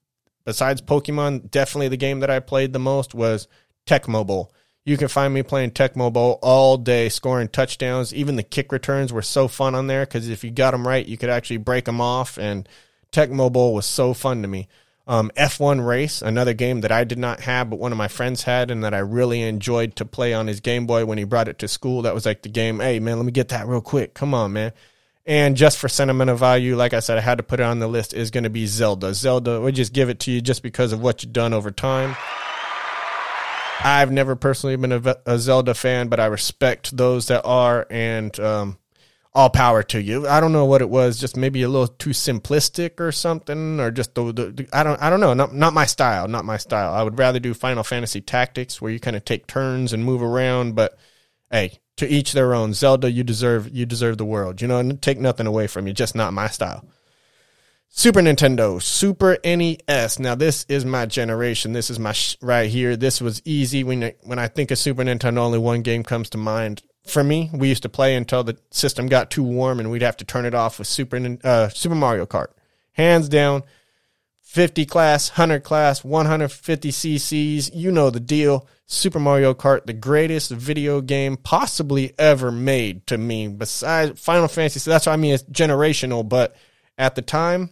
besides 0.44 0.82
Pokemon, 0.82 1.50
definitely 1.50 1.88
the 1.88 1.96
game 1.96 2.20
that 2.20 2.28
I 2.28 2.40
played 2.40 2.74
the 2.74 2.78
most 2.78 3.14
was 3.14 3.48
Tecmo 3.86 4.26
Bowl. 4.26 4.52
You 4.86 4.96
can 4.96 5.08
find 5.08 5.34
me 5.34 5.42
playing 5.42 5.72
Tecmo 5.72 6.10
Bowl 6.10 6.38
all 6.40 6.78
day, 6.78 7.10
scoring 7.10 7.48
touchdowns. 7.48 8.14
Even 8.14 8.36
the 8.36 8.42
kick 8.42 8.72
returns 8.72 9.12
were 9.12 9.20
so 9.20 9.48
fun 9.48 9.74
on 9.74 9.88
there 9.88 10.06
because 10.06 10.30
if 10.30 10.42
you 10.42 10.50
got 10.50 10.70
them 10.70 10.86
right, 10.88 11.06
you 11.06 11.18
could 11.18 11.28
actually 11.28 11.58
break 11.58 11.84
them 11.84 12.00
off 12.00 12.38
and– 12.38 12.66
Tecmo 13.12 13.50
Bowl 13.50 13.74
was 13.74 13.86
so 13.86 14.14
fun 14.14 14.42
to 14.42 14.48
me. 14.48 14.68
Um, 15.08 15.30
F1 15.36 15.86
Race, 15.86 16.20
another 16.20 16.52
game 16.52 16.80
that 16.80 16.90
I 16.90 17.04
did 17.04 17.18
not 17.18 17.40
have, 17.40 17.70
but 17.70 17.78
one 17.78 17.92
of 17.92 17.98
my 17.98 18.08
friends 18.08 18.42
had, 18.42 18.70
and 18.70 18.82
that 18.82 18.92
I 18.92 18.98
really 18.98 19.40
enjoyed 19.40 19.96
to 19.96 20.04
play 20.04 20.34
on 20.34 20.48
his 20.48 20.60
Game 20.60 20.86
Boy 20.86 21.06
when 21.06 21.16
he 21.16 21.24
brought 21.24 21.48
it 21.48 21.60
to 21.60 21.68
school. 21.68 22.02
That 22.02 22.14
was 22.14 22.26
like 22.26 22.42
the 22.42 22.48
game. 22.48 22.80
Hey, 22.80 22.98
man, 22.98 23.16
let 23.16 23.24
me 23.24 23.32
get 23.32 23.48
that 23.48 23.68
real 23.68 23.80
quick. 23.80 24.14
Come 24.14 24.34
on, 24.34 24.52
man. 24.52 24.72
And 25.24 25.56
just 25.56 25.78
for 25.78 25.88
sentimental 25.88 26.36
value, 26.36 26.76
like 26.76 26.92
I 26.92 27.00
said, 27.00 27.18
I 27.18 27.20
had 27.20 27.38
to 27.38 27.44
put 27.44 27.60
it 27.60 27.64
on 27.64 27.78
the 27.78 27.88
list, 27.88 28.14
is 28.14 28.30
going 28.30 28.44
to 28.44 28.50
be 28.50 28.66
Zelda. 28.66 29.14
Zelda, 29.14 29.60
we 29.60 29.72
just 29.72 29.92
give 29.92 30.08
it 30.08 30.20
to 30.20 30.30
you 30.30 30.40
just 30.40 30.62
because 30.62 30.92
of 30.92 31.00
what 31.00 31.22
you've 31.22 31.32
done 31.32 31.52
over 31.52 31.70
time. 31.70 32.16
I've 33.82 34.12
never 34.12 34.36
personally 34.36 34.76
been 34.76 34.92
a, 34.92 35.16
a 35.26 35.38
Zelda 35.38 35.74
fan, 35.74 36.08
but 36.08 36.20
I 36.20 36.26
respect 36.26 36.96
those 36.96 37.26
that 37.28 37.42
are. 37.44 37.86
And 37.90 38.38
um, 38.40 38.78
all 39.36 39.50
power 39.50 39.82
to 39.82 40.00
you. 40.00 40.26
I 40.26 40.40
don't 40.40 40.52
know 40.52 40.64
what 40.64 40.80
it 40.80 40.88
was, 40.88 41.20
just 41.20 41.36
maybe 41.36 41.60
a 41.60 41.68
little 41.68 41.88
too 41.88 42.10
simplistic 42.10 42.98
or 42.98 43.12
something, 43.12 43.78
or 43.78 43.90
just 43.90 44.14
the, 44.14 44.32
the 44.32 44.68
I 44.72 44.82
don't 44.82 45.00
I 45.00 45.10
don't 45.10 45.20
know, 45.20 45.34
not 45.34 45.54
not 45.54 45.74
my 45.74 45.84
style, 45.84 46.26
not 46.26 46.46
my 46.46 46.56
style. 46.56 46.94
I 46.94 47.02
would 47.02 47.18
rather 47.18 47.38
do 47.38 47.52
Final 47.52 47.84
Fantasy 47.84 48.22
Tactics 48.22 48.80
where 48.80 48.90
you 48.90 48.98
kind 48.98 49.14
of 49.14 49.26
take 49.26 49.46
turns 49.46 49.92
and 49.92 50.02
move 50.02 50.22
around, 50.22 50.74
but 50.74 50.98
hey, 51.50 51.80
to 51.98 52.08
each 52.08 52.32
their 52.32 52.54
own. 52.54 52.72
Zelda, 52.72 53.10
you 53.10 53.22
deserve 53.22 53.68
you 53.76 53.84
deserve 53.84 54.16
the 54.16 54.24
world. 54.24 54.62
You 54.62 54.68
know, 54.68 54.78
and 54.78 55.02
take 55.02 55.20
nothing 55.20 55.46
away 55.46 55.66
from 55.66 55.86
you, 55.86 55.92
just 55.92 56.14
not 56.14 56.32
my 56.32 56.48
style. 56.48 56.86
Super 57.88 58.20
Nintendo, 58.20 58.80
Super 58.82 59.38
NES. 59.44 60.18
Now 60.18 60.34
this 60.34 60.66
is 60.68 60.84
my 60.84 61.06
generation. 61.06 61.72
This 61.72 61.90
is 61.90 61.98
my 61.98 62.12
sh- 62.12 62.36
right 62.42 62.68
here. 62.68 62.96
This 62.96 63.20
was 63.20 63.40
easy 63.44 63.84
when 63.84 64.12
when 64.22 64.38
I 64.38 64.48
think 64.48 64.70
of 64.70 64.78
Super 64.78 65.02
Nintendo. 65.02 65.38
Only 65.38 65.58
one 65.58 65.82
game 65.82 66.02
comes 66.02 66.30
to 66.30 66.38
mind 66.38 66.82
for 67.06 67.22
me, 67.22 67.50
we 67.52 67.68
used 67.68 67.82
to 67.84 67.88
play 67.88 68.16
until 68.16 68.44
the 68.44 68.58
system 68.70 69.06
got 69.06 69.30
too 69.30 69.42
warm 69.42 69.80
and 69.80 69.90
we'd 69.90 70.02
have 70.02 70.16
to 70.18 70.24
turn 70.24 70.44
it 70.44 70.54
off 70.54 70.78
with 70.78 70.88
Super 70.88 71.38
uh, 71.44 71.68
Super 71.68 71.94
Mario 71.94 72.26
Kart. 72.26 72.48
Hands 72.92 73.28
down, 73.28 73.62
50 74.42 74.86
class, 74.86 75.30
100 75.30 75.62
class, 75.62 76.02
150 76.04 76.90
cc's, 76.90 77.74
you 77.74 77.90
know 77.90 78.10
the 78.10 78.20
deal. 78.20 78.66
Super 78.86 79.18
Mario 79.18 79.54
Kart, 79.54 79.86
the 79.86 79.92
greatest 79.92 80.50
video 80.50 81.00
game 81.00 81.36
possibly 81.36 82.12
ever 82.18 82.52
made 82.52 83.06
to 83.08 83.18
me, 83.18 83.48
besides 83.48 84.20
Final 84.20 84.48
Fantasy. 84.48 84.80
So 84.80 84.90
that's 84.90 85.06
what 85.06 85.12
I 85.12 85.16
mean, 85.16 85.34
it's 85.34 85.44
generational, 85.44 86.28
but 86.28 86.56
at 86.98 87.14
the 87.14 87.22
time, 87.22 87.70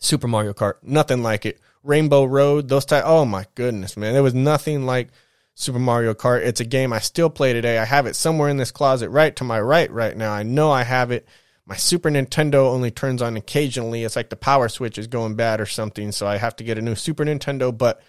Super 0.00 0.28
Mario 0.28 0.52
Kart, 0.52 0.74
nothing 0.82 1.22
like 1.22 1.46
it. 1.46 1.60
Rainbow 1.82 2.24
Road, 2.24 2.68
those 2.68 2.84
type. 2.84 3.04
Oh 3.06 3.24
my 3.24 3.46
goodness, 3.54 3.96
man, 3.96 4.12
there 4.12 4.22
was 4.22 4.34
nothing 4.34 4.84
like 4.84 5.08
Super 5.54 5.78
Mario 5.78 6.14
Kart. 6.14 6.44
It's 6.44 6.60
a 6.60 6.64
game 6.64 6.92
I 6.92 7.00
still 7.00 7.30
play 7.30 7.52
today. 7.52 7.78
I 7.78 7.84
have 7.84 8.06
it 8.06 8.16
somewhere 8.16 8.48
in 8.48 8.56
this 8.56 8.70
closet 8.70 9.10
right 9.10 9.34
to 9.36 9.44
my 9.44 9.60
right 9.60 9.90
right 9.90 10.16
now. 10.16 10.32
I 10.32 10.42
know 10.42 10.70
I 10.70 10.84
have 10.84 11.10
it. 11.10 11.26
My 11.66 11.76
Super 11.76 12.10
Nintendo 12.10 12.72
only 12.72 12.90
turns 12.90 13.22
on 13.22 13.36
occasionally. 13.36 14.02
It's 14.02 14.16
like 14.16 14.30
the 14.30 14.36
power 14.36 14.68
switch 14.68 14.98
is 14.98 15.06
going 15.06 15.36
bad 15.36 15.60
or 15.60 15.66
something, 15.66 16.12
so 16.12 16.26
I 16.26 16.36
have 16.36 16.56
to 16.56 16.64
get 16.64 16.78
a 16.78 16.82
new 16.82 16.94
Super 16.94 17.24
Nintendo, 17.24 17.76
but 17.76 18.02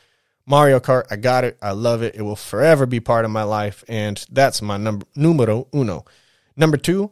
Mario 0.46 0.80
Kart, 0.80 1.06
I 1.12 1.16
got 1.18 1.44
it. 1.44 1.58
I 1.62 1.72
love 1.72 2.02
it. 2.02 2.16
It 2.16 2.24
will 2.24 2.36
forever 2.36 2.86
be 2.86 3.00
part 3.00 3.26
of 3.26 3.32
my 3.32 3.44
life, 3.44 3.84
and 3.88 4.26
that's 4.32 4.62
my 4.62 4.78
number 4.78 5.06
numero 5.16 5.68
uno. 5.74 6.06
Number 6.56 6.78
two, 6.78 7.12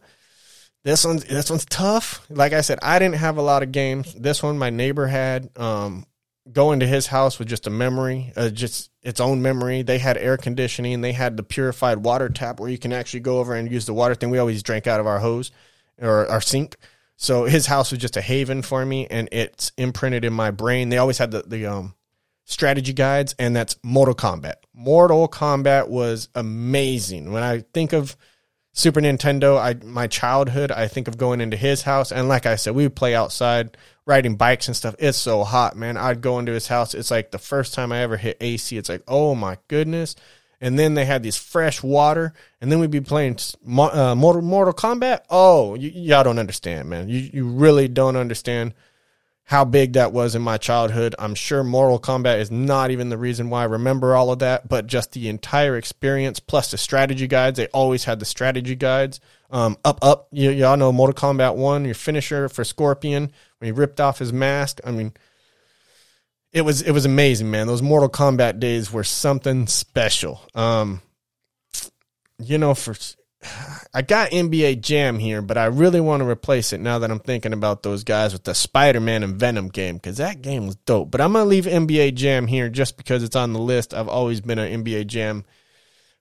this 0.84 1.06
one's 1.06 1.26
this 1.26 1.50
one's 1.50 1.66
tough. 1.66 2.26
Like 2.30 2.54
I 2.54 2.62
said, 2.62 2.80
I 2.82 3.00
didn't 3.00 3.16
have 3.16 3.38
a 3.38 3.42
lot 3.42 3.64
of 3.64 3.72
games. 3.72 4.14
This 4.14 4.42
one 4.44 4.58
my 4.58 4.70
neighbor 4.70 5.08
had. 5.08 5.50
Um, 5.58 6.06
going 6.52 6.80
to 6.80 6.88
his 6.88 7.08
house 7.08 7.38
was 7.38 7.48
just 7.48 7.68
a 7.68 7.70
memory, 7.70 8.34
uh, 8.36 8.50
just 8.50 8.90
its 9.04 9.20
own 9.20 9.42
memory. 9.42 9.82
They 9.82 10.00
had 10.00 10.18
air 10.18 10.38
conditioning. 10.38 11.02
They 11.02 11.14
had 11.14 11.38
the 11.38 11.44
purified 11.44 12.00
water 12.00 12.30
tap 12.30 12.60
where 12.60 12.70
you 12.70 12.78
can 12.78 12.94
actually 12.94 13.22
go 13.22 13.40
over 13.40 13.54
and 13.54 13.72
use 13.72 13.86
the 13.86 13.94
water 13.94 14.16
thing. 14.16 14.30
We 14.30 14.40
always 14.40 14.64
drank 14.64 14.88
out 14.88 15.00
of 15.00 15.08
our 15.08 15.20
hose 15.20 15.52
or 16.02 16.28
our 16.28 16.42
sink. 16.42 16.76
So 17.18 17.44
his 17.46 17.66
house 17.66 17.92
was 17.92 18.00
just 18.00 18.18
a 18.18 18.22
haven 18.22 18.62
for 18.62 18.86
me, 18.86 19.06
and 19.08 19.28
it's 19.32 19.72
imprinted 19.78 20.24
in 20.24 20.34
my 20.34 20.52
brain. 20.52 20.90
They 20.90 20.98
always 20.98 21.18
had 21.18 21.32
the 21.32 21.44
the 21.46 21.66
um, 21.66 21.96
strategy 22.46 22.94
guides, 22.94 23.36
and 23.38 23.56
that's 23.56 23.76
Mortal 23.84 24.16
Kombat. 24.16 24.56
Mortal 24.74 25.28
Kombat 25.28 25.90
was 25.90 26.30
amazing. 26.34 27.32
When 27.32 27.44
I 27.44 27.60
think 27.74 27.94
of 27.94 28.16
Super 28.74 29.02
Nintendo, 29.02 29.58
I 29.60 29.74
my 29.86 30.08
childhood, 30.08 30.72
I 30.72 30.88
think 30.88 31.08
of 31.08 31.18
going 31.18 31.42
into 31.42 31.58
his 31.58 31.82
house, 31.82 32.12
and 32.12 32.30
like 32.30 32.46
I 32.46 32.56
said, 32.56 32.76
we 32.76 32.84
would 32.84 32.96
play 32.96 33.14
outside 33.16 33.76
riding 34.06 34.36
bikes 34.36 34.68
and 34.68 34.76
stuff. 34.78 34.96
It's 35.00 35.18
so 35.18 35.44
hot, 35.44 35.76
man. 35.76 35.98
I'd 35.98 36.22
go 36.22 36.40
into 36.40 36.52
his 36.54 36.68
house. 36.68 36.94
It's 36.94 37.12
like 37.12 37.32
the 37.32 37.40
first 37.40 37.74
time 37.74 37.92
I 37.92 38.00
ever 38.00 38.18
hit 38.18 38.38
AC. 38.42 38.78
It's 38.78 38.90
like, 38.90 39.04
oh 39.08 39.36
my 39.36 39.58
goodness. 39.68 40.16
and 40.62 40.78
then 40.78 40.94
they 40.94 41.06
had 41.06 41.24
these 41.24 41.38
fresh 41.38 41.82
water, 41.82 42.34
and 42.62 42.72
then 42.72 42.80
we'd 42.80 42.92
be 42.92 43.02
playing 43.02 43.38
uh, 43.68 44.16
Mortal, 44.16 44.42
Mortal 44.42 44.74
Kombat. 44.74 45.22
Oh, 45.30 45.72
y- 45.72 45.92
y'all 45.94 46.24
don't 46.24 46.40
understand, 46.40 46.90
man. 46.90 47.10
You 47.10 47.30
you 47.34 47.48
really 47.48 47.88
don't 47.88 48.16
understand 48.18 48.74
how 49.50 49.66
big 49.66 49.94
that 49.94 50.14
was 50.14 50.36
in 50.36 50.44
my 50.44 50.60
childhood. 50.60 51.16
I'm 51.18 51.34
sure 51.34 51.64
Mortal 51.64 52.00
Kombat 52.00 52.40
is 52.40 52.52
not 52.52 52.92
even 52.92 53.10
the 53.10 53.18
reason 53.18 53.50
why 53.50 53.64
I 53.64 53.66
remember 53.66 54.16
all 54.16 54.32
of 54.32 54.38
that, 54.40 54.70
but 54.70 54.86
just 54.86 55.14
the 55.14 55.28
entire 55.28 55.76
experience 55.76 56.40
plus 56.40 56.70
the 56.70 56.78
strategy 56.78 57.26
guides. 57.26 57.58
They 57.58 57.66
always 57.70 58.04
had 58.04 58.20
the 58.20 58.26
strategy 58.26 58.76
guides. 58.76 59.20
Um, 59.50 59.76
up, 59.84 59.98
up. 60.04 60.28
You, 60.32 60.52
y'all 60.52 60.78
know 60.78 60.92
Mortal 60.92 61.16
Kombat 61.16 61.56
1, 61.56 61.86
your 61.86 61.96
finisher 61.96 62.48
for 62.48 62.64
Scorpion 62.64 63.32
when 63.58 63.66
he 63.66 63.72
ripped 63.72 64.00
off 64.00 64.20
his 64.20 64.32
mask. 64.32 64.82
I 64.86 64.92
mean, 64.92 65.14
it 66.54 66.62
was 66.62 66.84
it 66.84 66.92
was 66.92 67.06
amazing, 67.06 67.50
man. 67.50 67.66
Those 67.66 67.82
Mortal 67.82 68.08
Kombat 68.08 68.60
days 68.60 68.94
were 68.94 69.04
something 69.04 69.66
special. 69.66 70.42
Um, 70.54 71.02
you 72.38 72.60
know, 72.60 72.76
for 72.76 72.94
I 73.94 74.02
got 74.02 74.32
NBA 74.32 74.82
Jam 74.82 75.18
here, 75.18 75.42
but 75.42 75.58
I 75.58 75.66
really 75.66 76.02
want 76.02 76.22
to 76.22 76.28
replace 76.28 76.74
it 76.74 76.80
now 76.80 77.00
that 77.00 77.10
I'm 77.10 77.20
thinking 77.20 77.54
about 77.54 77.84
those 77.84 78.04
guys 78.04 78.34
with 78.34 78.44
the 78.44 78.54
Spider 78.54 79.00
Man 79.00 79.24
and 79.24 79.36
Venom 79.36 79.70
game 79.70 79.96
because 79.96 80.18
that 80.18 80.42
game 80.42 80.66
was 80.66 80.76
dope. 80.76 81.10
But 81.10 81.22
I'm 81.22 81.34
gonna 81.34 81.46
leave 81.46 81.66
NBA 81.66 82.16
Jam 82.16 82.48
here 82.48 82.70
just 82.70 82.98
because 82.98 83.24
it's 83.24 83.36
on 83.36 83.54
the 83.54 83.60
list. 83.60 83.94
I've 83.94 84.10
always 84.10 84.42
been 84.42 84.60
an 84.60 84.84
NBA 84.84 85.08
Jam 85.08 85.46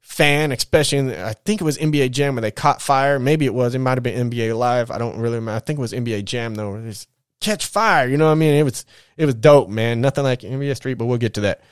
fan, 0.01 0.53
especially 0.53 0.99
in, 0.99 1.11
I 1.11 1.33
think 1.33 1.61
it 1.61 1.65
was 1.65 1.77
NBA 1.77 2.13
Jam 2.13 2.37
where 2.37 2.43
they 2.43 2.51
caught 2.51 2.81
fire. 2.81 3.19
Maybe 3.19 3.47
it 3.47 3.55
was. 3.55 3.75
It 3.75 3.81
might 3.81 3.97
have 3.97 4.03
been 4.03 4.31
NBA 4.31 4.57
Live. 4.57 4.91
I 4.91 4.99
don't 4.99 5.19
really 5.19 5.37
remember. 5.37 5.57
I 5.57 5.61
think 5.61 5.79
it 5.79 5.83
was 5.83 5.93
NBA 5.93 6.25
Jam 6.25 6.55
though. 6.55 6.71
Was 6.71 7.09
catch 7.41 7.67
fire. 7.67 8.09
You 8.09 8.17
know 8.17 8.27
what 8.27 8.33
I 8.33 8.37
mean? 8.37 8.55
It 8.55 8.63
was 8.63 8.87
it 9.17 9.27
was 9.27 9.35
dope, 9.35 9.69
man. 9.69 10.01
Nothing 10.01 10.25
like 10.25 10.41
NBA 10.41 10.77
Street, 10.77 10.95
but 10.95 11.07
we'll 11.07 11.19
get 11.19 11.35
to 11.35 11.43
that. 11.43 11.63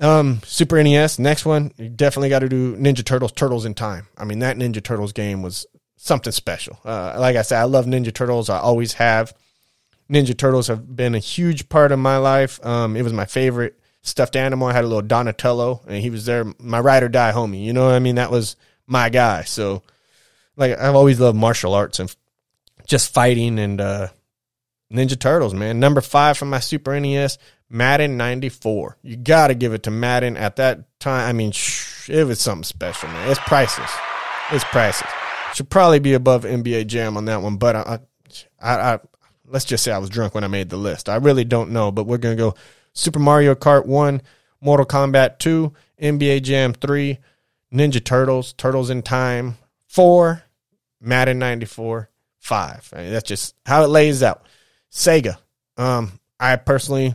Um, 0.00 0.40
Super 0.44 0.82
NES. 0.82 1.18
Next 1.18 1.44
one, 1.44 1.72
you 1.76 1.88
definitely 1.88 2.30
got 2.30 2.40
to 2.40 2.48
do 2.48 2.76
Ninja 2.76 3.04
Turtles. 3.04 3.32
Turtles 3.32 3.66
in 3.66 3.74
Time. 3.74 4.08
I 4.16 4.24
mean, 4.24 4.38
that 4.40 4.56
Ninja 4.56 4.82
Turtles 4.82 5.12
game 5.12 5.42
was 5.42 5.66
something 5.96 6.32
special. 6.32 6.78
Uh, 6.84 7.16
like 7.18 7.36
I 7.36 7.42
said, 7.42 7.60
I 7.60 7.64
love 7.64 7.84
Ninja 7.84 8.12
Turtles. 8.12 8.48
I 8.48 8.58
always 8.58 8.94
have. 8.94 9.34
Ninja 10.10 10.36
Turtles 10.36 10.68
have 10.68 10.96
been 10.96 11.14
a 11.14 11.18
huge 11.18 11.68
part 11.68 11.92
of 11.92 11.98
my 11.98 12.16
life. 12.16 12.64
Um, 12.64 12.96
it 12.96 13.02
was 13.02 13.12
my 13.12 13.26
favorite 13.26 13.78
stuffed 14.02 14.36
animal. 14.36 14.68
I 14.68 14.72
had 14.72 14.84
a 14.84 14.88
little 14.88 15.02
Donatello, 15.02 15.82
and 15.86 16.02
he 16.02 16.10
was 16.10 16.24
there, 16.24 16.46
my 16.58 16.80
ride 16.80 17.02
or 17.02 17.08
die 17.08 17.32
homie. 17.32 17.62
You 17.62 17.72
know 17.72 17.84
what 17.84 17.94
I 17.94 17.98
mean? 17.98 18.16
That 18.16 18.30
was 18.30 18.56
my 18.86 19.10
guy. 19.10 19.42
So, 19.42 19.82
like, 20.56 20.78
I've 20.78 20.96
always 20.96 21.20
loved 21.20 21.38
martial 21.38 21.74
arts 21.74 22.00
and 22.00 22.14
just 22.86 23.12
fighting 23.12 23.58
and 23.58 23.80
uh, 23.80 24.08
Ninja 24.92 25.18
Turtles, 25.18 25.54
man. 25.54 25.78
Number 25.78 26.00
five 26.00 26.36
from 26.36 26.50
my 26.50 26.60
Super 26.60 26.98
NES, 26.98 27.38
Madden 27.68 28.16
94. 28.16 28.98
You 29.02 29.16
got 29.16 29.48
to 29.48 29.54
give 29.54 29.72
it 29.72 29.84
to 29.84 29.90
Madden 29.90 30.36
at 30.36 30.56
that 30.56 30.98
time. 30.98 31.28
I 31.28 31.32
mean, 31.32 31.52
shh, 31.52 32.10
it 32.10 32.24
was 32.24 32.40
something 32.40 32.64
special, 32.64 33.08
man. 33.08 33.30
It's 33.30 33.40
priceless. 33.40 33.92
It's 34.50 34.64
priceless. 34.64 35.10
Should 35.54 35.70
probably 35.70 36.00
be 36.00 36.14
above 36.14 36.44
NBA 36.44 36.88
Jam 36.88 37.16
on 37.16 37.24
that 37.26 37.42
one, 37.42 37.56
but 37.56 37.76
I, 37.76 37.98
I, 38.60 38.74
I, 38.74 38.98
let's 39.46 39.64
just 39.64 39.84
say 39.84 39.92
I 39.92 39.98
was 39.98 40.10
drunk 40.10 40.34
when 40.34 40.44
I 40.44 40.48
made 40.48 40.70
the 40.70 40.76
list. 40.76 41.08
I 41.08 41.16
really 41.16 41.44
don't 41.44 41.70
know, 41.70 41.90
but 41.92 42.06
we're 42.06 42.18
gonna 42.18 42.36
go 42.36 42.54
Super 42.92 43.18
Mario 43.18 43.54
Kart 43.54 43.86
1, 43.86 44.22
Mortal 44.60 44.86
Kombat 44.86 45.38
2, 45.38 45.72
NBA 46.00 46.42
Jam 46.42 46.72
3, 46.72 47.18
Ninja 47.72 48.04
Turtles, 48.04 48.52
Turtles 48.54 48.90
in 48.90 49.02
Time 49.02 49.56
4, 49.88 50.42
Madden 51.00 51.38
94 51.38 52.10
5. 52.38 52.92
I 52.94 53.02
mean, 53.02 53.12
that's 53.12 53.28
just 53.28 53.54
how 53.66 53.84
it 53.84 53.88
lays 53.88 54.22
out. 54.22 54.44
Sega. 54.90 55.36
Um, 55.76 56.20
I 56.38 56.56
personally 56.56 57.14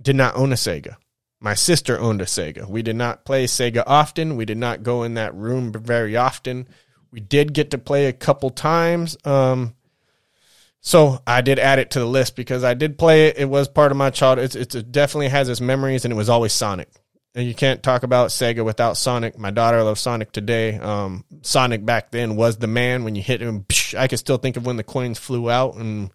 did 0.00 0.16
not 0.16 0.36
own 0.36 0.52
a 0.52 0.56
Sega. 0.56 0.96
My 1.40 1.54
sister 1.54 1.98
owned 1.98 2.22
a 2.22 2.24
Sega. 2.24 2.68
We 2.68 2.82
did 2.82 2.96
not 2.96 3.24
play 3.24 3.44
Sega 3.44 3.82
often. 3.86 4.36
We 4.36 4.44
did 4.44 4.58
not 4.58 4.82
go 4.82 5.02
in 5.02 5.14
that 5.14 5.34
room 5.34 5.72
very 5.72 6.16
often. 6.16 6.68
We 7.10 7.20
did 7.20 7.52
get 7.52 7.70
to 7.70 7.78
play 7.78 8.06
a 8.06 8.12
couple 8.12 8.50
times. 8.50 9.16
Um, 9.24 9.74
so 10.80 11.20
I 11.26 11.40
did 11.40 11.58
add 11.58 11.78
it 11.78 11.90
to 11.92 11.98
the 11.98 12.06
list 12.06 12.36
because 12.36 12.62
I 12.62 12.74
did 12.74 12.98
play 12.98 13.26
it. 13.26 13.38
It 13.38 13.48
was 13.48 13.68
part 13.68 13.90
of 13.90 13.98
my 13.98 14.10
childhood. 14.10 14.54
It's, 14.56 14.74
it 14.74 14.92
definitely 14.92 15.28
has 15.28 15.48
its 15.48 15.60
memories, 15.60 16.04
and 16.04 16.12
it 16.12 16.16
was 16.16 16.28
always 16.28 16.52
Sonic. 16.52 16.88
And 17.34 17.46
you 17.46 17.54
can't 17.54 17.82
talk 17.82 18.02
about 18.02 18.30
Sega 18.30 18.64
without 18.64 18.96
Sonic. 18.96 19.38
My 19.38 19.50
daughter 19.50 19.82
loves 19.82 20.00
Sonic 20.00 20.32
today. 20.32 20.78
Um, 20.78 21.24
Sonic 21.42 21.84
back 21.84 22.12
then 22.12 22.36
was 22.36 22.56
the 22.56 22.66
man. 22.66 23.04
When 23.04 23.14
you 23.14 23.22
hit 23.22 23.42
him, 23.42 23.64
psh, 23.64 23.98
I 23.98 24.08
can 24.08 24.16
still 24.16 24.38
think 24.38 24.56
of 24.56 24.64
when 24.64 24.76
the 24.76 24.84
coins 24.84 25.18
flew 25.18 25.50
out 25.50 25.74
and 25.74 26.10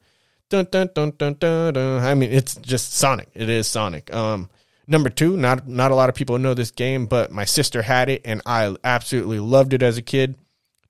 dun 0.51 0.67
dun 0.69 0.89
dun 0.93 1.13
dun 1.17 1.33
dun. 1.39 1.73
dun. 1.73 2.03
I 2.03 2.13
mean, 2.13 2.31
it's 2.31 2.55
just 2.55 2.93
Sonic. 2.93 3.29
It 3.33 3.49
is 3.49 3.67
Sonic. 3.67 4.13
Um, 4.13 4.49
number 4.85 5.09
two, 5.09 5.37
not 5.37 5.67
not 5.67 5.91
a 5.91 5.95
lot 5.95 6.09
of 6.09 6.15
people 6.15 6.37
know 6.37 6.53
this 6.53 6.71
game, 6.71 7.07
but 7.07 7.31
my 7.31 7.45
sister 7.45 7.81
had 7.81 8.09
it, 8.09 8.21
and 8.25 8.41
I 8.45 8.75
absolutely 8.83 9.39
loved 9.39 9.73
it 9.73 9.81
as 9.81 9.97
a 9.97 10.01
kid. 10.01 10.35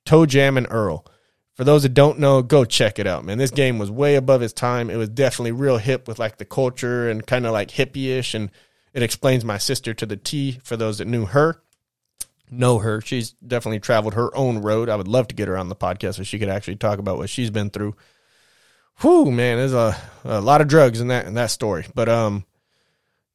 ToeJam 0.06 0.58
and 0.58 0.68
Earl. 0.70 1.06
For 1.54 1.64
those 1.64 1.84
that 1.84 1.94
don't 1.94 2.18
know, 2.18 2.42
go 2.42 2.66
check 2.66 2.98
it 2.98 3.06
out, 3.06 3.24
man. 3.24 3.38
This 3.38 3.52
game 3.52 3.78
was 3.78 3.92
way 3.92 4.16
above 4.16 4.42
its 4.42 4.54
time. 4.54 4.90
It 4.90 4.96
was 4.96 5.10
definitely 5.10 5.52
real 5.52 5.78
hip 5.78 6.08
with 6.08 6.18
like 6.18 6.38
the 6.38 6.46
culture 6.46 7.10
and 7.10 7.26
kind 7.26 7.46
of 7.46 7.52
like 7.52 7.70
hippie-ish, 7.70 8.34
and 8.34 8.50
it 8.94 9.04
explains 9.04 9.46
my 9.46 9.60
sister 9.60 9.94
to 9.94 10.06
the 10.06 10.18
T. 10.18 10.60
For 10.64 10.76
those 10.76 10.98
that 10.98 11.08
knew 11.08 11.26
her, 11.26 11.62
know 12.50 12.80
her, 12.80 13.00
she's 13.02 13.34
definitely 13.34 13.80
traveled 13.80 14.16
her 14.16 14.36
own 14.36 14.60
road. 14.60 14.90
I 14.90 14.96
would 14.96 15.08
love 15.08 15.28
to 15.28 15.36
get 15.36 15.50
her 15.50 15.58
on 15.58 15.70
the 15.70 15.76
podcast 15.76 16.16
so 16.16 16.24
she 16.24 16.40
could 16.40 16.50
actually 16.50 16.78
talk 16.78 16.98
about 16.98 17.18
what 17.18 17.30
she's 17.30 17.52
been 17.52 17.70
through. 17.70 17.96
Whew, 19.02 19.32
man, 19.32 19.58
there's 19.58 19.74
a, 19.74 19.98
a 20.24 20.42
lot 20.42 20.62
of 20.62 20.68
drugs 20.68 21.02
in 21.02 21.08
that 21.08 21.26
in 21.26 21.34
that 21.34 21.52
story. 21.52 21.86
But 21.94 22.08
um, 22.08 22.46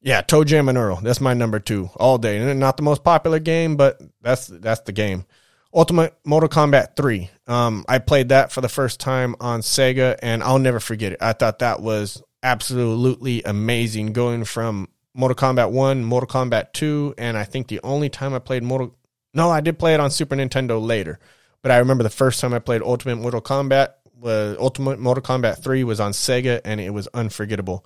yeah, 0.01 0.21
ToeJam 0.21 0.69
and 0.69 0.77
Earl. 0.77 1.01
That's 1.01 1.19
my 1.19 1.33
number 1.33 1.59
two 1.59 1.89
all 1.97 2.17
day. 2.17 2.37
And 2.37 2.59
not 2.59 2.77
the 2.77 2.83
most 2.83 3.03
popular 3.03 3.39
game, 3.39 3.75
but 3.75 4.01
that's 4.21 4.47
that's 4.47 4.81
the 4.81 4.93
game. 4.93 5.25
Ultimate 5.73 6.15
Mortal 6.25 6.49
Kombat 6.49 6.95
3. 6.95 7.29
Um, 7.45 7.85
I 7.89 7.99
played 7.99 8.29
that 8.29 8.51
for 8.51 8.61
the 8.61 8.69
first 8.69 8.99
time 8.99 9.35
on 9.39 9.59
Sega, 9.59 10.17
and 10.21 10.41
I'll 10.41 10.59
never 10.59 10.79
forget 10.79 11.11
it. 11.11 11.21
I 11.21 11.33
thought 11.33 11.59
that 11.59 11.81
was 11.81 12.23
absolutely 12.41 13.43
amazing 13.43 14.13
going 14.13 14.45
from 14.45 14.87
Mortal 15.13 15.35
Kombat 15.35 15.71
1, 15.71 16.05
Mortal 16.05 16.27
Kombat 16.27 16.71
2, 16.73 17.15
and 17.17 17.37
I 17.37 17.43
think 17.43 17.67
the 17.67 17.81
only 17.83 18.09
time 18.09 18.33
I 18.33 18.39
played 18.39 18.63
Mortal. 18.63 18.95
No, 19.33 19.49
I 19.49 19.61
did 19.61 19.77
play 19.77 19.93
it 19.93 19.99
on 19.99 20.09
Super 20.09 20.35
Nintendo 20.35 20.81
later, 20.83 21.19
but 21.61 21.71
I 21.71 21.77
remember 21.77 22.03
the 22.03 22.09
first 22.09 22.39
time 22.39 22.53
I 22.53 22.59
played 22.59 22.81
Ultimate 22.81 23.17
Mortal 23.17 23.41
Kombat 23.41 23.89
was 24.19 24.57
Ultimate 24.59 24.99
Mortal 24.99 25.23
Kombat 25.23 25.63
3 25.63 25.83
was 25.83 25.99
on 25.99 26.11
Sega, 26.11 26.61
and 26.65 26.79
it 26.79 26.91
was 26.91 27.07
unforgettable. 27.13 27.85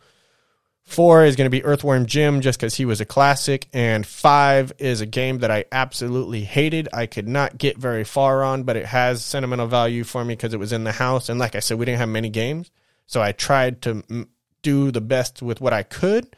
Four 0.83 1.23
is 1.25 1.35
going 1.35 1.45
to 1.45 1.51
be 1.51 1.63
Earthworm 1.63 2.05
Jim 2.05 2.41
just 2.41 2.59
because 2.59 2.75
he 2.75 2.85
was 2.85 2.99
a 2.99 3.05
classic. 3.05 3.67
And 3.71 4.05
five 4.05 4.73
is 4.77 4.99
a 4.99 5.05
game 5.05 5.39
that 5.39 5.51
I 5.51 5.65
absolutely 5.71 6.43
hated. 6.43 6.89
I 6.91 7.05
could 7.05 7.27
not 7.27 7.57
get 7.57 7.77
very 7.77 8.03
far 8.03 8.43
on, 8.43 8.63
but 8.63 8.75
it 8.75 8.87
has 8.87 9.23
sentimental 9.23 9.67
value 9.67 10.03
for 10.03 10.25
me 10.25 10.33
because 10.33 10.53
it 10.53 10.59
was 10.59 10.73
in 10.73 10.83
the 10.83 10.91
house. 10.91 11.29
And 11.29 11.39
like 11.39 11.55
I 11.55 11.59
said, 11.59 11.77
we 11.77 11.85
didn't 11.85 11.99
have 11.99 12.09
many 12.09 12.29
games. 12.29 12.71
So 13.05 13.21
I 13.21 13.31
tried 13.31 13.81
to 13.83 14.27
do 14.61 14.91
the 14.91 15.01
best 15.01 15.41
with 15.41 15.61
what 15.61 15.73
I 15.73 15.83
could. 15.83 16.35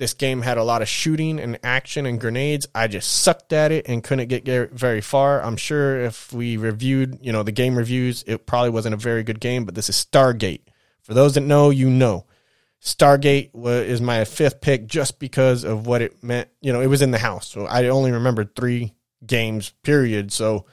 This 0.00 0.14
game 0.14 0.40
had 0.40 0.56
a 0.56 0.64
lot 0.64 0.80
of 0.80 0.88
shooting 0.88 1.38
and 1.38 1.58
action 1.62 2.06
and 2.06 2.18
grenades. 2.18 2.66
I 2.74 2.86
just 2.86 3.20
sucked 3.20 3.52
at 3.52 3.70
it 3.70 3.86
and 3.86 4.02
couldn't 4.02 4.28
get 4.28 4.70
very 4.70 5.02
far. 5.02 5.42
I'm 5.42 5.58
sure 5.58 6.00
if 6.00 6.32
we 6.32 6.56
reviewed, 6.56 7.18
you 7.20 7.32
know, 7.32 7.42
the 7.42 7.52
game 7.52 7.76
reviews, 7.76 8.24
it 8.26 8.46
probably 8.46 8.70
wasn't 8.70 8.94
a 8.94 8.96
very 8.96 9.22
good 9.22 9.40
game, 9.40 9.66
but 9.66 9.74
this 9.74 9.90
is 9.90 9.96
Stargate. 9.96 10.62
For 11.02 11.12
those 11.12 11.34
that 11.34 11.42
know, 11.42 11.68
you 11.68 11.90
know. 11.90 12.24
Stargate 12.82 13.50
is 13.84 14.00
my 14.00 14.24
fifth 14.24 14.62
pick 14.62 14.86
just 14.86 15.18
because 15.18 15.64
of 15.64 15.86
what 15.86 16.00
it 16.00 16.24
meant. 16.24 16.48
You 16.62 16.72
know, 16.72 16.80
it 16.80 16.86
was 16.86 17.02
in 17.02 17.10
the 17.10 17.18
house. 17.18 17.48
So 17.48 17.66
I 17.66 17.88
only 17.88 18.10
remembered 18.10 18.56
three 18.56 18.94
games, 19.26 19.74
period. 19.82 20.32
So 20.32 20.64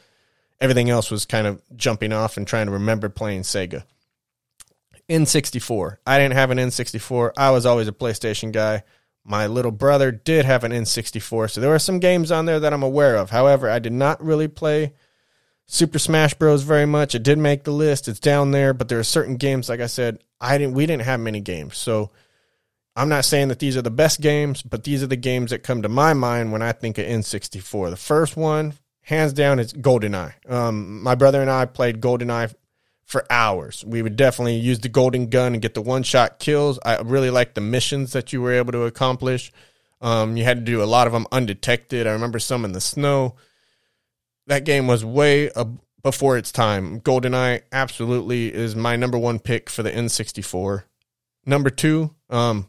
everything 0.62 0.90
else 0.90 1.12
was 1.12 1.26
kind 1.26 1.48
of 1.48 1.62
jumping 1.76 2.14
off 2.14 2.38
and 2.38 2.48
trying 2.48 2.68
to 2.68 2.72
remember 2.72 3.10
playing 3.10 3.42
Sega. 3.42 3.84
N64. 5.10 5.98
I 6.08 6.18
didn't 6.18 6.36
have 6.36 6.50
an 6.50 6.60
N64. 6.60 7.34
I 7.36 7.52
was 7.52 7.66
always 7.66 7.90
a 7.90 7.94
PlayStation 7.94 8.54
guy. 8.54 8.84
My 9.30 9.46
little 9.46 9.72
brother 9.72 10.10
did 10.10 10.46
have 10.46 10.64
an 10.64 10.72
N64. 10.72 11.52
So 11.52 11.60
there 11.60 11.70
were 11.70 11.80
some 11.80 12.00
games 12.00 12.32
on 12.32 12.46
there 12.46 12.62
that 12.62 12.72
I'm 12.72 12.82
aware 12.82 13.18
of. 13.18 13.30
However, 13.30 13.70
I 13.70 13.78
did 13.78 13.92
not 13.92 14.24
really 14.24 14.48
play 14.48 14.94
Super 15.66 16.00
Smash 16.00 16.34
Bros. 16.36 16.64
very 16.64 16.86
much. 16.86 17.14
It 17.14 17.24
did 17.24 17.38
make 17.38 17.66
the 17.66 17.72
list. 17.72 18.08
It's 18.08 18.22
down 18.22 18.52
there, 18.52 18.74
but 18.74 18.88
there 18.88 19.00
are 19.00 19.04
certain 19.04 19.36
games, 19.36 19.68
like 19.68 19.82
I 19.82 19.88
said, 19.88 20.20
I 20.40 20.58
didn't. 20.58 20.76
We 20.76 20.86
didn't 20.86 21.04
have 21.04 21.20
many 21.20 21.42
games, 21.42 21.76
so 21.76 22.12
I'm 22.96 23.10
not 23.10 23.26
saying 23.26 23.50
that 23.50 23.60
these 23.60 23.76
are 23.76 23.82
the 23.82 23.92
best 23.92 24.22
games, 24.22 24.62
but 24.62 24.86
these 24.86 25.04
are 25.04 25.08
the 25.08 25.18
games 25.18 25.52
that 25.52 25.62
come 25.62 25.82
to 25.82 25.90
my 25.90 26.14
mind 26.14 26.54
when 26.54 26.62
I 26.62 26.72
think 26.72 26.98
of 26.98 27.06
N64. 27.06 27.90
The 27.90 27.98
first 27.98 28.38
one, 28.38 28.76
hands 29.02 29.34
down, 29.34 29.60
is 29.60 29.74
GoldenEye. 29.74 30.50
Um, 30.50 31.04
my 31.04 31.16
brother 31.16 31.42
and 31.42 31.52
I 31.52 31.66
played 31.66 32.00
GoldenEye 32.00 32.56
for 33.08 33.26
hours. 33.32 33.84
We 33.84 34.04
would 34.04 34.16
definitely 34.16 34.58
use 34.58 34.80
the 34.80 34.90
golden 34.90 35.30
gun 35.30 35.54
and 35.54 35.62
get 35.62 35.74
the 35.74 35.82
one 35.82 36.04
shot 36.04 36.38
kills. 36.38 36.78
I 36.86 36.98
really 37.02 37.32
liked 37.32 37.56
the 37.56 37.62
missions 37.62 38.12
that 38.12 38.32
you 38.32 38.42
were 38.42 38.52
able 38.52 38.74
to 38.74 38.84
accomplish. 38.84 39.52
Um, 40.02 40.38
you 40.38 40.44
had 40.44 40.58
to 40.58 40.72
do 40.72 40.84
a 40.84 40.86
lot 40.86 41.08
of 41.08 41.14
them 41.14 41.26
undetected. 41.32 42.06
I 42.06 42.12
remember 42.12 42.38
some 42.38 42.64
in 42.64 42.74
the 42.74 42.82
snow 42.82 43.36
that 44.48 44.64
game 44.64 44.88
was 44.88 45.06
way 45.06 45.52
ab- 45.52 45.80
before 46.02 46.38
its 46.38 46.52
time. 46.52 47.02
GoldenEye 47.02 47.62
absolutely 47.72 48.54
is 48.54 48.76
my 48.76 48.96
number 48.96 49.18
one 49.18 49.40
pick 49.40 49.70
for 49.70 49.84
the 49.84 49.92
N64. 49.92 50.84
Number 51.46 51.70
two, 51.70 52.14
um, 52.30 52.68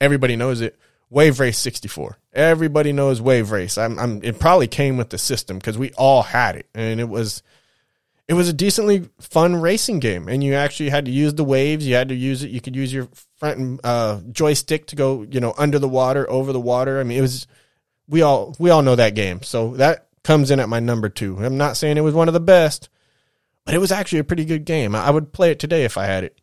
everybody 0.00 0.36
knows 0.36 0.60
it. 0.60 0.78
Wave 1.10 1.40
Race 1.40 1.58
64. 1.58 2.18
Everybody 2.32 2.92
knows 2.92 3.20
Wave 3.20 3.50
Race. 3.50 3.78
I'm, 3.78 3.98
I'm 3.98 4.22
it 4.22 4.38
probably 4.38 4.68
came 4.68 4.96
with 4.96 5.10
the 5.10 5.18
system 5.18 5.58
because 5.58 5.78
we 5.78 5.92
all 5.92 6.22
had 6.22 6.56
it, 6.56 6.66
and 6.74 7.00
it 7.00 7.08
was 7.08 7.42
it 8.28 8.34
was 8.34 8.48
a 8.48 8.52
decently 8.52 9.08
fun 9.20 9.56
racing 9.56 10.00
game. 10.00 10.28
And 10.28 10.44
you 10.44 10.54
actually 10.54 10.90
had 10.90 11.06
to 11.06 11.10
use 11.10 11.34
the 11.34 11.44
waves. 11.44 11.86
You 11.86 11.94
had 11.94 12.10
to 12.10 12.14
use 12.14 12.42
it. 12.44 12.50
You 12.50 12.60
could 12.60 12.76
use 12.76 12.92
your 12.92 13.08
front 13.36 13.80
uh, 13.82 14.20
joystick 14.30 14.86
to 14.88 14.96
go, 14.96 15.22
you 15.22 15.40
know, 15.40 15.54
under 15.56 15.78
the 15.78 15.88
water, 15.88 16.28
over 16.30 16.52
the 16.52 16.60
water. 16.60 17.00
I 17.00 17.04
mean, 17.04 17.18
it 17.18 17.22
was 17.22 17.46
we 18.06 18.22
all 18.22 18.54
we 18.58 18.70
all 18.70 18.82
know 18.82 18.96
that 18.96 19.14
game. 19.14 19.42
So 19.42 19.74
that 19.76 20.08
comes 20.24 20.50
in 20.50 20.60
at 20.60 20.68
my 20.68 20.78
number 20.78 21.08
two. 21.08 21.42
I'm 21.42 21.56
not 21.56 21.78
saying 21.78 21.96
it 21.96 22.02
was 22.02 22.14
one 22.14 22.28
of 22.28 22.34
the 22.34 22.40
best, 22.40 22.90
but 23.64 23.74
it 23.74 23.78
was 23.78 23.92
actually 23.92 24.18
a 24.18 24.24
pretty 24.24 24.44
good 24.44 24.66
game. 24.66 24.94
I 24.94 25.10
would 25.10 25.32
play 25.32 25.50
it 25.50 25.58
today 25.58 25.84
if 25.84 25.96
I 25.96 26.04
had 26.04 26.24
it. 26.24 26.38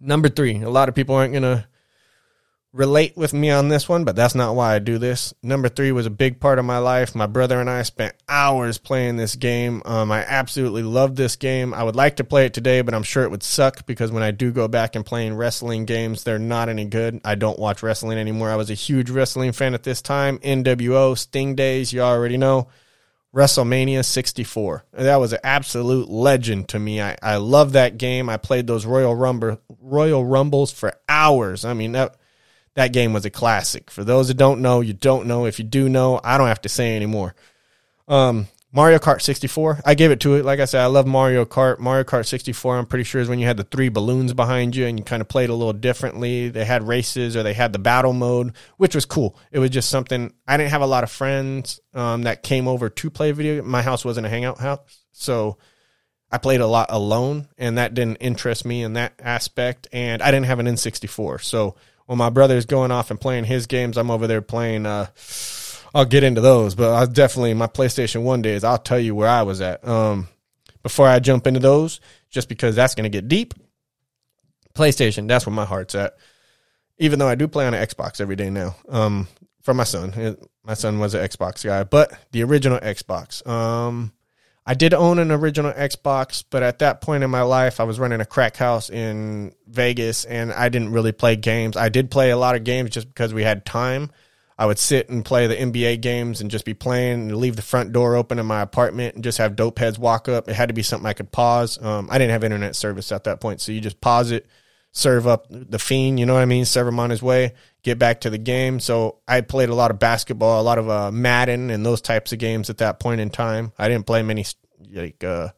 Number 0.00 0.28
three, 0.28 0.62
a 0.62 0.68
lot 0.68 0.88
of 0.88 0.96
people 0.96 1.14
aren't 1.14 1.32
gonna 1.32 1.68
relate 2.76 3.16
with 3.16 3.32
me 3.32 3.50
on 3.50 3.68
this 3.68 3.88
one, 3.88 4.04
but 4.04 4.14
that's 4.14 4.34
not 4.34 4.54
why 4.54 4.74
I 4.74 4.78
do 4.78 4.98
this. 4.98 5.32
Number 5.42 5.68
three 5.68 5.92
was 5.92 6.04
a 6.04 6.10
big 6.10 6.40
part 6.40 6.58
of 6.58 6.64
my 6.66 6.76
life. 6.76 7.14
My 7.14 7.26
brother 7.26 7.58
and 7.58 7.70
I 7.70 7.82
spent 7.82 8.14
hours 8.28 8.76
playing 8.76 9.16
this 9.16 9.34
game. 9.34 9.80
Um, 9.86 10.12
I 10.12 10.24
absolutely 10.24 10.82
love 10.82 11.16
this 11.16 11.36
game. 11.36 11.72
I 11.72 11.82
would 11.82 11.96
like 11.96 12.16
to 12.16 12.24
play 12.24 12.44
it 12.44 12.52
today, 12.52 12.82
but 12.82 12.92
I'm 12.92 13.02
sure 13.02 13.24
it 13.24 13.30
would 13.30 13.42
suck 13.42 13.86
because 13.86 14.12
when 14.12 14.22
I 14.22 14.30
do 14.30 14.52
go 14.52 14.68
back 14.68 14.94
and 14.94 15.06
playing 15.06 15.36
wrestling 15.36 15.86
games, 15.86 16.22
they're 16.22 16.38
not 16.38 16.68
any 16.68 16.84
good. 16.84 17.18
I 17.24 17.34
don't 17.34 17.58
watch 17.58 17.82
wrestling 17.82 18.18
anymore. 18.18 18.50
I 18.50 18.56
was 18.56 18.70
a 18.70 18.74
huge 18.74 19.08
wrestling 19.08 19.52
fan 19.52 19.72
at 19.72 19.82
this 19.82 20.02
time. 20.02 20.38
NWO, 20.40 21.16
Sting 21.16 21.54
Days, 21.54 21.92
you 21.92 22.02
already 22.02 22.36
know. 22.36 22.68
WrestleMania 23.34 24.02
64. 24.02 24.84
That 24.92 25.16
was 25.16 25.32
an 25.34 25.40
absolute 25.44 26.08
legend 26.08 26.68
to 26.70 26.78
me. 26.78 27.02
I, 27.02 27.16
I 27.22 27.36
love 27.36 27.72
that 27.72 27.98
game. 27.98 28.30
I 28.30 28.38
played 28.38 28.66
those 28.66 28.86
Royal 28.86 29.14
Rumble 29.14 29.60
Royal 29.78 30.24
Rumbles 30.24 30.72
for 30.72 30.94
hours. 31.06 31.64
I 31.64 31.74
mean 31.74 31.92
that 31.92 32.16
that 32.76 32.92
game 32.92 33.12
was 33.12 33.24
a 33.24 33.30
classic. 33.30 33.90
For 33.90 34.04
those 34.04 34.28
that 34.28 34.36
don't 34.36 34.60
know, 34.60 34.82
you 34.82 34.92
don't 34.92 35.26
know. 35.26 35.46
If 35.46 35.58
you 35.58 35.64
do 35.64 35.88
know, 35.88 36.20
I 36.22 36.38
don't 36.38 36.48
have 36.48 36.60
to 36.62 36.68
say 36.68 36.94
anymore. 36.94 37.34
Um, 38.06 38.46
Mario 38.70 38.98
Kart 38.98 39.22
64, 39.22 39.80
I 39.86 39.94
gave 39.94 40.10
it 40.10 40.20
to 40.20 40.34
it. 40.34 40.44
Like 40.44 40.60
I 40.60 40.66
said, 40.66 40.82
I 40.82 40.86
love 40.86 41.06
Mario 41.06 41.46
Kart. 41.46 41.78
Mario 41.78 42.04
Kart 42.04 42.26
64, 42.26 42.76
I'm 42.76 42.84
pretty 42.84 43.04
sure 43.04 43.22
is 43.22 43.30
when 43.30 43.38
you 43.38 43.46
had 43.46 43.56
the 43.56 43.64
three 43.64 43.88
balloons 43.88 44.34
behind 44.34 44.76
you 44.76 44.84
and 44.84 44.98
you 44.98 45.04
kind 45.06 45.22
of 45.22 45.28
played 45.28 45.48
a 45.48 45.54
little 45.54 45.72
differently. 45.72 46.50
They 46.50 46.66
had 46.66 46.86
races 46.86 47.34
or 47.34 47.42
they 47.42 47.54
had 47.54 47.72
the 47.72 47.78
battle 47.78 48.12
mode, 48.12 48.52
which 48.76 48.94
was 48.94 49.06
cool. 49.06 49.38
It 49.50 49.58
was 49.58 49.70
just 49.70 49.88
something, 49.88 50.34
I 50.46 50.58
didn't 50.58 50.72
have 50.72 50.82
a 50.82 50.86
lot 50.86 51.02
of 51.02 51.10
friends 51.10 51.80
um, 51.94 52.24
that 52.24 52.42
came 52.42 52.68
over 52.68 52.90
to 52.90 53.10
play 53.10 53.32
video. 53.32 53.62
My 53.62 53.80
house 53.80 54.04
wasn't 54.04 54.26
a 54.26 54.30
hangout 54.30 54.58
house. 54.58 55.06
So 55.12 55.56
I 56.30 56.36
played 56.36 56.60
a 56.60 56.66
lot 56.66 56.88
alone 56.90 57.48
and 57.56 57.78
that 57.78 57.94
didn't 57.94 58.16
interest 58.16 58.66
me 58.66 58.82
in 58.82 58.92
that 58.92 59.14
aspect. 59.18 59.88
And 59.94 60.20
I 60.20 60.30
didn't 60.30 60.46
have 60.46 60.58
an 60.58 60.66
N64. 60.66 61.42
So 61.42 61.76
when 62.06 62.18
my 62.18 62.30
brother's 62.30 62.66
going 62.66 62.90
off 62.90 63.10
and 63.10 63.20
playing 63.20 63.44
his 63.44 63.66
games, 63.66 63.96
I'm 63.96 64.10
over 64.10 64.26
there 64.26 64.42
playing. 64.42 64.86
Uh, 64.86 65.06
I'll 65.94 66.04
get 66.04 66.24
into 66.24 66.40
those, 66.40 66.74
but 66.74 66.92
I 66.92 67.06
definitely 67.06 67.54
my 67.54 67.66
PlayStation 67.66 68.22
One 68.22 68.42
days. 68.42 68.64
I'll 68.64 68.78
tell 68.78 68.98
you 68.98 69.14
where 69.14 69.28
I 69.28 69.42
was 69.42 69.60
at. 69.60 69.86
Um, 69.86 70.28
before 70.82 71.08
I 71.08 71.18
jump 71.18 71.46
into 71.46 71.60
those, 71.60 72.00
just 72.30 72.48
because 72.48 72.76
that's 72.76 72.94
to 72.94 73.08
get 73.08 73.28
deep. 73.28 73.54
PlayStation, 74.74 75.26
that's 75.26 75.46
where 75.46 75.54
my 75.54 75.64
heart's 75.64 75.94
at. 75.94 76.16
Even 76.98 77.18
though 77.18 77.28
I 77.28 77.34
do 77.34 77.48
play 77.48 77.66
on 77.66 77.74
an 77.74 77.84
Xbox 77.84 78.20
every 78.20 78.36
day 78.36 78.50
now, 78.50 78.76
um, 78.88 79.26
for 79.62 79.74
my 79.74 79.84
son. 79.84 80.36
My 80.62 80.74
son 80.74 80.98
was 80.98 81.14
an 81.14 81.26
Xbox 81.26 81.64
guy, 81.64 81.82
but 81.84 82.12
the 82.30 82.42
original 82.44 82.78
Xbox. 82.78 83.46
Um, 83.46 84.12
I 84.68 84.74
did 84.74 84.92
own 84.92 85.20
an 85.20 85.30
original 85.30 85.72
Xbox, 85.72 86.42
but 86.50 86.64
at 86.64 86.80
that 86.80 87.00
point 87.00 87.22
in 87.22 87.30
my 87.30 87.42
life, 87.42 87.78
I 87.78 87.84
was 87.84 88.00
running 88.00 88.20
a 88.20 88.26
crack 88.26 88.56
house 88.56 88.90
in 88.90 89.54
Vegas 89.68 90.24
and 90.24 90.52
I 90.52 90.68
didn't 90.68 90.90
really 90.90 91.12
play 91.12 91.36
games. 91.36 91.76
I 91.76 91.88
did 91.88 92.10
play 92.10 92.30
a 92.30 92.36
lot 92.36 92.56
of 92.56 92.64
games 92.64 92.90
just 92.90 93.06
because 93.06 93.32
we 93.32 93.44
had 93.44 93.64
time. 93.64 94.10
I 94.58 94.66
would 94.66 94.78
sit 94.78 95.08
and 95.08 95.24
play 95.24 95.46
the 95.46 95.54
NBA 95.54 96.00
games 96.00 96.40
and 96.40 96.50
just 96.50 96.64
be 96.64 96.74
playing 96.74 97.28
and 97.28 97.36
leave 97.36 97.54
the 97.54 97.62
front 97.62 97.92
door 97.92 98.16
open 98.16 98.40
in 98.40 98.46
my 98.46 98.60
apartment 98.60 99.14
and 99.14 99.22
just 99.22 99.38
have 99.38 99.54
dope 99.54 99.78
heads 99.78 100.00
walk 100.00 100.28
up. 100.28 100.48
It 100.48 100.54
had 100.54 100.68
to 100.68 100.74
be 100.74 100.82
something 100.82 101.06
I 101.06 101.12
could 101.12 101.30
pause. 101.30 101.80
Um, 101.80 102.08
I 102.10 102.18
didn't 102.18 102.32
have 102.32 102.42
internet 102.42 102.74
service 102.74 103.12
at 103.12 103.24
that 103.24 103.40
point, 103.40 103.60
so 103.60 103.70
you 103.70 103.80
just 103.80 104.00
pause 104.00 104.32
it, 104.32 104.46
serve 104.96 105.26
up 105.26 105.46
the 105.50 105.78
fiend, 105.78 106.18
you 106.18 106.24
know 106.24 106.32
what 106.32 106.42
I 106.42 106.46
mean? 106.46 106.64
Serve 106.64 106.88
him 106.88 106.98
on 106.98 107.10
his 107.10 107.22
way, 107.22 107.52
get 107.82 107.98
back 107.98 108.22
to 108.22 108.30
the 108.30 108.38
game. 108.38 108.80
So 108.80 109.18
I 109.28 109.42
played 109.42 109.68
a 109.68 109.74
lot 109.74 109.90
of 109.90 109.98
basketball, 109.98 110.60
a 110.60 110.62
lot 110.62 110.78
of 110.78 110.88
uh, 110.88 111.12
Madden 111.12 111.70
and 111.70 111.84
those 111.84 112.00
types 112.00 112.32
of 112.32 112.38
games 112.38 112.70
at 112.70 112.78
that 112.78 112.98
point 112.98 113.20
in 113.20 113.28
time. 113.28 113.72
I 113.78 113.88
didn't 113.88 114.06
play 114.06 114.22
many 114.22 114.46
like 114.90 115.22
uh, 115.22 115.50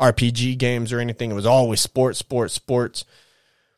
RPG 0.00 0.56
games 0.56 0.94
or 0.94 1.00
anything. 1.00 1.30
It 1.30 1.34
was 1.34 1.44
always 1.44 1.80
sports, 1.80 2.18
sports, 2.18 2.54
sports. 2.54 3.04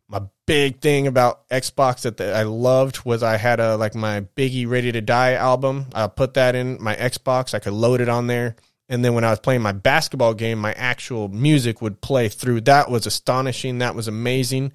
My 0.07 0.23
big 0.47 0.81
thing 0.81 1.09
about 1.09 1.49
Xbox 1.49 2.03
that 2.03 2.17
the, 2.17 2.35
I 2.35 2.45
loved 2.45 3.05
was 3.05 3.23
I 3.25 3.37
had 3.39 3.59
a 3.59 3.77
like 3.77 3.97
my 3.97 4.21
Biggie 4.37 4.69
Ready 4.69 4.93
to 4.93 5.01
Die 5.01 5.33
album. 5.35 5.87
I 5.95 6.07
put 6.07 6.35
that 6.35 6.55
in 6.55 6.81
my 6.81 6.95
Xbox. 6.95 7.55
I 7.55 7.59
could 7.59 7.73
load 7.73 8.01
it 8.01 8.09
on 8.09 8.29
there. 8.29 8.55
And 8.89 9.05
then 9.05 9.15
when 9.15 9.25
I 9.25 9.31
was 9.31 9.41
playing 9.41 9.63
my 9.63 9.73
basketball 9.73 10.33
game, 10.33 10.61
my 10.61 10.73
actual 10.73 11.29
music 11.29 11.83
would 11.83 12.01
play 12.01 12.29
through. 12.29 12.63
That 12.63 12.89
was 12.89 13.05
astonishing. 13.05 13.79
That 13.79 13.97
was 13.97 14.09
amazing 14.09 14.73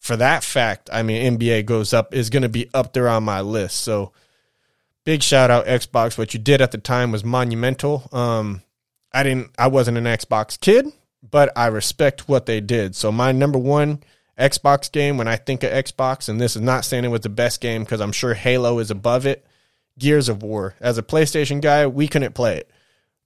for 0.00 0.16
that 0.16 0.42
fact, 0.42 0.88
I 0.92 1.02
mean, 1.02 1.38
NBA 1.38 1.66
goes 1.66 1.92
up 1.92 2.14
is 2.14 2.30
going 2.30 2.42
to 2.42 2.48
be 2.48 2.68
up 2.72 2.94
there 2.94 3.08
on 3.08 3.22
my 3.22 3.42
list. 3.42 3.80
So 3.80 4.12
big 5.04 5.22
shout 5.22 5.50
out 5.50 5.66
Xbox. 5.66 6.16
What 6.16 6.32
you 6.32 6.40
did 6.40 6.62
at 6.62 6.72
the 6.72 6.78
time 6.78 7.12
was 7.12 7.22
monumental. 7.22 8.08
Um, 8.10 8.62
I 9.12 9.22
didn't, 9.22 9.50
I 9.58 9.68
wasn't 9.68 9.98
an 9.98 10.04
Xbox 10.04 10.58
kid, 10.58 10.86
but 11.22 11.52
I 11.54 11.66
respect 11.66 12.28
what 12.28 12.46
they 12.46 12.62
did. 12.62 12.96
So 12.96 13.12
my 13.12 13.30
number 13.30 13.58
one 13.58 14.02
Xbox 14.38 14.90
game 14.90 15.18
when 15.18 15.28
I 15.28 15.36
think 15.36 15.62
of 15.62 15.70
Xbox, 15.70 16.30
and 16.30 16.40
this 16.40 16.56
is 16.56 16.62
not 16.62 16.86
saying 16.86 17.04
it 17.04 17.08
was 17.08 17.20
the 17.20 17.28
best 17.28 17.60
game 17.60 17.84
because 17.84 18.00
I'm 18.00 18.12
sure 18.12 18.32
Halo 18.32 18.78
is 18.78 18.90
above 18.90 19.26
it. 19.26 19.46
Gears 19.98 20.30
of 20.30 20.42
War. 20.42 20.74
As 20.80 20.96
a 20.96 21.02
PlayStation 21.02 21.60
guy, 21.60 21.86
we 21.86 22.08
couldn't 22.08 22.34
play 22.34 22.56
it. 22.56 22.70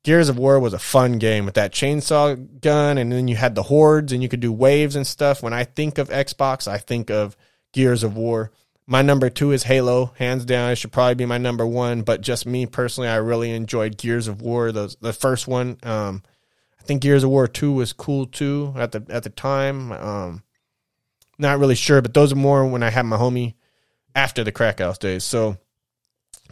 Gears 0.05 0.29
of 0.29 0.37
War 0.39 0.61
was 0.61 0.75
a 0.75 0.79
fun 0.79 1.19
game 1.19 1.47
with 1.47 1.55
that 1.55 1.73
chainsaw 1.73 2.61
gun, 2.61 2.99
and 2.99 3.11
then 3.11 3.27
you 3.27 3.37
had 3.37 3.55
the 3.55 3.63
hordes, 3.65 4.13
and 4.13 4.23
you 4.23 4.29
could 4.29 4.41
do 4.41 4.53
waves 4.53 4.97
and 4.97 5.07
stuff. 5.07 5.43
When 5.43 5.55
I 5.55 5.65
think 5.65 5.97
of 5.97 6.11
Xbox, 6.11 6.69
I 6.69 6.77
think 6.79 7.11
of 7.11 7.37
Gears 7.73 8.05
of 8.05 8.15
War. 8.15 8.53
My 8.87 9.01
number 9.01 9.31
two 9.31 9.53
is 9.53 9.63
Halo, 9.63 10.13
hands 10.19 10.45
down. 10.45 10.71
It 10.71 10.77
should 10.77 10.93
probably 10.93 11.15
be 11.15 11.25
my 11.25 11.39
number 11.39 11.67
one, 11.67 12.03
but 12.03 12.21
just 12.21 12.45
me 12.45 12.67
personally, 12.67 13.09
I 13.09 13.17
really 13.17 13.51
enjoyed 13.51 13.97
Gears 13.97 14.29
of 14.29 14.43
War. 14.43 14.73
The 14.73 14.95
the 15.01 15.15
first 15.15 15.49
one, 15.49 15.79
um, 15.83 16.23
I 16.79 16.83
think 16.85 17.01
Gears 17.01 17.25
of 17.25 17.31
War 17.31 17.49
two 17.49 17.73
was 17.73 17.95
cool 17.95 18.27
too 18.27 18.75
at 18.77 18.93
the 18.93 19.07
at 19.09 19.23
the 19.23 19.31
time. 19.31 19.91
Um, 19.91 20.43
not 21.39 21.59
really 21.59 21.75
sure, 21.75 22.03
but 22.03 22.13
those 22.13 22.31
are 22.31 22.37
more 22.37 22.67
when 22.67 22.83
I 22.83 22.91
had 22.91 23.07
my 23.07 23.17
homie 23.17 23.55
after 24.15 24.45
the 24.45 24.53
crack 24.53 24.81
house 24.81 24.99
days. 24.99 25.25
So 25.25 25.57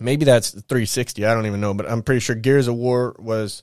maybe 0.01 0.25
that's 0.25 0.51
360. 0.51 1.25
I 1.25 1.35
don't 1.35 1.47
even 1.47 1.61
know, 1.61 1.75
but 1.75 1.91
I'm 1.91 2.03
pretty 2.03 2.21
sure 2.21 2.37
Gears 2.37 2.69
of 2.69 2.75
War 2.75 3.15
was 3.19 3.63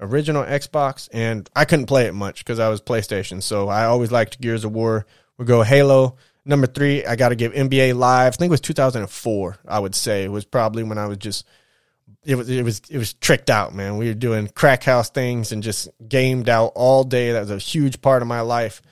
original 0.00 0.44
Xbox, 0.44 1.08
and 1.12 1.48
I 1.54 1.64
couldn't 1.64 1.86
play 1.86 2.06
it 2.06 2.14
much 2.14 2.44
because 2.44 2.58
I 2.58 2.68
was 2.68 2.80
PlayStation. 2.80 3.42
So 3.42 3.68
I 3.68 3.84
always 3.84 4.10
liked 4.10 4.40
Gears 4.40 4.64
of 4.64 4.72
War. 4.72 5.06
We 5.38 5.44
go 5.44 5.62
Halo. 5.62 6.16
Number 6.44 6.66
three, 6.66 7.04
I 7.04 7.16
got 7.16 7.30
to 7.30 7.36
give 7.36 7.52
NBA 7.52 7.96
Live. 7.96 8.34
I 8.34 8.36
think 8.36 8.50
it 8.50 8.52
was 8.52 8.60
2004. 8.60 9.58
I 9.66 9.78
would 9.78 9.94
say 9.94 10.24
it 10.24 10.30
was 10.30 10.44
probably 10.44 10.84
when 10.84 10.98
I 10.98 11.06
was 11.06 11.18
just 11.18 11.44
it 12.24 12.34
was 12.34 12.48
it 12.48 12.62
was 12.62 12.82
it 12.90 12.98
was 12.98 13.14
tricked 13.14 13.50
out, 13.50 13.74
man. 13.74 13.96
We 13.96 14.08
were 14.08 14.14
doing 14.14 14.48
crack 14.48 14.84
house 14.84 15.10
things 15.10 15.52
and 15.52 15.62
just 15.62 15.88
gamed 16.06 16.48
out 16.48 16.72
all 16.74 17.04
day. 17.04 17.32
That 17.32 17.40
was 17.40 17.50
a 17.50 17.58
huge 17.58 18.00
part 18.00 18.22
of 18.22 18.28
my 18.28 18.40
life. 18.40 18.82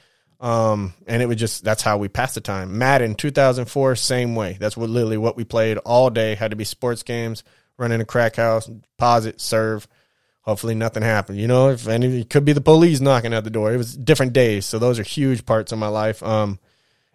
Um, 0.45 0.93
and 1.07 1.23
it 1.23 1.27
was 1.27 1.39
just 1.39 1.65
that's 1.65 1.81
how 1.81 1.97
we 1.97 2.09
passed 2.09 2.35
the 2.35 2.43
time. 2.43 2.77
Madden 2.77 3.15
2004, 3.15 3.97
same 3.97 4.35
way. 4.35 4.59
That's 4.61 4.77
what 4.77 4.91
literally 4.91 5.17
what 5.17 5.39
we 5.39 5.45
played 5.45 5.79
all 5.79 6.11
day. 6.11 6.35
Had 6.35 6.51
to 6.51 6.57
be 6.57 6.65
sports 6.65 7.03
games, 7.03 7.45
running 7.79 8.03
a 8.03 8.05
crack 8.05 8.37
house, 8.37 8.69
pause 8.99 9.25
it, 9.25 9.41
serve. 9.41 9.89
Hopefully 10.43 10.75
nothing 10.75 11.03
happened. 11.03 11.39
You 11.39 11.47
know, 11.47 11.71
if 11.71 11.89
any, 11.89 12.21
it 12.21 12.29
could 12.29 12.45
be 12.45 12.53
the 12.53 12.61
police 12.61 13.01
knocking 13.01 13.33
at 13.33 13.45
the 13.45 13.49
door. 13.49 13.73
It 13.73 13.79
was 13.79 13.97
different 13.97 14.35
days, 14.35 14.67
so 14.67 14.79
those 14.79 14.99
are 14.99 15.03
huge 15.03 15.47
parts 15.47 15.73
of 15.73 15.79
my 15.79 15.89
life. 15.89 16.23
Um, 16.23 16.59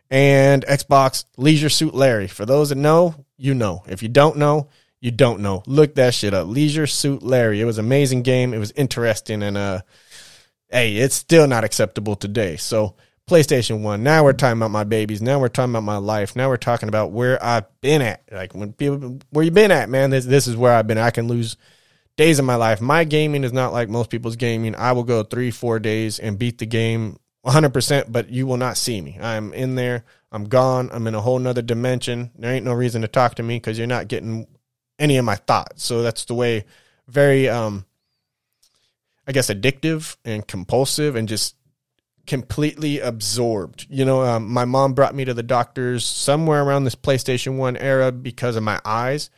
and 0.10 0.66
Xbox 0.66 1.26
Leisure 1.38 1.70
Suit 1.70 1.94
Larry. 1.94 2.26
For 2.26 2.48
those 2.48 2.70
that 2.70 2.80
know, 2.80 3.14
you 3.38 3.54
know. 3.54 3.84
If 3.88 4.02
you 4.02 4.10
don't 4.10 4.38
know, 4.38 4.70
you 5.02 5.12
don't 5.12 5.42
know. 5.42 5.62
Look 5.68 5.94
that 5.96 6.16
shit 6.16 6.34
up. 6.34 6.48
Leisure 6.48 6.88
Suit 6.88 7.22
Larry. 7.22 7.62
It 7.62 7.66
was 7.66 7.78
amazing 7.78 8.24
game. 8.24 8.56
It 8.56 8.58
was 8.58 8.72
interesting, 8.72 9.44
and 9.44 9.56
uh, 9.56 9.82
hey, 10.72 10.96
it's 10.96 11.14
still 11.14 11.46
not 11.46 11.64
acceptable 11.64 12.16
today. 12.16 12.58
So 12.58 12.96
PlayStation 13.30 13.82
1. 13.82 14.04
Now 14.04 14.24
we're 14.24 14.34
talking 14.34 14.58
about 14.58 14.72
my 14.72 14.84
babies. 14.84 15.22
Now 15.22 15.40
we're 15.40 15.50
talking 15.50 15.72
about 15.72 15.84
my 15.84 15.98
life. 15.98 16.36
Now 16.36 16.50
we're 16.50 16.58
talking 16.58 16.90
about 16.90 17.12
where 17.12 17.42
I've 17.44 17.66
been 17.82 18.02
at. 18.02 18.24
Like 18.32 18.54
when 18.54 18.74
people 18.74 19.20
where 19.30 19.46
you 19.46 19.52
been 19.52 19.72
at, 19.72 19.90
man. 19.90 20.10
This 20.10 20.26
this 20.26 20.48
is 20.48 20.58
where 20.58 20.74
I've 20.74 20.88
been. 20.88 20.98
I 20.98 21.12
can 21.12 21.28
lose 21.28 21.56
days 22.18 22.40
of 22.40 22.46
my 22.46 22.56
life. 22.56 22.82
My 22.82 23.04
gaming 23.04 23.44
is 23.44 23.54
not 23.54 23.72
like 23.72 23.88
most 23.88 24.10
people's 24.10 24.36
gaming. 24.36 24.76
I 24.76 24.92
will 24.92 25.04
go 25.04 25.24
3 25.24 25.52
4 25.52 25.80
days 25.80 26.20
and 26.20 26.38
beat 26.40 26.58
the 26.58 26.66
game 26.66 27.18
100%, 27.46 28.12
but 28.12 28.30
you 28.30 28.46
will 28.46 28.58
not 28.58 28.76
see 28.76 29.00
me. 29.00 29.18
I'm 29.22 29.54
in 29.54 29.76
there. 29.76 30.04
I'm 30.32 30.46
gone. 30.46 30.90
I'm 30.92 31.08
in 31.08 31.16
a 31.16 31.22
whole 31.22 31.40
nother 31.40 31.62
dimension. 31.62 32.32
There 32.38 32.52
ain't 32.52 32.66
no 32.66 32.74
reason 32.74 33.04
to 33.04 33.08
talk 33.08 33.36
to 33.36 33.44
me 33.44 33.60
cuz 33.60 33.78
you're 33.78 33.88
not 33.88 34.08
getting 34.08 34.48
any 34.98 35.18
of 35.18 35.26
my 35.26 35.36
thoughts. 35.36 35.86
So 35.86 36.02
that's 36.02 36.26
the 36.26 36.34
way 36.34 36.66
very 37.08 37.48
um 37.48 37.86
I 39.28 39.32
guess 39.32 39.52
addictive 39.52 40.18
and 40.26 40.46
compulsive 40.48 41.16
and 41.16 41.28
just 41.28 41.56
completely 42.30 43.00
absorbed. 43.00 43.88
You 43.90 44.06
know, 44.06 44.22
um, 44.22 44.48
my 44.48 44.64
mom 44.64 44.94
brought 44.94 45.16
me 45.16 45.26
to 45.26 45.34
the 45.34 45.44
doctors 45.44 46.06
somewhere 46.06 46.64
around 46.64 46.84
this 46.84 46.96
PlayStation 46.96 47.58
1 47.58 47.76
era 47.76 48.12
because 48.12 48.56
of 48.56 48.62
my 48.62 48.80
eyes. 48.86 49.32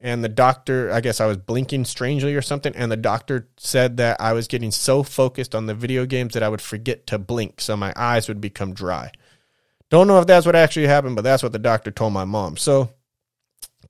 And 0.00 0.22
the 0.22 0.28
doctor, 0.28 0.92
I 0.92 1.00
guess 1.00 1.20
I 1.20 1.26
was 1.26 1.38
blinking 1.38 1.86
strangely 1.86 2.36
or 2.36 2.42
something. 2.42 2.72
And 2.76 2.92
the 2.92 2.96
doctor 2.96 3.48
said 3.56 3.96
that 3.96 4.20
I 4.20 4.32
was 4.32 4.46
getting 4.46 4.70
so 4.70 5.02
focused 5.02 5.56
on 5.56 5.66
the 5.66 5.74
video 5.74 6.06
games 6.06 6.34
that 6.34 6.44
I 6.44 6.48
would 6.48 6.60
forget 6.60 7.04
to 7.08 7.18
blink. 7.18 7.60
So 7.60 7.76
my 7.76 7.92
eyes 7.96 8.28
would 8.28 8.40
become 8.40 8.72
dry. 8.72 9.10
Don't 9.90 10.06
know 10.06 10.20
if 10.20 10.28
that's 10.28 10.46
what 10.46 10.54
actually 10.54 10.86
happened, 10.86 11.16
but 11.16 11.22
that's 11.22 11.42
what 11.42 11.52
the 11.52 11.58
doctor 11.58 11.90
told 11.90 12.12
my 12.12 12.24
mom. 12.24 12.56
So, 12.56 12.90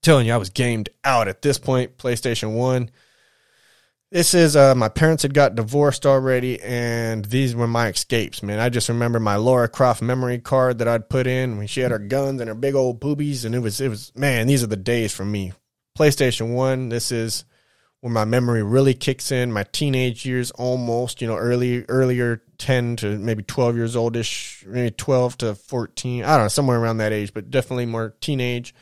telling 0.00 0.26
you, 0.26 0.32
I 0.32 0.38
was 0.38 0.50
gamed 0.50 0.88
out 1.04 1.28
at 1.28 1.42
this 1.42 1.58
point. 1.58 1.98
PlayStation 1.98 2.54
1 2.54 2.90
this 4.10 4.34
is 4.34 4.54
uh, 4.54 4.74
my 4.74 4.88
parents 4.88 5.24
had 5.24 5.34
got 5.34 5.56
divorced 5.56 6.06
already, 6.06 6.60
and 6.62 7.24
these 7.24 7.56
were 7.56 7.66
my 7.66 7.88
escapes, 7.88 8.42
man. 8.42 8.60
I 8.60 8.68
just 8.68 8.88
remember 8.88 9.18
my 9.18 9.36
Laura 9.36 9.68
Croft 9.68 10.00
memory 10.00 10.38
card 10.38 10.78
that 10.78 10.88
I'd 10.88 11.08
put 11.08 11.26
in 11.26 11.58
when 11.58 11.66
she 11.66 11.80
had 11.80 11.90
her 11.90 11.98
guns 11.98 12.40
and 12.40 12.48
her 12.48 12.54
big 12.54 12.74
old 12.74 13.00
boobies, 13.00 13.44
and 13.44 13.54
it 13.54 13.58
was 13.58 13.80
it 13.80 13.88
was 13.88 14.12
man, 14.14 14.46
these 14.46 14.62
are 14.62 14.68
the 14.68 14.76
days 14.76 15.12
for 15.12 15.24
me. 15.24 15.52
PlayStation 15.98 16.54
One, 16.54 16.88
this 16.88 17.10
is 17.10 17.44
where 18.00 18.12
my 18.12 18.24
memory 18.24 18.62
really 18.62 18.94
kicks 18.94 19.32
in. 19.32 19.50
My 19.50 19.64
teenage 19.64 20.24
years, 20.24 20.52
almost, 20.52 21.20
you 21.20 21.26
know, 21.26 21.36
early 21.36 21.84
earlier 21.88 22.42
ten 22.58 22.94
to 22.96 23.18
maybe 23.18 23.42
twelve 23.42 23.74
years 23.74 23.96
oldish, 23.96 24.64
maybe 24.68 24.92
twelve 24.92 25.36
to 25.38 25.56
fourteen. 25.56 26.22
I 26.22 26.36
don't 26.36 26.44
know, 26.44 26.48
somewhere 26.48 26.78
around 26.78 26.98
that 26.98 27.12
age, 27.12 27.34
but 27.34 27.50
definitely 27.50 27.86
more 27.86 28.14
teenage 28.20 28.72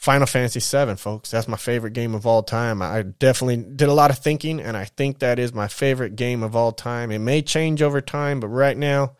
Final 0.00 0.26
Fantasy 0.26 0.60
VII, 0.60 0.96
folks. 0.96 1.30
That's 1.30 1.46
my 1.46 1.58
favorite 1.58 1.92
game 1.92 2.14
of 2.14 2.26
all 2.26 2.42
time. 2.42 2.80
I 2.80 3.02
definitely 3.02 3.58
did 3.58 3.90
a 3.90 3.92
lot 3.92 4.10
of 4.10 4.18
thinking, 4.18 4.58
and 4.58 4.74
I 4.74 4.86
think 4.86 5.18
that 5.18 5.38
is 5.38 5.52
my 5.52 5.68
favorite 5.68 6.16
game 6.16 6.42
of 6.42 6.56
all 6.56 6.72
time. 6.72 7.10
It 7.10 7.18
may 7.18 7.42
change 7.42 7.82
over 7.82 8.00
time, 8.00 8.40
but 8.40 8.48
right 8.48 8.78
now, 8.78 9.16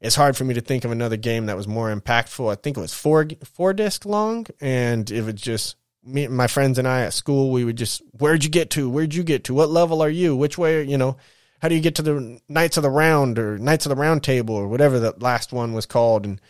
it's 0.00 0.14
hard 0.14 0.36
for 0.36 0.44
me 0.44 0.54
to 0.54 0.60
think 0.60 0.84
of 0.84 0.92
another 0.92 1.16
game 1.16 1.46
that 1.46 1.56
was 1.56 1.66
more 1.66 1.92
impactful. 1.92 2.48
I 2.48 2.54
think 2.54 2.76
it 2.76 2.80
was 2.80 2.94
four 2.94 3.26
four 3.42 3.72
disc 3.72 4.06
long, 4.06 4.46
and 4.60 5.10
it 5.10 5.22
was 5.22 5.34
just 5.34 5.74
me, 6.04 6.28
my 6.28 6.46
friends, 6.46 6.78
and 6.78 6.86
I 6.86 7.00
at 7.00 7.12
school. 7.12 7.50
We 7.50 7.64
would 7.64 7.76
just, 7.76 8.00
where'd 8.12 8.44
you 8.44 8.50
get 8.50 8.70
to? 8.70 8.88
Where'd 8.88 9.16
you 9.16 9.24
get 9.24 9.42
to? 9.44 9.54
What 9.54 9.70
level 9.70 10.00
are 10.00 10.08
you? 10.08 10.36
Which 10.36 10.56
way? 10.56 10.84
You 10.84 10.96
know, 10.96 11.16
how 11.60 11.66
do 11.66 11.74
you 11.74 11.80
get 11.80 11.96
to 11.96 12.02
the 12.02 12.40
Knights 12.48 12.76
of 12.76 12.84
the 12.84 12.90
Round 12.90 13.36
or 13.36 13.58
Knights 13.58 13.84
of 13.84 13.90
the 13.90 13.96
Round 13.96 14.22
Table 14.22 14.54
or 14.54 14.68
whatever 14.68 15.00
the 15.00 15.12
last 15.18 15.52
one 15.52 15.72
was 15.72 15.86
called? 15.86 16.24
And 16.24 16.40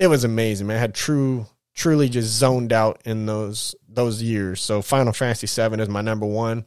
it 0.00 0.08
was 0.08 0.24
amazing. 0.24 0.66
Man. 0.66 0.76
I 0.76 0.80
had 0.80 0.92
true 0.92 1.46
truly 1.74 2.08
just 2.08 2.28
zoned 2.28 2.72
out 2.72 3.00
in 3.04 3.26
those 3.26 3.74
those 3.88 4.22
years. 4.22 4.60
So 4.60 4.82
Final 4.82 5.12
Fantasy 5.12 5.46
VII 5.46 5.80
is 5.80 5.88
my 5.88 6.00
number 6.00 6.26
one. 6.26 6.64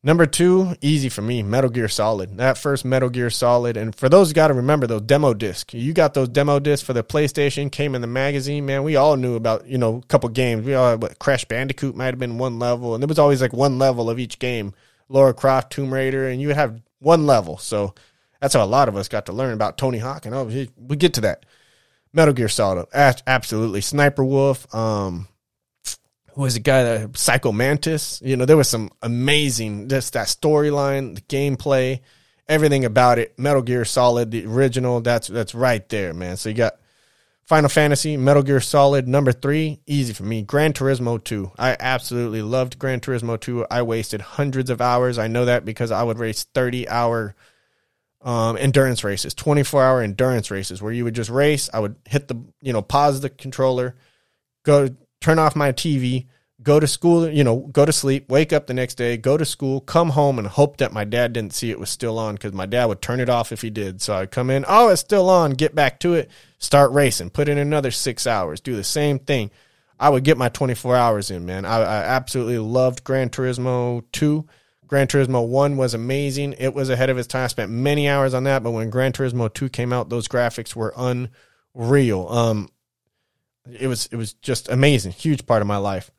Number 0.00 0.26
two, 0.26 0.76
easy 0.80 1.08
for 1.08 1.22
me, 1.22 1.42
Metal 1.42 1.68
Gear 1.68 1.88
Solid. 1.88 2.38
That 2.38 2.56
first 2.56 2.84
Metal 2.84 3.10
Gear 3.10 3.30
Solid, 3.30 3.76
and 3.76 3.94
for 3.94 4.08
those 4.08 4.32
got 4.32 4.48
to 4.48 4.54
remember 4.54 4.86
those 4.86 5.02
demo 5.02 5.34
discs. 5.34 5.74
You 5.74 5.92
got 5.92 6.14
those 6.14 6.28
demo 6.28 6.60
discs 6.60 6.86
for 6.86 6.92
the 6.92 7.02
PlayStation, 7.02 7.70
came 7.70 7.96
in 7.96 8.00
the 8.00 8.06
magazine. 8.06 8.64
Man, 8.64 8.84
we 8.84 8.94
all 8.94 9.16
knew 9.16 9.34
about 9.34 9.66
you 9.66 9.76
know 9.76 9.96
a 9.96 10.06
couple 10.06 10.28
games. 10.28 10.64
We 10.64 10.74
all 10.74 10.96
what, 10.98 11.18
Crash 11.18 11.44
Bandicoot 11.46 11.96
might 11.96 12.06
have 12.06 12.18
been 12.18 12.38
one 12.38 12.60
level, 12.60 12.94
and 12.94 13.02
there 13.02 13.08
was 13.08 13.18
always 13.18 13.42
like 13.42 13.52
one 13.52 13.78
level 13.78 14.08
of 14.08 14.20
each 14.20 14.38
game. 14.38 14.72
Laura 15.08 15.34
Croft, 15.34 15.72
Tomb 15.72 15.92
Raider, 15.92 16.28
and 16.28 16.40
you 16.40 16.48
would 16.48 16.56
have 16.56 16.80
one 17.00 17.26
level. 17.26 17.58
So 17.58 17.94
that's 18.40 18.54
how 18.54 18.64
a 18.64 18.66
lot 18.66 18.88
of 18.88 18.96
us 18.96 19.08
got 19.08 19.26
to 19.26 19.32
learn 19.32 19.52
about 19.52 19.78
Tony 19.78 19.98
Hawk. 19.98 20.26
And 20.26 20.34
oh, 20.34 20.44
we 20.76 20.96
get 20.96 21.14
to 21.14 21.22
that. 21.22 21.44
Metal 22.18 22.34
Gear 22.34 22.48
Solid, 22.48 22.88
absolutely. 22.92 23.80
Sniper 23.80 24.24
Wolf, 24.24 24.74
um, 24.74 25.28
who 26.32 26.42
was 26.42 26.56
a 26.56 26.60
guy 26.60 26.82
that 26.82 27.16
Psycho 27.16 27.52
Mantis? 27.52 28.20
You 28.24 28.36
know, 28.36 28.44
there 28.44 28.56
was 28.56 28.68
some 28.68 28.90
amazing 29.02 29.88
just 29.88 30.14
that 30.14 30.26
storyline, 30.26 31.14
the 31.14 31.20
gameplay, 31.20 32.00
everything 32.48 32.84
about 32.84 33.20
it. 33.20 33.38
Metal 33.38 33.62
Gear 33.62 33.84
Solid, 33.84 34.32
the 34.32 34.46
original, 34.46 35.00
that's 35.00 35.28
that's 35.28 35.54
right 35.54 35.88
there, 35.90 36.12
man. 36.12 36.36
So 36.36 36.48
you 36.48 36.56
got 36.56 36.80
Final 37.44 37.68
Fantasy, 37.68 38.16
Metal 38.16 38.42
Gear 38.42 38.58
Solid, 38.58 39.06
number 39.06 39.30
three, 39.30 39.78
easy 39.86 40.12
for 40.12 40.24
me. 40.24 40.42
Gran 40.42 40.72
Turismo 40.72 41.22
2. 41.22 41.52
I 41.56 41.76
absolutely 41.78 42.42
loved 42.42 42.80
Gran 42.80 42.98
Turismo 42.98 43.38
2. 43.38 43.66
I 43.70 43.82
wasted 43.82 44.22
hundreds 44.22 44.70
of 44.70 44.80
hours. 44.80 45.18
I 45.18 45.28
know 45.28 45.44
that 45.44 45.64
because 45.64 45.92
I 45.92 46.02
would 46.02 46.18
race 46.18 46.42
30 46.52 46.88
hour 46.88 47.36
um, 48.20 48.56
endurance 48.56 49.04
races, 49.04 49.34
24 49.34 49.82
hour 49.82 50.02
endurance 50.02 50.50
races 50.50 50.82
where 50.82 50.92
you 50.92 51.04
would 51.04 51.14
just 51.14 51.30
race. 51.30 51.70
I 51.72 51.80
would 51.80 51.96
hit 52.06 52.28
the, 52.28 52.42
you 52.60 52.72
know, 52.72 52.82
pause 52.82 53.20
the 53.20 53.30
controller, 53.30 53.96
go 54.64 54.88
turn 55.20 55.38
off 55.38 55.54
my 55.54 55.72
TV, 55.72 56.26
go 56.62 56.80
to 56.80 56.86
school, 56.86 57.28
you 57.28 57.44
know, 57.44 57.58
go 57.58 57.84
to 57.84 57.92
sleep, 57.92 58.28
wake 58.28 58.52
up 58.52 58.66
the 58.66 58.74
next 58.74 58.96
day, 58.96 59.16
go 59.16 59.36
to 59.36 59.44
school, 59.44 59.80
come 59.80 60.10
home 60.10 60.38
and 60.38 60.48
hope 60.48 60.78
that 60.78 60.92
my 60.92 61.04
dad 61.04 61.32
didn't 61.32 61.54
see 61.54 61.70
it 61.70 61.78
was 61.78 61.90
still 61.90 62.18
on 62.18 62.34
because 62.34 62.52
my 62.52 62.66
dad 62.66 62.86
would 62.86 63.00
turn 63.00 63.20
it 63.20 63.28
off 63.28 63.52
if 63.52 63.62
he 63.62 63.70
did. 63.70 64.02
So 64.02 64.14
I'd 64.14 64.30
come 64.30 64.50
in, 64.50 64.64
oh, 64.66 64.88
it's 64.88 65.00
still 65.00 65.30
on, 65.30 65.52
get 65.52 65.74
back 65.74 66.00
to 66.00 66.14
it, 66.14 66.30
start 66.58 66.90
racing, 66.92 67.30
put 67.30 67.48
in 67.48 67.58
another 67.58 67.90
six 67.90 68.26
hours, 68.26 68.60
do 68.60 68.74
the 68.74 68.84
same 68.84 69.18
thing. 69.18 69.50
I 70.00 70.08
would 70.08 70.24
get 70.24 70.38
my 70.38 70.48
24 70.48 70.96
hours 70.96 71.30
in, 71.30 71.44
man. 71.46 71.64
I, 71.64 71.78
I 71.78 72.02
absolutely 72.04 72.58
loved 72.58 73.02
Gran 73.02 73.30
Turismo 73.30 74.04
2. 74.12 74.46
Gran 74.88 75.06
Turismo 75.06 75.46
1 75.46 75.76
was 75.76 75.94
amazing. 75.94 76.54
It 76.58 76.74
was 76.74 76.88
ahead 76.88 77.10
of 77.10 77.18
its 77.18 77.28
time. 77.28 77.44
I 77.44 77.48
spent 77.48 77.70
many 77.70 78.08
hours 78.08 78.34
on 78.34 78.44
that, 78.44 78.62
but 78.62 78.70
when 78.70 78.90
Gran 78.90 79.12
Turismo 79.12 79.52
2 79.52 79.68
came 79.68 79.92
out, 79.92 80.08
those 80.08 80.28
graphics 80.28 80.74
were 80.74 80.94
unreal. 80.96 82.26
Um, 82.28 82.70
it 83.78 83.86
was 83.86 84.06
it 84.06 84.16
was 84.16 84.32
just 84.32 84.68
amazing. 84.70 85.12
Huge 85.12 85.46
part 85.46 85.60
of 85.60 85.68
my 85.68 85.76
life. 85.76 86.10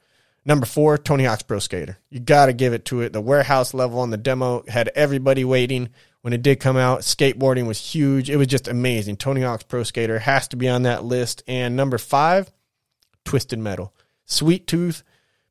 Number 0.45 0.67
four, 0.67 0.97
Tony 0.97 1.25
Hawk's 1.25 1.41
Pro 1.41 1.59
Skater. 1.59 1.97
You 2.09 2.19
got 2.19 2.45
to 2.45 2.53
give 2.53 2.73
it 2.73 2.85
to 2.85 3.01
it. 3.01 3.11
The 3.11 3.21
warehouse 3.21 3.73
level 3.73 3.99
on 3.99 4.11
the 4.11 4.17
demo 4.17 4.63
had 4.67 4.89
everybody 4.95 5.43
waiting. 5.43 5.89
When 6.21 6.33
it 6.33 6.41
did 6.41 6.59
come 6.59 6.77
out, 6.77 7.01
skateboarding 7.01 7.65
was 7.65 7.93
huge. 7.93 8.29
It 8.29 8.37
was 8.37 8.47
just 8.47 8.67
amazing. 8.67 9.17
Tony 9.17 9.41
Hawk's 9.41 9.63
Pro 9.63 9.83
Skater 9.83 10.19
has 10.19 10.47
to 10.49 10.57
be 10.57 10.69
on 10.69 10.83
that 10.83 11.03
list. 11.03 11.43
And 11.47 11.75
number 11.75 11.97
five, 11.97 12.51
Twisted 13.25 13.59
Metal. 13.59 13.93
Sweet 14.25 14.67
Tooth, 14.67 15.03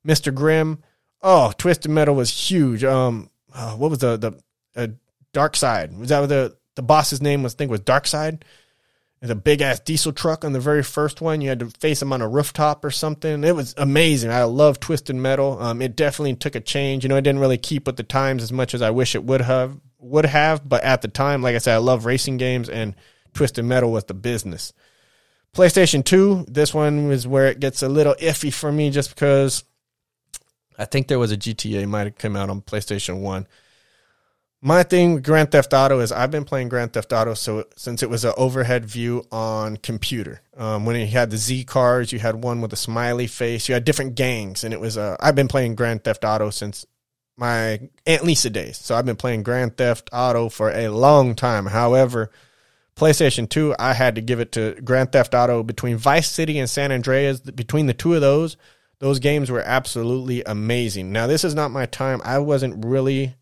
Mr. 0.06 0.32
Grimm, 0.32 0.82
Oh, 1.22 1.52
Twisted 1.56 1.90
Metal 1.90 2.14
was 2.14 2.30
huge. 2.30 2.84
Um, 2.84 3.30
uh, 3.54 3.72
what 3.72 3.90
was 3.90 3.98
the 3.98 4.16
the 4.16 4.32
uh, 4.76 4.88
Darkside? 5.32 5.98
Was 5.98 6.10
that 6.10 6.28
the 6.28 6.56
the 6.74 6.82
boss's 6.82 7.22
name 7.22 7.42
was? 7.42 7.54
I 7.54 7.56
think 7.56 7.70
was 7.70 7.80
Darkside. 7.80 8.42
It's 9.20 9.32
a 9.32 9.34
big 9.34 9.62
ass 9.62 9.80
diesel 9.80 10.12
truck 10.12 10.44
on 10.44 10.52
the 10.52 10.60
very 10.60 10.84
first 10.84 11.20
one. 11.20 11.40
You 11.40 11.48
had 11.48 11.58
to 11.58 11.70
face 11.80 12.00
him 12.00 12.12
on 12.12 12.22
a 12.22 12.28
rooftop 12.28 12.84
or 12.84 12.92
something. 12.92 13.42
It 13.42 13.56
was 13.56 13.74
amazing. 13.76 14.30
I 14.30 14.44
love 14.44 14.78
Twisted 14.78 15.16
Metal. 15.16 15.60
Um, 15.60 15.82
it 15.82 15.96
definitely 15.96 16.36
took 16.36 16.54
a 16.54 16.60
change. 16.60 17.02
You 17.02 17.08
know, 17.08 17.16
it 17.16 17.22
didn't 17.22 17.40
really 17.40 17.58
keep 17.58 17.86
with 17.86 17.96
the 17.96 18.04
times 18.04 18.44
as 18.44 18.52
much 18.52 18.74
as 18.74 18.82
I 18.82 18.90
wish 18.90 19.16
it 19.16 19.24
would 19.24 19.40
have 19.40 19.76
would 19.98 20.26
have. 20.26 20.68
But 20.68 20.84
at 20.84 21.02
the 21.02 21.08
time, 21.08 21.42
like 21.42 21.56
I 21.56 21.58
said, 21.58 21.74
I 21.74 21.78
love 21.78 22.06
racing 22.06 22.36
games, 22.36 22.68
and 22.68 22.94
Twisted 23.34 23.64
Metal 23.64 23.90
was 23.90 24.04
the 24.04 24.14
business. 24.14 24.72
PlayStation 25.54 26.04
2, 26.04 26.46
this 26.46 26.72
one 26.72 27.08
was 27.08 27.26
where 27.26 27.46
it 27.46 27.58
gets 27.58 27.82
a 27.82 27.88
little 27.88 28.14
iffy 28.20 28.52
for 28.52 28.70
me 28.70 28.90
just 28.90 29.10
because 29.10 29.64
I 30.78 30.84
think 30.84 31.08
there 31.08 31.18
was 31.18 31.32
a 31.32 31.36
GTA 31.36 31.86
might 31.88 32.04
have 32.06 32.18
come 32.18 32.36
out 32.36 32.50
on 32.50 32.62
PlayStation 32.62 33.20
One. 33.20 33.46
My 34.60 34.82
thing 34.82 35.14
with 35.14 35.24
Grand 35.24 35.52
Theft 35.52 35.72
Auto 35.72 36.00
is 36.00 36.10
I've 36.10 36.32
been 36.32 36.44
playing 36.44 36.68
Grand 36.68 36.92
Theft 36.92 37.12
Auto 37.12 37.34
so 37.34 37.64
since 37.76 38.02
it 38.02 38.10
was 38.10 38.24
an 38.24 38.32
overhead 38.36 38.84
view 38.84 39.24
on 39.30 39.76
computer. 39.76 40.42
Um, 40.56 40.84
when 40.84 40.96
you 40.96 41.06
had 41.06 41.30
the 41.30 41.36
Z 41.36 41.64
cars, 41.64 42.12
you 42.12 42.18
had 42.18 42.42
one 42.42 42.60
with 42.60 42.72
a 42.72 42.76
smiley 42.76 43.28
face. 43.28 43.68
You 43.68 43.74
had 43.74 43.84
different 43.84 44.16
gangs, 44.16 44.64
and 44.64 44.74
it 44.74 44.80
was. 44.80 44.96
Uh, 44.96 45.16
I've 45.20 45.36
been 45.36 45.48
playing 45.48 45.76
Grand 45.76 46.02
Theft 46.02 46.24
Auto 46.24 46.50
since 46.50 46.86
my 47.36 47.88
Aunt 48.04 48.24
Lisa 48.24 48.50
days, 48.50 48.78
so 48.78 48.96
I've 48.96 49.06
been 49.06 49.16
playing 49.16 49.44
Grand 49.44 49.76
Theft 49.76 50.10
Auto 50.12 50.48
for 50.48 50.70
a 50.70 50.88
long 50.88 51.36
time. 51.36 51.66
However, 51.66 52.32
PlayStation 52.96 53.48
2, 53.48 53.76
I 53.78 53.92
had 53.92 54.16
to 54.16 54.20
give 54.20 54.40
it 54.40 54.50
to 54.52 54.74
Grand 54.82 55.12
Theft 55.12 55.34
Auto 55.34 55.62
between 55.62 55.96
Vice 55.96 56.28
City 56.28 56.58
and 56.58 56.68
San 56.68 56.90
Andreas. 56.90 57.38
Between 57.40 57.86
the 57.86 57.94
two 57.94 58.14
of 58.14 58.20
those, 58.20 58.56
those 59.00 59.18
games 59.18 59.50
were 59.50 59.60
absolutely 59.60 60.42
amazing. 60.44 61.12
Now, 61.12 61.26
this 61.26 61.44
is 61.44 61.54
not 61.54 61.70
my 61.70 61.86
time. 61.86 62.20
I 62.24 62.38
wasn't 62.38 62.84
really 62.84 63.34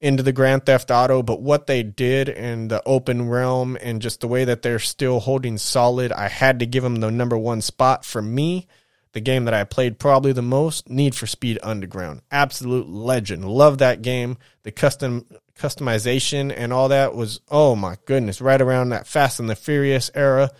into 0.00 0.22
the 0.22 0.32
Grand 0.32 0.66
Theft 0.66 0.90
Auto, 0.90 1.22
but 1.22 1.40
what 1.40 1.66
they 1.66 1.82
did 1.82 2.28
in 2.28 2.68
the 2.68 2.82
open 2.84 3.28
realm 3.28 3.78
and 3.80 4.02
just 4.02 4.20
the 4.20 4.28
way 4.28 4.44
that 4.44 4.62
they're 4.62 4.78
still 4.78 5.20
holding 5.20 5.58
solid, 5.58 6.12
I 6.12 6.28
had 6.28 6.58
to 6.60 6.66
give 6.66 6.82
them 6.82 6.96
the 6.96 7.10
number 7.10 7.38
one 7.38 7.60
spot 7.60 8.04
for 8.04 8.20
me. 8.20 8.66
The 9.12 9.20
game 9.20 9.46
that 9.46 9.54
I 9.54 9.64
played 9.64 9.98
probably 9.98 10.32
the 10.32 10.42
most, 10.42 10.90
Need 10.90 11.14
for 11.14 11.26
Speed 11.26 11.58
Underground. 11.62 12.20
Absolute 12.30 12.88
legend. 12.88 13.46
Love 13.46 13.78
that 13.78 14.02
game. 14.02 14.36
The 14.62 14.72
custom 14.72 15.24
customization 15.58 16.52
and 16.54 16.70
all 16.70 16.88
that 16.88 17.14
was 17.14 17.40
oh 17.48 17.74
my 17.74 17.96
goodness, 18.04 18.42
right 18.42 18.60
around 18.60 18.90
that 18.90 19.06
Fast 19.06 19.40
and 19.40 19.48
the 19.48 19.56
Furious 19.56 20.10
era 20.14 20.50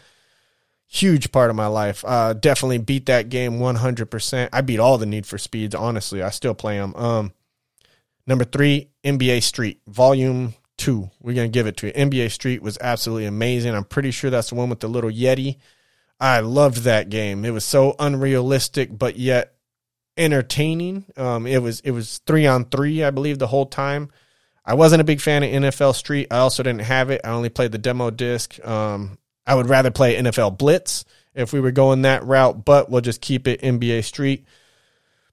huge 0.87 1.33
part 1.33 1.51
of 1.51 1.57
my 1.57 1.67
life. 1.67 2.05
Uh, 2.07 2.33
definitely 2.33 2.79
beat 2.79 3.07
that 3.07 3.29
game 3.29 3.59
100%. 3.59 4.49
I 4.53 4.61
beat 4.61 4.79
all 4.79 4.99
the 4.99 5.07
Need 5.07 5.27
for 5.27 5.39
Speeds, 5.39 5.75
honestly. 5.75 6.23
I 6.23 6.31
still 6.31 6.55
play 6.55 6.79
them. 6.79 6.95
Um, 6.95 7.33
number 8.27 8.45
three, 8.45 8.91
NBA 9.05 9.43
Street, 9.43 9.81
Volume 9.87 10.55
2. 10.79 11.11
We're 11.21 11.35
going 11.35 11.51
to 11.51 11.55
give 11.57 11.67
it 11.67 11.77
to 11.79 11.87
you. 11.89 11.93
NBA 11.93 12.31
Street 12.31 12.63
was 12.63 12.79
absolutely 12.81 13.27
amazing. 13.27 13.75
I'm 13.75 13.85
pretty 13.85 14.11
sure 14.11 14.31
that's 14.31 14.51
the 14.51 14.55
one 14.55 14.71
with 14.71 14.81
the 14.81 14.89
little 14.89 15.11
Yeti. 15.11 15.59
I 16.19 16.41
loved 16.41 16.79
that 16.79 17.11
game. 17.11 17.45
It 17.45 17.51
was 17.51 17.65
so 17.65 17.95
unrealistic, 17.99 18.97
but 18.97 19.17
yet 19.17 19.55
entertaining. 20.17 21.05
Um, 21.17 21.47
it 21.47 21.59
was 21.59 21.81
it 21.81 21.91
was 21.91 22.19
three 22.27 22.47
on 22.47 22.65
three, 22.65 23.05
I 23.05 23.11
believe, 23.11 23.39
the 23.39 23.47
whole 23.47 23.67
time. 23.67 24.11
I 24.65 24.75
wasn't 24.75 25.03
a 25.03 25.05
big 25.05 25.21
fan 25.21 25.43
of 25.43 25.51
NFL 25.51 25.95
Street. 25.95 26.29
I 26.31 26.39
also 26.39 26.63
didn't 26.63 26.83
have 26.83 27.11
it. 27.11 27.21
I 27.23 27.31
only 27.31 27.51
played 27.51 27.73
the 27.73 27.79
demo 27.79 28.11
disc. 28.11 28.65
Um, 28.67 29.19
I 29.47 29.55
would 29.55 29.69
rather 29.69 29.91
play 29.91 30.17
NFL 30.17 30.59
Blitz 30.59 31.05
if 31.35 31.53
we 31.53 31.61
were 31.61 31.71
going 31.71 32.03
that 32.03 32.25
route, 32.25 32.65
but 32.65 32.91
we'll 32.91 33.03
just 33.03 33.21
keep 33.21 33.47
it 33.47 33.61
NBA 33.61 34.05
Street. 34.05 34.47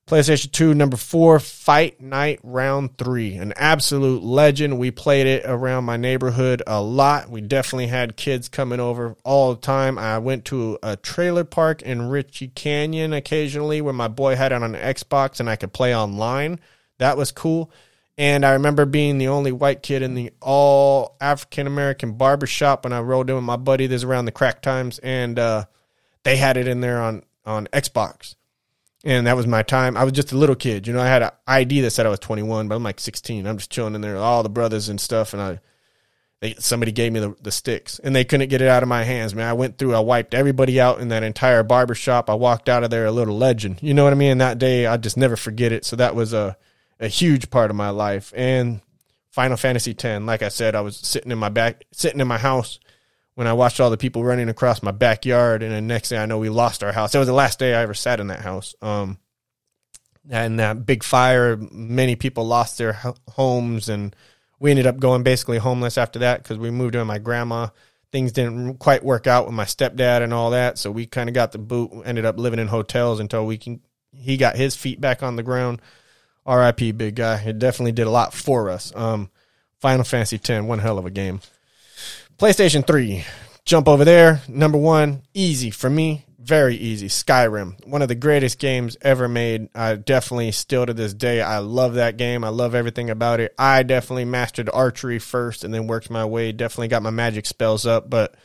PlayStation 0.06 0.52
2, 0.52 0.74
number 0.74 0.98
four, 0.98 1.40
Fight 1.40 2.02
Night 2.02 2.42
Round 2.44 2.98
3. 2.98 3.36
An 3.36 3.54
absolute 3.56 4.22
legend. 4.22 4.78
We 4.78 4.92
played 4.92 5.28
it 5.28 5.46
around 5.46 5.86
my 5.86 5.96
neighborhood 5.96 6.62
a 6.68 6.82
lot. 6.82 7.30
We 7.30 7.40
definitely 7.40 7.88
had 7.88 8.18
kids 8.18 8.50
coming 8.50 8.82
over 8.82 9.16
all 9.24 9.56
the 9.56 9.62
time. 9.62 9.98
I 9.98 10.18
went 10.18 10.44
to 10.46 10.78
a 10.84 10.98
trailer 10.98 11.46
park 11.46 11.82
in 11.82 12.10
Ritchie 12.10 12.50
Canyon 12.50 13.14
occasionally 13.14 13.80
where 13.80 13.94
my 13.94 14.10
boy 14.10 14.36
had 14.36 14.52
it 14.52 14.56
on 14.62 14.76
an 14.76 14.82
Xbox 14.96 15.40
and 15.40 15.50
I 15.50 15.56
could 15.56 15.72
play 15.72 15.96
online. 15.96 16.60
That 16.98 17.16
was 17.16 17.32
cool. 17.32 17.72
And 18.18 18.46
I 18.46 18.52
remember 18.54 18.86
being 18.86 19.18
the 19.18 19.30
only 19.30 19.52
white 19.52 19.82
kid 19.82 20.04
in 20.04 20.14
the 20.14 20.32
all 20.40 21.18
African 21.20 21.66
American 21.66 22.14
barber 22.14 22.46
shop 22.46 22.84
when 22.84 22.94
I 22.94 23.00
rolled 23.00 23.30
in 23.30 23.36
with 23.36 23.44
my 23.44 23.58
buddy. 23.58 23.88
This 23.88 24.04
around 24.04 24.26
the 24.26 24.32
crack 24.32 24.62
times, 24.62 25.00
and 25.00 25.40
uh, 25.40 25.66
they 26.24 26.38
had 26.38 26.58
it 26.58 26.68
in 26.68 26.82
there 26.82 27.02
on 27.02 27.24
on 27.46 27.68
Xbox 27.68 28.36
and 29.04 29.28
that 29.28 29.36
was 29.36 29.48
my 29.48 29.64
time. 29.64 29.98
I 29.98 30.04
was 30.04 30.14
just 30.14 30.32
a 30.32 30.38
little 30.38 30.56
kid, 30.56 30.88
you 30.88 30.94
know. 30.94 31.02
I 31.02 31.08
had 31.08 31.24
an 31.24 31.32
ID 31.48 31.82
that 31.82 31.92
said 31.92 32.06
I 32.06 32.10
was 32.10 32.20
21, 32.20 32.68
but 32.68 32.76
I'm 32.76 32.84
like 32.84 33.00
16. 33.00 33.46
I'm 33.46 33.58
just 33.58 33.72
chilling 33.72 33.96
in 33.96 34.02
there, 34.02 34.14
with 34.14 34.22
all 34.22 34.44
the 34.44 34.50
brothers 34.50 34.90
and 34.90 35.00
stuff, 35.00 35.34
and 35.34 35.42
I, 35.42 35.60
they 36.40 36.56
somebody 36.60 36.92
gave 36.92 37.12
me 37.12 37.20
the, 37.20 37.36
the 37.42 37.52
sticks, 37.52 38.00
and 38.00 38.16
they 38.16 38.24
couldn't 38.24 38.50
get 38.50 38.62
it 38.62 38.68
out 38.68 38.84
of 38.84 38.90
my 38.90 39.04
hands. 39.04 39.36
Man, 39.36 39.48
I 39.48 39.54
went 39.54 39.78
through, 39.78 39.94
I 39.94 40.00
wiped 40.00 40.34
everybody 40.34 40.80
out 40.80 41.00
in 41.00 41.10
that 41.10 41.24
entire 41.24 41.64
barber 41.64 41.96
shop. 41.96 42.30
I 42.30 42.36
walked 42.36 42.70
out 42.70 42.84
of 42.84 42.92
there 42.92 43.06
a 43.06 43.12
little 43.12 43.38
legend, 43.38 43.80
you 43.82 43.94
know 43.94 44.06
what 44.06 44.14
I 44.14 44.18
mean? 44.18 44.38
That 44.38 44.58
day, 44.58 44.86
I 44.86 44.98
just 44.98 45.18
never 45.18 45.36
forget 45.36 45.72
it. 45.72 45.84
So 45.84 45.96
that 45.98 46.16
was 46.16 46.34
a 46.34 46.58
a 47.04 47.08
huge 47.08 47.50
part 47.50 47.70
of 47.70 47.76
my 47.76 47.90
life. 47.90 48.34
And 48.36 48.82
Final 49.30 49.58
Fantasy 49.58 49.92
X, 49.92 50.24
like 50.24 50.42
I 50.42 50.50
said, 50.50 50.76
I 50.76 50.82
was 50.82 50.98
sitting 50.98 51.32
in 51.32 51.38
my 51.38 51.50
back, 51.50 51.84
sitting 51.92 52.20
in 52.20 52.28
my 52.28 52.38
house 52.38 52.80
when 53.36 53.48
I 53.48 53.54
watched 53.54 53.80
all 53.80 53.90
the 53.90 53.98
people 53.98 54.24
running 54.24 54.48
across 54.48 54.84
my 54.84 54.92
backyard, 54.92 55.64
and 55.64 55.74
the 55.74 55.82
next 55.82 56.10
thing 56.10 56.20
I 56.20 56.26
know, 56.26 56.38
we 56.38 56.50
lost 56.50 56.84
our 56.84 56.92
house. 56.92 57.12
That 57.12 57.20
was 57.20 57.28
the 57.28 57.34
last 57.34 57.58
day 57.58 57.74
I 57.74 57.82
ever 57.82 57.96
sat 57.96 58.20
in 58.20 58.28
that 58.28 58.42
house. 58.42 58.76
Um, 58.82 59.18
and 60.30 60.60
that 60.60 60.86
big 60.86 61.04
fire, 61.04 61.58
many 61.58 62.16
people 62.16 62.46
lost 62.46 62.78
their 62.78 63.00
homes, 63.30 63.90
and 63.90 64.16
we 64.60 64.70
ended 64.70 64.86
up 64.86 65.00
going 65.00 65.24
basically 65.24 65.58
homeless 65.58 65.98
after 65.98 66.20
that 66.20 66.44
because 66.44 66.58
we 66.58 66.70
moved 66.70 66.96
in 66.96 67.02
with 67.02 67.08
my 67.08 67.18
grandma. 67.18 67.70
Things 68.12 68.32
didn't 68.32 68.78
quite 68.78 69.04
work 69.04 69.26
out 69.26 69.48
with 69.48 69.56
my 69.56 69.66
stepdad 69.66 70.22
and 70.22 70.34
all 70.34 70.52
that, 70.52 70.78
so 70.78 70.92
we 70.92 71.08
kind 71.08 71.28
of 71.28 71.34
got 71.34 71.52
the 71.52 71.58
boot. 71.58 72.04
Ended 72.06 72.26
up 72.26 72.38
living 72.38 72.60
in 72.60 72.68
hotels 72.68 73.20
until 73.20 73.46
we 73.46 73.58
can. 73.58 73.82
He 74.16 74.38
got 74.38 74.56
his 74.56 74.76
feet 74.76 75.02
back 75.02 75.24
on 75.24 75.36
the 75.36 75.44
ground. 75.44 75.82
R.I.P. 76.46 76.92
Big 76.94 77.16
guy. 77.16 77.42
It 77.42 77.60
definitely 77.60 77.92
did 77.94 78.08
a 78.08 78.12
lot 78.12 78.34
for 78.34 78.70
us. 78.70 78.94
Um, 78.96 79.30
Final 79.80 80.04
Fantasy 80.04 80.38
X, 80.38 80.50
one 80.64 80.80
hell 80.80 80.98
of 80.98 81.06
a 81.06 81.12
game. 81.12 81.42
PlayStation 82.38 82.86
3. 82.86 83.26
Jump 83.66 83.88
over 83.88 84.04
there. 84.04 84.42
Number 84.48 84.78
one, 84.78 85.24
easy 85.34 85.72
for 85.72 85.90
me. 85.90 86.26
Very 86.38 86.76
easy. 86.76 87.08
Skyrim. 87.08 87.88
One 87.88 88.02
of 88.02 88.10
the 88.10 88.16
greatest 88.16 88.60
games 88.60 88.98
ever 89.02 89.30
made. 89.30 89.70
I 89.74 89.96
definitely 89.96 90.52
still 90.52 90.86
to 90.86 90.94
this 90.94 91.14
day, 91.14 91.42
I 91.42 91.60
love 91.60 91.94
that 91.94 92.18
game. 92.18 92.44
I 92.44 92.50
love 92.50 92.76
everything 92.76 93.10
about 93.10 93.40
it. 93.40 93.54
I 93.58 93.84
definitely 93.84 94.26
mastered 94.26 94.70
archery 94.74 95.20
first 95.20 95.64
and 95.64 95.74
then 95.74 95.88
worked 95.88 96.10
my 96.10 96.26
way. 96.26 96.52
Definitely 96.52 96.90
got 96.90 97.02
my 97.02 97.12
magic 97.12 97.46
spells 97.46 97.86
up, 97.86 98.10
but 98.10 98.36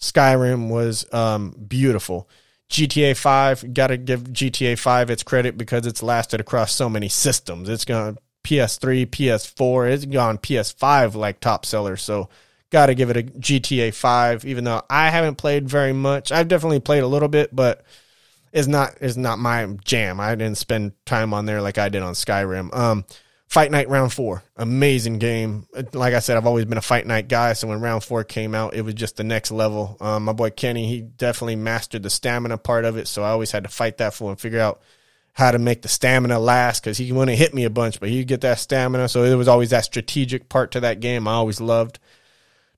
Skyrim 0.00 0.68
was 0.68 1.12
um, 1.12 1.50
beautiful. 1.66 2.28
GTA 2.70 3.16
5, 3.16 3.72
got 3.72 3.88
to 3.88 3.96
give 3.96 4.24
GTA 4.24 4.78
5 4.78 5.10
its 5.10 5.22
credit 5.22 5.56
because 5.56 5.86
it's 5.86 6.02
lasted 6.02 6.40
across 6.40 6.72
so 6.72 6.88
many 6.88 7.08
systems. 7.08 7.68
It's 7.68 7.84
gone 7.84 8.18
PS3, 8.44 9.06
PS4, 9.06 9.90
it's 9.90 10.04
gone 10.04 10.38
PS5 10.38 11.14
like 11.14 11.40
top 11.40 11.64
seller. 11.64 11.96
So 11.96 12.28
got 12.70 12.86
to 12.86 12.94
give 12.94 13.10
it 13.10 13.16
a 13.16 13.22
GTA 13.22 13.94
5 13.94 14.44
even 14.44 14.64
though 14.64 14.82
I 14.90 15.10
haven't 15.10 15.36
played 15.36 15.68
very 15.68 15.92
much. 15.92 16.30
I've 16.30 16.48
definitely 16.48 16.80
played 16.80 17.02
a 17.02 17.08
little 17.08 17.28
bit 17.28 17.54
but 17.54 17.82
it's 18.52 18.68
not 18.68 18.96
it's 19.00 19.16
not 19.16 19.38
my 19.38 19.66
jam. 19.84 20.20
I 20.20 20.34
didn't 20.34 20.58
spend 20.58 20.92
time 21.06 21.32
on 21.32 21.46
there 21.46 21.62
like 21.62 21.78
I 21.78 21.88
did 21.88 22.02
on 22.02 22.14
Skyrim. 22.14 22.74
Um 22.74 23.04
Fight 23.48 23.70
Night 23.70 23.88
Round 23.88 24.12
4, 24.12 24.42
amazing 24.58 25.18
game. 25.18 25.66
Like 25.94 26.12
I 26.12 26.18
said, 26.18 26.36
I've 26.36 26.46
always 26.46 26.66
been 26.66 26.76
a 26.76 26.82
Fight 26.82 27.06
Night 27.06 27.28
guy, 27.28 27.54
so 27.54 27.66
when 27.68 27.80
Round 27.80 28.04
4 28.04 28.24
came 28.24 28.54
out, 28.54 28.74
it 28.74 28.82
was 28.82 28.92
just 28.92 29.16
the 29.16 29.24
next 29.24 29.50
level. 29.50 29.96
Um, 30.00 30.24
my 30.26 30.34
boy 30.34 30.50
Kenny, 30.50 30.86
he 30.86 31.00
definitely 31.00 31.56
mastered 31.56 32.02
the 32.02 32.10
stamina 32.10 32.58
part 32.58 32.84
of 32.84 32.98
it, 32.98 33.08
so 33.08 33.22
I 33.22 33.30
always 33.30 33.50
had 33.50 33.62
to 33.62 33.70
fight 33.70 33.96
that 33.98 34.12
for 34.12 34.30
and 34.30 34.38
figure 34.38 34.60
out 34.60 34.82
how 35.32 35.50
to 35.50 35.58
make 35.58 35.80
the 35.80 35.88
stamina 35.88 36.38
last 36.38 36.82
because 36.82 36.98
he 36.98 37.10
wouldn't 37.10 37.38
hit 37.38 37.54
me 37.54 37.64
a 37.64 37.70
bunch, 37.70 38.00
but 38.00 38.10
he'd 38.10 38.26
get 38.26 38.42
that 38.42 38.58
stamina. 38.58 39.08
So 39.08 39.22
it 39.22 39.34
was 39.34 39.48
always 39.48 39.70
that 39.70 39.84
strategic 39.84 40.50
part 40.50 40.72
to 40.72 40.80
that 40.80 41.00
game 41.00 41.26
I 41.26 41.32
always 41.32 41.60
loved. 41.60 42.00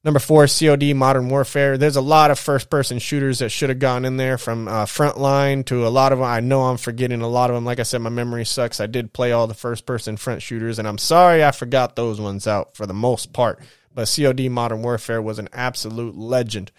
Number 0.03 0.19
four, 0.19 0.47
COD 0.47 0.95
Modern 0.95 1.29
Warfare. 1.29 1.77
There's 1.77 1.97
a 1.97 2.01
lot 2.01 2.31
of 2.31 2.39
first 2.39 2.71
person 2.71 2.99
shooters 2.99 3.41
that 3.41 3.51
should 3.51 3.69
have 3.69 3.79
gone 3.79 4.07
in 4.07 4.17
there 4.17 4.39
from 4.39 4.67
uh, 4.67 4.87
Frontline 4.87 5.67
to 5.67 5.87
a 5.87 5.91
lot 5.91 6.13
of 6.13 6.19
them. 6.19 6.27
I 6.27 6.41
know 6.41 6.63
I'm 6.63 6.79
forgetting 6.79 7.21
a 7.21 7.29
lot 7.29 7.51
of 7.51 7.55
them. 7.55 7.67
Like 7.67 7.81
I 7.81 7.83
said, 7.83 8.01
my 8.01 8.09
memory 8.09 8.47
sucks. 8.47 8.81
I 8.81 8.87
did 8.87 9.13
play 9.13 9.33
all 9.33 9.47
the 9.47 9.53
first 9.53 9.85
person 9.85 10.17
front 10.17 10.41
shooters, 10.41 10.79
and 10.79 10.89
I'm 10.89 10.97
sorry 10.97 11.45
I 11.45 11.51
forgot 11.51 11.97
those 11.97 12.19
ones 12.19 12.47
out 12.47 12.77
for 12.77 12.87
the 12.87 12.95
most 12.95 13.35
part. 13.35 13.61
But 13.95 14.11
COD 14.15 14.49
Modern 14.49 14.83
Warfare 14.83 15.21
was 15.21 15.39
an 15.39 15.51
absolute 15.53 16.17
legend. 16.17 16.73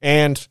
And 0.00 0.46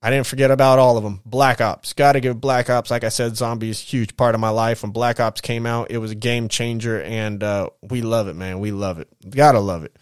I 0.00 0.10
didn't 0.10 0.26
forget 0.26 0.52
about 0.52 0.78
all 0.78 0.96
of 0.96 1.02
them. 1.02 1.20
Black 1.26 1.60
Ops. 1.60 1.94
Got 1.94 2.12
to 2.12 2.20
give 2.20 2.40
Black 2.40 2.70
Ops, 2.70 2.92
like 2.92 3.02
I 3.02 3.08
said, 3.08 3.36
zombies, 3.36 3.80
huge 3.80 4.16
part 4.16 4.36
of 4.36 4.40
my 4.40 4.50
life. 4.50 4.84
When 4.84 4.92
Black 4.92 5.18
Ops 5.18 5.40
came 5.40 5.66
out, 5.66 5.90
it 5.90 5.98
was 5.98 6.12
a 6.12 6.16
game 6.16 6.48
changer, 6.48 7.02
and 7.02 7.42
uh, 7.42 7.70
we 7.82 8.02
love 8.02 8.28
it, 8.28 8.36
man. 8.36 8.60
We 8.60 8.70
love 8.70 9.00
it. 9.00 9.08
Gotta 9.28 9.58
love 9.58 9.82
it. 9.82 9.96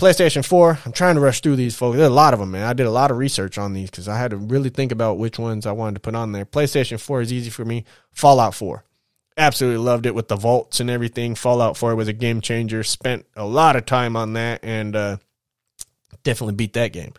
PlayStation 0.00 0.42
4, 0.42 0.78
I'm 0.86 0.92
trying 0.92 1.16
to 1.16 1.20
rush 1.20 1.42
through 1.42 1.56
these, 1.56 1.76
folks. 1.76 1.98
There's 1.98 2.08
a 2.08 2.12
lot 2.12 2.32
of 2.32 2.40
them, 2.40 2.52
man. 2.52 2.66
I 2.66 2.72
did 2.72 2.86
a 2.86 2.90
lot 2.90 3.10
of 3.10 3.18
research 3.18 3.58
on 3.58 3.74
these 3.74 3.90
because 3.90 4.08
I 4.08 4.18
had 4.18 4.30
to 4.30 4.38
really 4.38 4.70
think 4.70 4.92
about 4.92 5.18
which 5.18 5.38
ones 5.38 5.66
I 5.66 5.72
wanted 5.72 5.94
to 5.94 6.00
put 6.00 6.14
on 6.14 6.32
there. 6.32 6.46
PlayStation 6.46 6.98
4 6.98 7.20
is 7.20 7.32
easy 7.32 7.50
for 7.50 7.66
me. 7.66 7.84
Fallout 8.10 8.54
4. 8.54 8.82
Absolutely 9.36 9.84
loved 9.84 10.06
it 10.06 10.14
with 10.14 10.28
the 10.28 10.36
vaults 10.36 10.80
and 10.80 10.88
everything. 10.88 11.34
Fallout 11.34 11.76
4 11.76 11.94
was 11.94 12.08
a 12.08 12.14
game 12.14 12.40
changer. 12.40 12.82
Spent 12.82 13.26
a 13.36 13.44
lot 13.44 13.76
of 13.76 13.84
time 13.84 14.16
on 14.16 14.32
that 14.32 14.60
and 14.62 14.96
uh, 14.96 15.18
definitely 16.22 16.54
beat 16.54 16.72
that 16.72 16.94
game. 16.94 17.12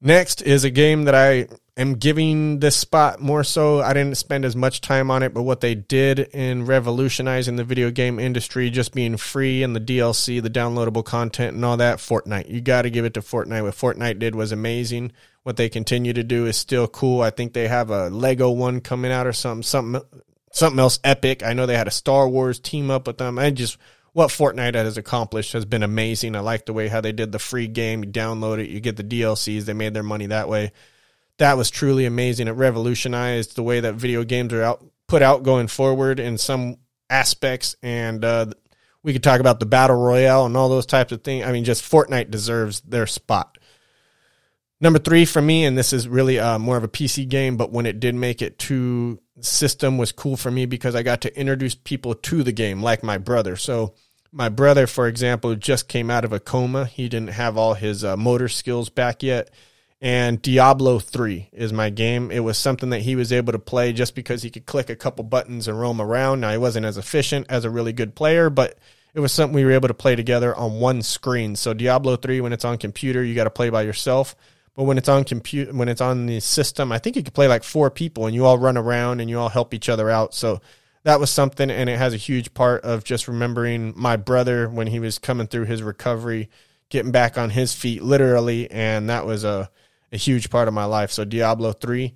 Next 0.00 0.40
is 0.40 0.64
a 0.64 0.70
game 0.70 1.04
that 1.04 1.14
I 1.14 1.48
am 1.76 1.94
giving 1.94 2.60
this 2.60 2.76
spot 2.76 3.20
more 3.20 3.44
so. 3.44 3.80
I 3.80 3.92
didn't 3.92 4.16
spend 4.16 4.44
as 4.44 4.54
much 4.54 4.80
time 4.80 5.10
on 5.10 5.22
it, 5.22 5.32
but 5.32 5.42
what 5.42 5.60
they 5.60 5.74
did 5.74 6.18
in 6.18 6.66
revolutionizing 6.66 7.56
the 7.56 7.64
video 7.64 7.90
game 7.90 8.18
industry, 8.18 8.68
just 8.70 8.92
being 8.92 9.16
free 9.16 9.62
and 9.62 9.74
the 9.74 9.80
DLC, 9.80 10.42
the 10.42 10.50
downloadable 10.50 11.04
content, 11.04 11.54
and 11.54 11.64
all 11.64 11.76
that, 11.78 11.98
Fortnite. 11.98 12.48
You 12.48 12.60
got 12.60 12.82
to 12.82 12.90
give 12.90 13.04
it 13.04 13.14
to 13.14 13.20
Fortnite. 13.20 13.62
What 13.62 13.74
Fortnite 13.74 14.18
did 14.18 14.34
was 14.34 14.52
amazing. 14.52 15.12
What 15.44 15.56
they 15.56 15.68
continue 15.68 16.12
to 16.12 16.22
do 16.22 16.46
is 16.46 16.56
still 16.56 16.86
cool. 16.86 17.22
I 17.22 17.30
think 17.30 17.52
they 17.52 17.68
have 17.68 17.90
a 17.90 18.10
Lego 18.10 18.50
one 18.50 18.80
coming 18.80 19.10
out 19.10 19.26
or 19.26 19.32
something, 19.32 19.62
something, 19.62 20.02
something 20.52 20.78
else 20.78 21.00
epic. 21.02 21.42
I 21.42 21.54
know 21.54 21.66
they 21.66 21.76
had 21.76 21.88
a 21.88 21.92
Star 21.92 22.28
Wars 22.28 22.60
team 22.60 22.90
up 22.90 23.06
with 23.06 23.18
them. 23.18 23.38
I 23.38 23.50
just 23.50 23.78
what 24.12 24.28
Fortnite 24.28 24.74
has 24.74 24.98
accomplished 24.98 25.54
has 25.54 25.64
been 25.64 25.82
amazing. 25.82 26.36
I 26.36 26.40
like 26.40 26.66
the 26.66 26.74
way 26.74 26.88
how 26.88 27.00
they 27.00 27.12
did 27.12 27.32
the 27.32 27.38
free 27.38 27.66
game. 27.66 28.04
You 28.04 28.10
download 28.10 28.58
it, 28.58 28.68
you 28.68 28.78
get 28.78 28.98
the 28.98 29.02
DLCs. 29.02 29.64
They 29.64 29.72
made 29.72 29.94
their 29.94 30.02
money 30.02 30.26
that 30.26 30.50
way 30.50 30.72
that 31.42 31.56
was 31.56 31.70
truly 31.70 32.06
amazing. 32.06 32.46
It 32.46 32.52
revolutionized 32.52 33.56
the 33.56 33.64
way 33.64 33.80
that 33.80 33.94
video 33.94 34.22
games 34.22 34.52
are 34.52 34.62
out 34.62 34.84
put 35.08 35.22
out 35.22 35.42
going 35.42 35.66
forward 35.66 36.20
in 36.20 36.38
some 36.38 36.76
aspects, 37.10 37.74
and 37.82 38.24
uh, 38.24 38.46
we 39.02 39.12
could 39.12 39.24
talk 39.24 39.40
about 39.40 39.58
the 39.58 39.66
battle 39.66 39.96
royale 39.96 40.46
and 40.46 40.56
all 40.56 40.68
those 40.68 40.86
types 40.86 41.10
of 41.10 41.24
things. 41.24 41.44
I 41.44 41.50
mean, 41.50 41.64
just 41.64 41.82
Fortnite 41.82 42.30
deserves 42.30 42.80
their 42.82 43.08
spot. 43.08 43.58
Number 44.80 45.00
three 45.00 45.24
for 45.24 45.42
me, 45.42 45.64
and 45.64 45.76
this 45.76 45.92
is 45.92 46.06
really 46.06 46.38
uh, 46.38 46.60
more 46.60 46.76
of 46.76 46.84
a 46.84 46.88
PC 46.88 47.28
game, 47.28 47.56
but 47.56 47.72
when 47.72 47.86
it 47.86 47.98
did 47.98 48.14
make 48.14 48.40
it 48.40 48.60
to 48.60 49.20
system 49.40 49.98
was 49.98 50.12
cool 50.12 50.36
for 50.36 50.50
me 50.52 50.64
because 50.64 50.94
I 50.94 51.02
got 51.02 51.22
to 51.22 51.38
introduce 51.38 51.74
people 51.74 52.14
to 52.14 52.44
the 52.44 52.52
game, 52.52 52.84
like 52.84 53.02
my 53.02 53.18
brother. 53.18 53.56
So 53.56 53.94
my 54.30 54.48
brother, 54.48 54.86
for 54.86 55.08
example, 55.08 55.56
just 55.56 55.88
came 55.88 56.08
out 56.08 56.24
of 56.24 56.32
a 56.32 56.38
coma. 56.38 56.84
He 56.84 57.08
didn't 57.08 57.30
have 57.30 57.56
all 57.56 57.74
his 57.74 58.04
uh, 58.04 58.16
motor 58.16 58.48
skills 58.48 58.90
back 58.90 59.24
yet 59.24 59.50
and 60.02 60.42
Diablo 60.42 60.98
3 60.98 61.50
is 61.52 61.72
my 61.72 61.88
game. 61.88 62.32
It 62.32 62.40
was 62.40 62.58
something 62.58 62.90
that 62.90 63.02
he 63.02 63.14
was 63.14 63.32
able 63.32 63.52
to 63.52 63.58
play 63.60 63.92
just 63.92 64.16
because 64.16 64.42
he 64.42 64.50
could 64.50 64.66
click 64.66 64.90
a 64.90 64.96
couple 64.96 65.22
buttons 65.22 65.68
and 65.68 65.80
roam 65.80 66.00
around. 66.00 66.40
Now, 66.40 66.50
he 66.50 66.58
wasn't 66.58 66.86
as 66.86 66.96
efficient 66.96 67.46
as 67.48 67.64
a 67.64 67.70
really 67.70 67.92
good 67.92 68.16
player, 68.16 68.50
but 68.50 68.76
it 69.14 69.20
was 69.20 69.30
something 69.30 69.54
we 69.54 69.64
were 69.64 69.70
able 69.70 69.86
to 69.86 69.94
play 69.94 70.16
together 70.16 70.56
on 70.56 70.80
one 70.80 71.02
screen. 71.02 71.54
So 71.54 71.72
Diablo 71.72 72.16
3 72.16 72.40
when 72.40 72.52
it's 72.52 72.64
on 72.64 72.78
computer, 72.78 73.22
you 73.22 73.36
got 73.36 73.44
to 73.44 73.50
play 73.50 73.70
by 73.70 73.82
yourself. 73.82 74.34
But 74.74 74.84
when 74.84 74.98
it's 74.98 75.08
on 75.08 75.22
compute 75.22 75.72
when 75.72 75.88
it's 75.88 76.00
on 76.00 76.26
the 76.26 76.40
system, 76.40 76.90
I 76.90 76.98
think 76.98 77.14
you 77.14 77.22
could 77.22 77.34
play 77.34 77.46
like 77.46 77.62
four 77.62 77.88
people 77.88 78.26
and 78.26 78.34
you 78.34 78.44
all 78.44 78.58
run 78.58 78.76
around 78.76 79.20
and 79.20 79.30
you 79.30 79.38
all 79.38 79.50
help 79.50 79.72
each 79.72 79.88
other 79.88 80.10
out. 80.10 80.34
So 80.34 80.60
that 81.04 81.20
was 81.20 81.30
something 81.30 81.70
and 81.70 81.88
it 81.88 81.98
has 81.98 82.12
a 82.12 82.16
huge 82.16 82.54
part 82.54 82.82
of 82.82 83.04
just 83.04 83.28
remembering 83.28 83.92
my 83.94 84.16
brother 84.16 84.68
when 84.68 84.88
he 84.88 84.98
was 84.98 85.20
coming 85.20 85.46
through 85.46 85.66
his 85.66 85.80
recovery, 85.80 86.48
getting 86.88 87.12
back 87.12 87.38
on 87.38 87.50
his 87.50 87.72
feet 87.72 88.02
literally 88.02 88.68
and 88.68 89.08
that 89.10 89.26
was 89.26 89.44
a 89.44 89.70
a 90.12 90.16
huge 90.16 90.50
part 90.50 90.68
of 90.68 90.74
my 90.74 90.84
life. 90.84 91.10
So 91.10 91.24
Diablo 91.24 91.72
3. 91.72 92.14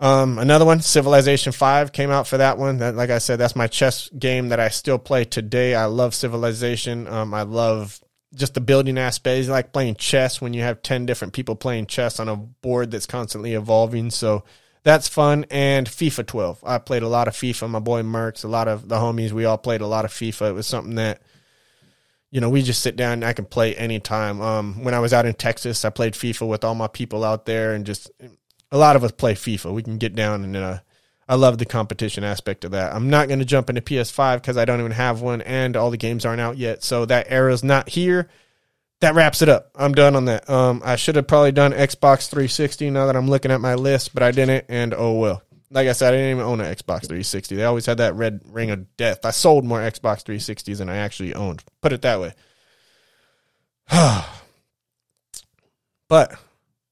Um, 0.00 0.38
another 0.38 0.64
one, 0.64 0.80
Civilization 0.80 1.52
Five, 1.52 1.92
came 1.92 2.10
out 2.10 2.26
for 2.26 2.36
that 2.38 2.58
one. 2.58 2.78
That, 2.78 2.96
like 2.96 3.10
I 3.10 3.18
said, 3.18 3.38
that's 3.38 3.54
my 3.54 3.68
chess 3.68 4.08
game 4.10 4.48
that 4.48 4.58
I 4.58 4.68
still 4.68 4.98
play 4.98 5.24
today. 5.24 5.76
I 5.76 5.84
love 5.84 6.12
Civilization. 6.12 7.06
Um, 7.06 7.32
I 7.32 7.42
love 7.42 8.00
just 8.34 8.54
the 8.54 8.60
building 8.60 8.98
aspect. 8.98 9.38
It's 9.38 9.48
like 9.48 9.72
playing 9.72 9.94
chess 9.94 10.40
when 10.40 10.54
you 10.54 10.62
have 10.62 10.82
ten 10.82 11.06
different 11.06 11.34
people 11.34 11.54
playing 11.54 11.86
chess 11.86 12.18
on 12.18 12.28
a 12.28 12.34
board 12.34 12.90
that's 12.90 13.06
constantly 13.06 13.54
evolving. 13.54 14.10
So 14.10 14.42
that's 14.82 15.06
fun. 15.06 15.46
And 15.50 15.86
FIFA 15.86 16.26
12. 16.26 16.64
I 16.66 16.78
played 16.78 17.04
a 17.04 17.08
lot 17.08 17.28
of 17.28 17.34
FIFA. 17.34 17.70
My 17.70 17.78
boy 17.78 18.02
Merckx, 18.02 18.44
a 18.44 18.48
lot 18.48 18.66
of 18.66 18.88
the 18.88 18.96
homies, 18.96 19.30
we 19.30 19.44
all 19.44 19.58
played 19.58 19.82
a 19.82 19.86
lot 19.86 20.04
of 20.04 20.10
FIFA. 20.10 20.50
It 20.50 20.54
was 20.54 20.66
something 20.66 20.96
that 20.96 21.22
you 22.32 22.40
know, 22.40 22.48
we 22.48 22.62
just 22.62 22.82
sit 22.82 22.96
down 22.96 23.12
and 23.12 23.24
I 23.24 23.34
can 23.34 23.44
play 23.44 23.76
anytime. 23.76 24.40
Um, 24.40 24.82
when 24.82 24.94
I 24.94 25.00
was 25.00 25.12
out 25.12 25.26
in 25.26 25.34
Texas, 25.34 25.84
I 25.84 25.90
played 25.90 26.14
FIFA 26.14 26.48
with 26.48 26.64
all 26.64 26.74
my 26.74 26.88
people 26.88 27.24
out 27.24 27.44
there, 27.44 27.74
and 27.74 27.84
just 27.84 28.10
a 28.72 28.78
lot 28.78 28.96
of 28.96 29.04
us 29.04 29.12
play 29.12 29.34
FIFA. 29.34 29.72
We 29.72 29.82
can 29.82 29.98
get 29.98 30.16
down 30.16 30.42
and 30.42 30.56
uh, 30.56 30.78
I 31.28 31.34
love 31.34 31.58
the 31.58 31.66
competition 31.66 32.24
aspect 32.24 32.64
of 32.64 32.70
that. 32.70 32.94
I'm 32.94 33.10
not 33.10 33.28
going 33.28 33.38
to 33.40 33.44
jump 33.44 33.68
into 33.68 33.82
PS5 33.82 34.36
because 34.36 34.56
I 34.56 34.64
don't 34.64 34.80
even 34.80 34.92
have 34.92 35.20
one, 35.20 35.42
and 35.42 35.76
all 35.76 35.90
the 35.90 35.98
games 35.98 36.24
aren't 36.24 36.40
out 36.40 36.56
yet. 36.56 36.82
So 36.82 37.04
that 37.04 37.26
era's 37.28 37.62
not 37.62 37.90
here. 37.90 38.28
That 39.00 39.14
wraps 39.14 39.42
it 39.42 39.50
up. 39.50 39.70
I'm 39.74 39.92
done 39.92 40.16
on 40.16 40.24
that. 40.24 40.48
Um, 40.48 40.80
I 40.84 40.96
should 40.96 41.16
have 41.16 41.26
probably 41.26 41.52
done 41.52 41.72
Xbox 41.72 42.30
360 42.30 42.88
now 42.90 43.06
that 43.06 43.16
I'm 43.16 43.28
looking 43.28 43.50
at 43.50 43.60
my 43.60 43.74
list, 43.74 44.14
but 44.14 44.22
I 44.22 44.30
didn't, 44.30 44.64
and 44.68 44.94
oh 44.94 45.12
well 45.12 45.42
like 45.72 45.88
I 45.88 45.92
said, 45.92 46.12
I 46.12 46.16
didn't 46.16 46.30
even 46.32 46.44
own 46.44 46.60
an 46.60 46.72
Xbox 46.72 47.00
360. 47.00 47.56
They 47.56 47.64
always 47.64 47.86
had 47.86 47.98
that 47.98 48.14
red 48.14 48.40
ring 48.46 48.70
of 48.70 48.96
death. 48.96 49.24
I 49.24 49.30
sold 49.30 49.64
more 49.64 49.80
Xbox 49.80 50.22
360s 50.22 50.78
than 50.78 50.88
I 50.88 50.96
actually 50.96 51.34
owned. 51.34 51.64
Put 51.80 51.92
it 51.92 52.02
that 52.02 52.20
way. 52.20 52.34
but 56.08 56.34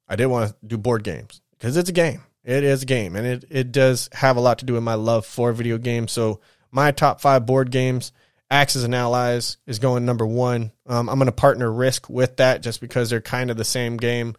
I 0.09 0.17
did 0.17 0.27
want 0.27 0.51
to 0.51 0.57
do 0.67 0.79
board 0.79 1.05
games 1.05 1.41
because 1.53 1.77
it's 1.77 1.91
a 1.91 1.95
game. 1.95 2.23
It 2.43 2.65
is 2.65 2.83
a 2.83 2.87
game, 2.87 3.17
and 3.17 3.27
it, 3.27 3.45
it 3.51 3.71
does 3.71 4.09
have 4.13 4.39
a 4.39 4.41
lot 4.41 4.61
to 4.61 4.65
do 4.65 4.73
with 4.73 4.83
my 4.83 4.95
love 4.95 5.27
for 5.27 5.53
video 5.53 5.77
games. 5.77 6.11
So 6.11 6.41
my 6.71 6.91
top 6.91 7.21
five 7.21 7.45
board 7.45 7.71
games, 7.71 8.13
Axis 8.51 8.83
and 8.83 8.95
Allies, 8.95 9.59
is 9.67 9.79
going 9.79 10.07
number 10.07 10.27
one. 10.27 10.73
Um, 10.87 11.11
I'm 11.11 11.19
going 11.19 11.27
to 11.27 11.33
partner 11.33 11.71
Risk 11.71 12.09
with 12.09 12.39
that 12.39 12.63
just 12.63 12.81
because 12.81 13.11
they're 13.11 13.21
kind 13.21 13.51
of 13.51 13.59
the 13.59 13.65
same 13.65 13.99
game. 13.99 14.37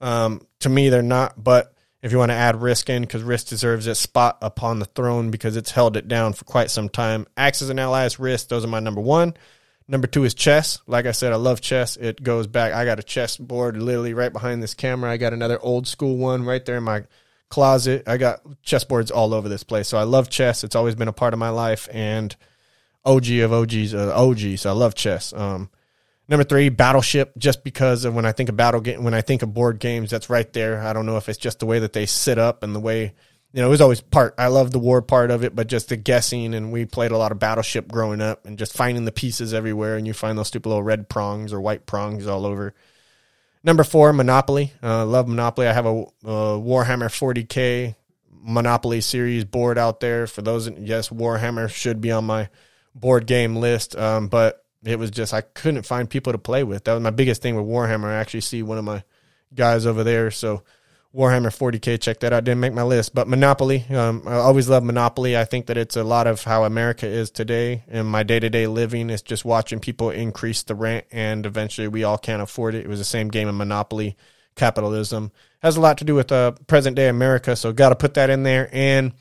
Um, 0.00 0.44
to 0.60 0.68
me, 0.68 0.88
they're 0.88 1.02
not, 1.02 1.42
but 1.42 1.73
if 2.04 2.12
you 2.12 2.18
want 2.18 2.30
to 2.30 2.36
add 2.36 2.60
Risk 2.60 2.90
in, 2.90 3.00
because 3.00 3.22
Risk 3.22 3.46
deserves 3.46 3.86
its 3.86 3.98
spot 3.98 4.36
upon 4.42 4.78
the 4.78 4.84
throne 4.84 5.30
because 5.30 5.56
it's 5.56 5.70
held 5.70 5.96
it 5.96 6.06
down 6.06 6.34
for 6.34 6.44
quite 6.44 6.70
some 6.70 6.90
time. 6.90 7.26
Axis 7.34 7.70
and 7.70 7.80
Allies, 7.80 8.18
Risk, 8.18 8.48
those 8.48 8.62
are 8.62 8.68
my 8.68 8.78
number 8.78 9.00
one. 9.00 9.32
Number 9.88 10.06
two 10.06 10.24
is 10.24 10.34
chess. 10.34 10.82
Like 10.86 11.06
I 11.06 11.12
said, 11.12 11.32
I 11.32 11.36
love 11.36 11.62
chess. 11.62 11.96
It 11.96 12.22
goes 12.22 12.46
back. 12.46 12.74
I 12.74 12.84
got 12.84 12.98
a 12.98 13.02
chess 13.02 13.38
board 13.38 13.78
literally 13.78 14.12
right 14.12 14.34
behind 14.34 14.62
this 14.62 14.74
camera. 14.74 15.10
I 15.10 15.16
got 15.16 15.32
another 15.32 15.58
old 15.58 15.88
school 15.88 16.18
one 16.18 16.44
right 16.44 16.62
there 16.62 16.76
in 16.76 16.84
my 16.84 17.04
closet. 17.48 18.02
I 18.06 18.18
got 18.18 18.42
chessboards 18.62 19.10
all 19.10 19.32
over 19.32 19.48
this 19.48 19.64
place. 19.64 19.88
So 19.88 19.96
I 19.96 20.02
love 20.02 20.28
chess. 20.28 20.62
It's 20.62 20.76
always 20.76 20.94
been 20.94 21.08
a 21.08 21.12
part 21.12 21.32
of 21.32 21.38
my 21.38 21.48
life 21.48 21.88
and 21.90 22.36
OG 23.06 23.30
of 23.30 23.50
OGs, 23.50 23.94
uh, 23.94 24.12
OG. 24.14 24.58
So 24.58 24.68
I 24.68 24.74
love 24.74 24.94
chess. 24.94 25.32
Um, 25.32 25.70
Number 26.28 26.44
three, 26.44 26.68
Battleship. 26.70 27.32
Just 27.36 27.64
because 27.64 28.04
of 28.04 28.14
when 28.14 28.24
I 28.24 28.32
think 28.32 28.48
of 28.48 28.56
battle 28.56 28.80
game, 28.80 29.04
when 29.04 29.14
I 29.14 29.20
think 29.20 29.42
of 29.42 29.52
board 29.52 29.78
games, 29.78 30.10
that's 30.10 30.30
right 30.30 30.50
there. 30.52 30.80
I 30.82 30.92
don't 30.92 31.06
know 31.06 31.16
if 31.16 31.28
it's 31.28 31.38
just 31.38 31.58
the 31.58 31.66
way 31.66 31.80
that 31.80 31.92
they 31.92 32.06
sit 32.06 32.38
up 32.38 32.62
and 32.62 32.74
the 32.74 32.80
way 32.80 33.14
you 33.54 33.60
know, 33.60 33.68
it 33.68 33.70
was 33.70 33.80
always 33.80 34.00
part. 34.00 34.34
I 34.36 34.48
love 34.48 34.72
the 34.72 34.80
war 34.80 35.00
part 35.00 35.30
of 35.30 35.44
it, 35.44 35.54
but 35.54 35.68
just 35.68 35.88
the 35.88 35.96
guessing. 35.96 36.54
And 36.54 36.72
we 36.72 36.86
played 36.86 37.12
a 37.12 37.16
lot 37.16 37.30
of 37.30 37.38
Battleship 37.38 37.86
growing 37.86 38.20
up, 38.20 38.46
and 38.46 38.58
just 38.58 38.76
finding 38.76 39.04
the 39.04 39.12
pieces 39.12 39.54
everywhere. 39.54 39.96
And 39.96 40.08
you 40.08 40.12
find 40.12 40.36
those 40.36 40.48
stupid 40.48 40.68
little 40.68 40.82
red 40.82 41.08
prongs 41.08 41.52
or 41.52 41.60
white 41.60 41.86
prongs 41.86 42.26
all 42.26 42.46
over. 42.46 42.74
Number 43.62 43.84
four, 43.84 44.12
Monopoly. 44.12 44.72
Uh, 44.82 45.06
love 45.06 45.28
Monopoly. 45.28 45.68
I 45.68 45.72
have 45.72 45.86
a, 45.86 46.02
a 46.24 46.58
Warhammer 46.58 47.06
40k 47.06 47.94
Monopoly 48.42 49.00
series 49.00 49.44
board 49.44 49.78
out 49.78 50.00
there. 50.00 50.26
For 50.26 50.42
those, 50.42 50.68
yes, 50.70 51.10
Warhammer 51.10 51.70
should 51.70 52.00
be 52.00 52.10
on 52.10 52.24
my 52.24 52.48
board 52.92 53.28
game 53.28 53.54
list. 53.54 53.94
Um, 53.96 54.26
but 54.26 54.63
it 54.84 54.98
was 54.98 55.10
just 55.10 55.34
I 55.34 55.40
couldn't 55.40 55.84
find 55.84 56.08
people 56.08 56.32
to 56.32 56.38
play 56.38 56.64
with. 56.64 56.84
That 56.84 56.94
was 56.94 57.02
my 57.02 57.10
biggest 57.10 57.42
thing 57.42 57.56
with 57.56 57.66
Warhammer. 57.66 58.06
I 58.06 58.14
actually 58.14 58.42
see 58.42 58.62
one 58.62 58.78
of 58.78 58.84
my 58.84 59.02
guys 59.54 59.86
over 59.86 60.04
there. 60.04 60.30
So 60.30 60.62
Warhammer 61.14 61.46
40k, 61.46 62.00
check 62.00 62.20
that 62.20 62.32
out. 62.32 62.42
Didn't 62.42 62.60
make 62.60 62.72
my 62.72 62.82
list, 62.82 63.14
but 63.14 63.28
Monopoly. 63.28 63.84
Um, 63.88 64.24
I 64.26 64.34
always 64.34 64.68
love 64.68 64.82
Monopoly. 64.82 65.36
I 65.36 65.44
think 65.44 65.66
that 65.66 65.76
it's 65.76 65.96
a 65.96 66.02
lot 66.02 66.26
of 66.26 66.42
how 66.42 66.64
America 66.64 67.06
is 67.06 67.30
today. 67.30 67.84
and 67.88 68.08
my 68.08 68.24
day 68.24 68.40
to 68.40 68.50
day 68.50 68.66
living, 68.66 69.10
is 69.10 69.22
just 69.22 69.44
watching 69.44 69.78
people 69.78 70.10
increase 70.10 70.64
the 70.64 70.74
rent, 70.74 71.06
and 71.12 71.46
eventually 71.46 71.86
we 71.86 72.02
all 72.02 72.18
can't 72.18 72.42
afford 72.42 72.74
it. 72.74 72.84
It 72.84 72.88
was 72.88 72.98
the 72.98 73.04
same 73.04 73.28
game 73.28 73.46
of 73.46 73.54
Monopoly. 73.54 74.16
Capitalism 74.56 75.30
has 75.60 75.76
a 75.76 75.80
lot 75.80 75.98
to 75.98 76.04
do 76.04 76.16
with 76.16 76.32
uh, 76.32 76.52
present 76.66 76.96
day 76.96 77.08
America, 77.08 77.54
so 77.54 77.72
got 77.72 77.90
to 77.90 77.96
put 77.96 78.14
that 78.14 78.28
in 78.28 78.42
there. 78.42 78.68
And 78.72 79.12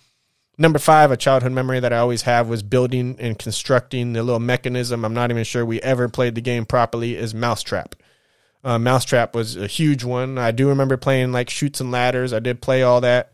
Number 0.58 0.78
five, 0.78 1.10
a 1.12 1.18
childhood 1.18 1.52
memory 1.52 1.80
that 1.80 1.94
I 1.94 1.98
always 1.98 2.24
have 2.24 2.48
was 2.48 2.62
building 2.62 3.16
and 3.20 3.40
constructing 3.40 4.14
the 4.14 4.22
little 4.22 4.40
mechanism. 4.40 5.04
I'm 5.04 5.14
not 5.14 5.32
even 5.32 5.44
sure 5.44 5.66
we 5.66 5.82
ever 5.82 6.08
played 6.10 6.36
the 6.36 6.42
game 6.42 6.66
properly. 6.66 7.16
Is 7.16 7.34
Mousetrap. 7.34 7.96
Uh, 8.64 8.78
Mousetrap 8.78 9.36
was 9.36 9.58
a 9.58 9.68
huge 9.68 10.04
one. 10.04 10.38
I 10.38 10.52
do 10.52 10.70
remember 10.70 10.96
playing 10.96 11.32
like 11.32 11.50
Chutes 11.50 11.82
and 11.82 11.92
Ladders. 11.92 12.34
I 12.34 12.40
did 12.40 12.62
play 12.62 12.84
all 12.84 13.02
that. 13.02 13.34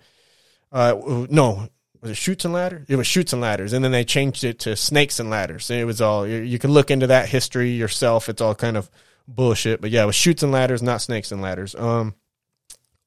Uh, 0.71 1.25
no, 1.29 1.67
was 2.01 2.11
it 2.11 2.15
Chutes 2.15 2.45
and 2.45 2.53
Ladders? 2.53 2.85
It 2.87 2.95
was 2.95 3.05
Chutes 3.05 3.33
and 3.33 3.41
Ladders, 3.41 3.73
and 3.73 3.83
then 3.83 3.91
they 3.91 4.05
changed 4.05 4.43
it 4.43 4.59
to 4.59 4.75
Snakes 4.75 5.19
and 5.19 5.29
Ladders. 5.29 5.69
It 5.69 5.85
was 5.85 6.01
all 6.01 6.25
you, 6.25 6.57
can 6.57 6.71
look 6.71 6.89
into 6.89 7.07
that 7.07 7.29
history 7.29 7.71
yourself. 7.71 8.29
It's 8.29 8.41
all 8.41 8.55
kind 8.55 8.77
of 8.77 8.89
bullshit, 9.27 9.81
but 9.81 9.91
yeah, 9.91 10.03
it 10.03 10.07
was 10.07 10.15
Chutes 10.15 10.41
and 10.41 10.51
Ladders, 10.51 10.81
not 10.81 11.01
Snakes 11.01 11.31
and 11.31 11.41
Ladders. 11.41 11.75
Um, 11.75 12.15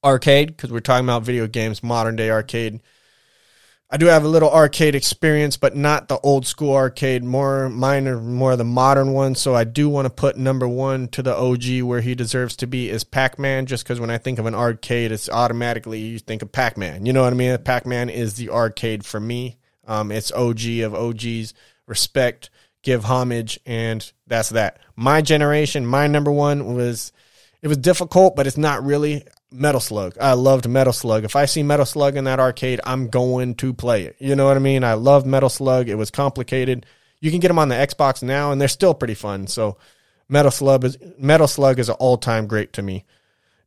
arcade 0.04 0.48
because 0.48 0.70
we're 0.70 0.80
talking 0.80 1.06
about 1.06 1.22
video 1.22 1.46
games, 1.46 1.82
modern 1.82 2.16
day 2.16 2.30
arcade 2.30 2.82
I 3.94 3.98
do 3.98 4.06
have 4.06 4.24
a 4.24 4.28
little 4.28 4.50
arcade 4.50 4.94
experience, 4.94 5.58
but 5.58 5.76
not 5.76 6.08
the 6.08 6.18
old 6.20 6.46
school 6.46 6.74
arcade. 6.74 7.22
More 7.22 7.68
mine 7.68 8.08
are 8.08 8.18
more 8.18 8.52
of 8.52 8.58
the 8.58 8.64
modern 8.64 9.12
one. 9.12 9.34
So 9.34 9.54
I 9.54 9.64
do 9.64 9.86
want 9.86 10.06
to 10.06 10.10
put 10.10 10.38
number 10.38 10.66
one 10.66 11.08
to 11.08 11.22
the 11.22 11.36
OG 11.36 11.82
where 11.82 12.00
he 12.00 12.14
deserves 12.14 12.56
to 12.56 12.66
be 12.66 12.88
is 12.88 13.04
Pac 13.04 13.38
Man. 13.38 13.66
Just 13.66 13.84
because 13.84 14.00
when 14.00 14.08
I 14.08 14.16
think 14.16 14.38
of 14.38 14.46
an 14.46 14.54
arcade, 14.54 15.12
it's 15.12 15.28
automatically 15.28 16.00
you 16.00 16.18
think 16.18 16.40
of 16.40 16.50
Pac 16.50 16.78
Man. 16.78 17.04
You 17.04 17.12
know 17.12 17.22
what 17.22 17.34
I 17.34 17.36
mean? 17.36 17.58
Pac 17.58 17.84
Man 17.84 18.08
is 18.08 18.32
the 18.34 18.48
arcade 18.48 19.04
for 19.04 19.20
me. 19.20 19.58
Um, 19.86 20.10
it's 20.10 20.32
OG 20.32 20.64
of 20.84 20.94
OGs. 20.94 21.52
Respect, 21.86 22.48
give 22.82 23.04
homage, 23.04 23.60
and 23.66 24.10
that's 24.26 24.48
that. 24.50 24.78
My 24.96 25.20
generation, 25.20 25.84
my 25.84 26.06
number 26.06 26.32
one 26.32 26.74
was 26.74 27.12
it 27.62 27.68
was 27.68 27.78
difficult, 27.78 28.36
but 28.36 28.46
it's 28.46 28.58
not 28.58 28.84
really. 28.84 29.24
Metal 29.52 29.80
Slug. 29.80 30.16
I 30.18 30.32
loved 30.32 30.68
Metal 30.68 30.92
Slug. 30.92 31.24
If 31.24 31.36
I 31.36 31.44
see 31.44 31.62
Metal 31.62 31.84
Slug 31.84 32.16
in 32.16 32.24
that 32.24 32.40
arcade, 32.40 32.80
I'm 32.84 33.08
going 33.08 33.54
to 33.56 33.74
play 33.74 34.04
it. 34.04 34.16
You 34.18 34.34
know 34.34 34.46
what 34.46 34.56
I 34.56 34.60
mean? 34.60 34.82
I 34.82 34.94
love 34.94 35.26
Metal 35.26 35.50
Slug. 35.50 35.88
It 35.88 35.96
was 35.96 36.10
complicated. 36.10 36.86
You 37.20 37.30
can 37.30 37.40
get 37.40 37.48
them 37.48 37.58
on 37.58 37.68
the 37.68 37.74
Xbox 37.74 38.22
now, 38.22 38.50
and 38.50 38.60
they're 38.60 38.68
still 38.68 38.94
pretty 38.94 39.14
fun. 39.14 39.46
So 39.46 39.76
Metal 40.28 40.50
Slug 40.50 40.84
is 40.84 40.98
Metal 41.18 41.46
Slug 41.46 41.78
is 41.78 41.88
an 41.88 41.96
all 41.98 42.16
time 42.16 42.46
great 42.46 42.72
to 42.74 42.82
me. 42.82 43.04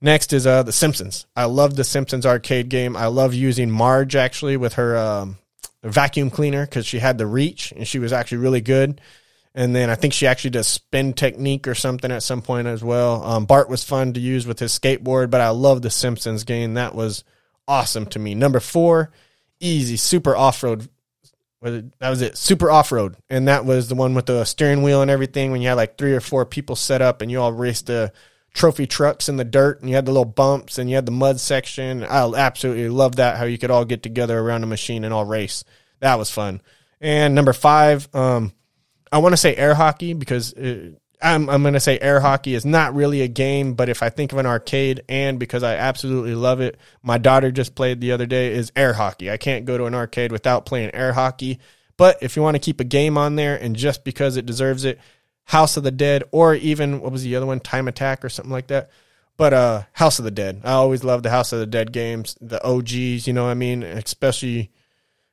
Next 0.01 0.33
is 0.33 0.45
uh, 0.45 0.63
The 0.63 0.71
Simpsons. 0.71 1.25
I 1.35 1.45
love 1.45 1.75
The 1.75 1.83
Simpsons 1.83 2.25
arcade 2.25 2.69
game. 2.69 2.97
I 2.97 3.07
love 3.07 3.33
using 3.33 3.71
Marge 3.71 4.15
actually 4.15 4.57
with 4.57 4.73
her 4.73 4.97
um, 4.97 5.37
vacuum 5.83 6.29
cleaner 6.29 6.65
because 6.65 6.85
she 6.85 6.99
had 6.99 7.17
the 7.17 7.27
reach 7.27 7.71
and 7.71 7.87
she 7.87 7.99
was 7.99 8.11
actually 8.11 8.39
really 8.39 8.61
good. 8.61 8.99
And 9.57 9.73
then 9.73 9.89
I 9.89 9.95
think 9.95 10.13
she 10.13 10.27
actually 10.27 10.49
does 10.49 10.67
spin 10.67 11.13
technique 11.13 11.65
or 11.65 11.75
something 11.75 12.11
at 12.11 12.23
some 12.23 12.41
point 12.41 12.67
as 12.67 12.83
well. 12.83 13.23
Um, 13.23 13.45
Bart 13.45 13.69
was 13.69 13.85
fun 13.85 14.11
to 14.13 14.19
use 14.19 14.45
with 14.45 14.59
his 14.59 14.77
skateboard, 14.77 15.29
but 15.29 15.39
I 15.39 15.49
love 15.49 15.81
the 15.81 15.89
Simpsons 15.89 16.43
game. 16.43 16.73
That 16.73 16.93
was 16.93 17.23
awesome 17.65 18.05
to 18.07 18.19
me. 18.19 18.35
Number 18.35 18.59
four, 18.59 19.11
easy, 19.61 19.95
super 19.95 20.35
off 20.35 20.61
road. 20.61 20.89
That 21.61 22.09
was 22.09 22.21
it, 22.21 22.37
super 22.37 22.69
off 22.69 22.91
road. 22.91 23.15
And 23.29 23.47
that 23.47 23.63
was 23.63 23.87
the 23.87 23.95
one 23.95 24.13
with 24.13 24.25
the 24.25 24.43
steering 24.43 24.83
wheel 24.83 25.01
and 25.01 25.09
everything 25.09 25.51
when 25.51 25.61
you 25.61 25.69
had 25.69 25.75
like 25.75 25.97
three 25.97 26.13
or 26.13 26.21
four 26.21 26.45
people 26.45 26.75
set 26.75 27.01
up 27.01 27.21
and 27.21 27.31
you 27.31 27.41
all 27.41 27.53
raced 27.53 27.87
the 27.87 28.11
trophy 28.53 28.85
trucks 28.85 29.29
in 29.29 29.37
the 29.37 29.45
dirt 29.45 29.79
and 29.79 29.89
you 29.89 29.95
had 29.95 30.05
the 30.05 30.11
little 30.11 30.25
bumps 30.25 30.77
and 30.77 30.89
you 30.89 30.95
had 30.95 31.05
the 31.05 31.13
mud 31.13 31.39
section. 31.39 32.03
I 32.03 32.29
absolutely 32.35 32.89
love 32.89 33.15
that, 33.15 33.37
how 33.37 33.45
you 33.45 33.57
could 33.57 33.71
all 33.71 33.85
get 33.85 34.03
together 34.03 34.37
around 34.37 34.63
a 34.63 34.67
machine 34.67 35.05
and 35.05 35.13
all 35.13 35.25
race. 35.25 35.63
That 36.01 36.19
was 36.19 36.29
fun. 36.29 36.61
And 36.99 37.33
number 37.33 37.53
five, 37.53 38.09
um, 38.13 38.51
I 39.11 39.19
want 39.19 39.33
to 39.33 39.37
say 39.37 39.55
air 39.55 39.75
hockey 39.75 40.13
because 40.13 40.53
it, 40.53 40.93
uh, 40.93 40.97
I'm, 41.21 41.49
I'm 41.49 41.61
going 41.61 41.73
to 41.73 41.79
say 41.79 41.97
air 41.99 42.19
hockey 42.19 42.53
is 42.53 42.65
not 42.65 42.93
really 42.93 43.21
a 43.21 43.27
game, 43.27 43.73
but 43.73 43.89
if 43.89 44.03
I 44.03 44.09
think 44.09 44.31
of 44.31 44.37
an 44.37 44.45
arcade 44.45 45.03
and 45.07 45.39
because 45.39 45.63
I 45.63 45.75
absolutely 45.75 46.35
love 46.35 46.59
it, 46.61 46.77
my 47.01 47.17
daughter 47.17 47.51
just 47.51 47.73
played 47.73 48.01
the 48.01 48.11
other 48.11 48.25
day 48.25 48.53
is 48.53 48.71
air 48.75 48.93
hockey. 48.93 49.31
I 49.31 49.37
can't 49.37 49.65
go 49.65 49.77
to 49.77 49.85
an 49.85 49.95
arcade 49.95 50.31
without 50.31 50.65
playing 50.65 50.93
air 50.93 51.13
hockey. 51.13 51.59
But 51.97 52.17
if 52.21 52.35
you 52.35 52.41
want 52.41 52.55
to 52.55 52.59
keep 52.59 52.79
a 52.79 52.85
game 52.85 53.17
on 53.17 53.35
there 53.35 53.55
and 53.55 53.75
just 53.75 54.03
because 54.03 54.37
it 54.37 54.45
deserves 54.45 54.85
it, 54.85 54.99
House 55.45 55.77
of 55.77 55.83
the 55.83 55.91
Dead 55.91 56.23
or 56.31 56.55
even 56.55 56.99
what 56.99 57.11
was 57.11 57.23
the 57.23 57.35
other 57.35 57.45
one, 57.45 57.59
Time 57.59 57.87
Attack 57.87 58.25
or 58.25 58.29
something 58.29 58.51
like 58.51 58.67
that. 58.67 58.89
But 59.37 59.53
uh 59.53 59.83
House 59.93 60.19
of 60.19 60.25
the 60.25 60.31
Dead. 60.31 60.61
I 60.63 60.73
always 60.73 61.03
love 61.03 61.23
the 61.23 61.29
House 61.29 61.53
of 61.53 61.59
the 61.59 61.65
Dead 61.65 61.91
games, 61.91 62.35
the 62.41 62.63
OGs, 62.65 63.27
you 63.27 63.33
know 63.33 63.45
what 63.45 63.51
I 63.51 63.55
mean? 63.55 63.83
Especially 63.83 64.71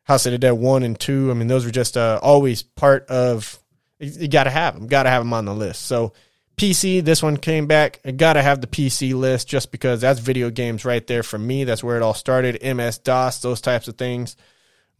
House 0.04 0.26
of 0.26 0.32
the 0.32 0.38
Dead 0.38 0.52
1 0.52 0.82
and 0.82 0.98
2. 0.98 1.30
I 1.30 1.34
mean, 1.34 1.48
those 1.48 1.64
were 1.64 1.70
just 1.70 1.96
uh, 1.96 2.18
always 2.22 2.62
part 2.62 3.06
of 3.06 3.61
you 4.02 4.28
got 4.28 4.44
to 4.44 4.50
have 4.50 4.74
them. 4.74 4.86
Got 4.86 5.04
to 5.04 5.10
have 5.10 5.22
them 5.22 5.32
on 5.32 5.44
the 5.44 5.54
list. 5.54 5.82
So 5.86 6.12
PC, 6.56 7.04
this 7.04 7.22
one 7.22 7.38
came 7.38 7.66
back. 7.66 8.00
I 8.04 8.12
gotta 8.12 8.42
have 8.42 8.60
the 8.60 8.66
PC 8.66 9.14
list 9.14 9.48
just 9.48 9.72
because 9.72 10.00
that's 10.00 10.20
video 10.20 10.50
games 10.50 10.84
right 10.84 11.04
there 11.06 11.22
for 11.22 11.38
me. 11.38 11.64
That's 11.64 11.82
where 11.82 11.96
it 11.96 12.02
all 12.02 12.14
started. 12.14 12.62
MS 12.62 12.98
DOS, 12.98 13.40
those 13.40 13.60
types 13.60 13.88
of 13.88 13.96
things. 13.96 14.36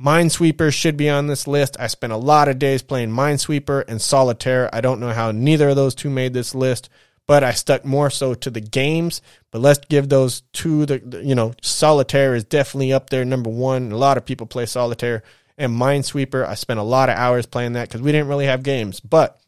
Minesweeper 0.01 0.73
should 0.73 0.97
be 0.97 1.09
on 1.09 1.29
this 1.29 1.47
list. 1.47 1.77
I 1.79 1.87
spent 1.87 2.13
a 2.13 2.17
lot 2.17 2.49
of 2.49 2.59
days 2.59 2.83
playing 2.83 3.11
Minesweeper 3.11 3.85
and 3.87 4.03
Solitaire. 4.03 4.75
I 4.75 4.81
don't 4.81 4.99
know 4.99 5.13
how 5.13 5.31
neither 5.31 5.69
of 5.69 5.77
those 5.77 5.95
two 5.95 6.11
made 6.11 6.33
this 6.33 6.55
list, 6.55 6.89
but 7.29 7.45
I 7.45 7.53
stuck 7.53 7.85
more 7.85 8.11
so 8.11 8.35
to 8.35 8.51
the 8.51 8.61
games. 8.61 9.23
But 9.53 9.61
let's 9.61 9.87
give 9.89 10.09
those 10.09 10.43
two 10.53 10.87
the 10.87 11.23
you 11.23 11.37
know, 11.37 11.55
Solitaire 11.63 12.35
is 12.35 12.43
definitely 12.43 12.93
up 12.93 13.11
there 13.11 13.25
number 13.25 13.51
1. 13.51 13.93
A 13.93 13.97
lot 13.97 14.17
of 14.17 14.25
people 14.25 14.49
play 14.49 14.67
Solitaire 14.67 15.23
and 15.59 15.73
Minesweeper. 15.73 16.47
I 16.47 16.55
spent 16.55 16.81
a 16.81 16.85
lot 16.85 17.09
of 17.09 17.17
hours 17.17 17.47
playing 17.47 17.75
that 17.75 17.91
cuz 17.91 18.01
we 18.01 18.13
didn't 18.13 18.29
really 18.29 18.47
have 18.47 18.63
games. 18.63 19.01
But 19.01 19.41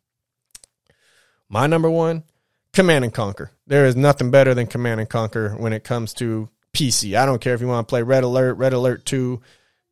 my 1.49 1.67
number 1.67 1.91
1, 1.91 2.23
Command 2.73 3.05
and 3.05 3.15
Conquer. 3.15 3.51
There 3.67 3.87
is 3.87 3.97
nothing 3.97 4.31
better 4.31 4.55
than 4.55 4.67
Command 4.67 5.01
and 5.01 5.09
Conquer 5.09 5.51
when 5.57 5.73
it 5.73 5.85
comes 5.85 6.13
to 6.15 6.49
PC. 6.73 7.17
I 7.17 7.27
don't 7.27 7.41
care 7.41 7.55
if 7.55 7.61
you 7.61 7.69
want 7.69 7.87
to 7.87 7.91
play 7.91 8.03
Red 8.03 8.25
Alert, 8.25 8.55
Red 8.55 8.73
Alert 8.73 9.05
2, 9.05 9.41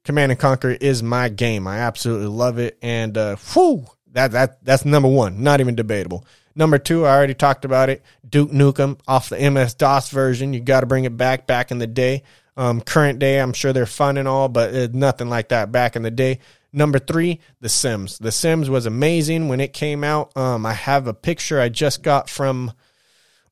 Command 0.05 0.33
and 0.33 0.41
Conquer 0.41 0.71
is 0.71 1.03
my 1.03 1.29
game. 1.29 1.67
I 1.67 1.79
absolutely 1.79 2.27
love 2.27 2.59
it, 2.59 2.77
and 2.83 3.17
uh, 3.17 3.37
whew, 3.53 3.87
that 4.11 4.33
that 4.33 4.65
that's 4.65 4.85
number 4.85 5.09
one. 5.09 5.43
Not 5.43 5.61
even 5.61 5.77
debatable. 5.77 6.27
Number 6.55 6.79
two, 6.79 7.07
I 7.07 7.15
already 7.15 7.35
talked 7.35 7.65
about 7.65 7.89
it. 7.89 8.03
Duke 8.29 8.51
Nukem 8.51 8.99
off 9.07 9.31
the 9.31 9.51
MS 9.51 9.75
DOS 9.75 10.11
version. 10.11 10.53
You 10.53 10.61
got 10.61 10.81
to 10.81 10.87
bring 10.87 11.05
it 11.05 11.17
back. 11.17 11.47
Back 11.47 11.71
in 11.71 11.79
the 11.79 11.87
day, 11.87 12.25
um, 12.57 12.81
current 12.81 13.19
day, 13.19 13.41
I'm 13.41 13.53
sure 13.53 13.73
they're 13.73 13.87
fun 13.87 14.17
and 14.17 14.29
all, 14.29 14.49
but 14.49 14.95
nothing 14.95 15.29
like 15.29 15.49
that 15.49 15.73
back 15.73 15.97
in 15.97 16.03
the 16.03 16.11
day. 16.11 16.39
Number 16.73 16.99
three, 16.99 17.41
The 17.61 17.69
Sims. 17.69 18.19
The 18.19 18.33
Sims 18.33 18.71
was 18.71 18.87
amazing 18.87 19.49
when 19.49 19.61
it 19.61 19.73
came 19.73 20.03
out. 20.03 20.35
Um, 20.37 20.65
I 20.65 20.73
have 20.73 21.07
a 21.07 21.15
picture 21.15 21.61
I 21.61 21.69
just 21.69 22.03
got 22.03 22.31
from 22.31 22.73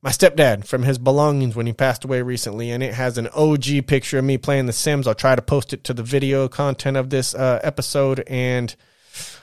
my 0.01 0.09
stepdad 0.09 0.65
from 0.65 0.81
his 0.81 0.97
belongings 0.97 1.55
when 1.55 1.67
he 1.67 1.73
passed 1.73 2.03
away 2.03 2.23
recently, 2.23 2.71
and 2.71 2.81
it 2.81 2.95
has 2.95 3.19
an 3.19 3.27
OG 3.27 3.85
picture 3.85 4.17
of 4.17 4.25
me 4.25 4.37
playing 4.37 4.65
The 4.65 4.73
Sims. 4.73 5.07
I'll 5.07 5.13
try 5.13 5.35
to 5.35 5.41
post 5.41 5.73
it 5.73 5.83
to 5.85 5.93
the 5.93 6.03
video 6.03 6.47
content 6.47 6.97
of 6.97 7.11
this 7.11 7.35
uh, 7.35 7.59
episode, 7.63 8.23
and 8.25 8.75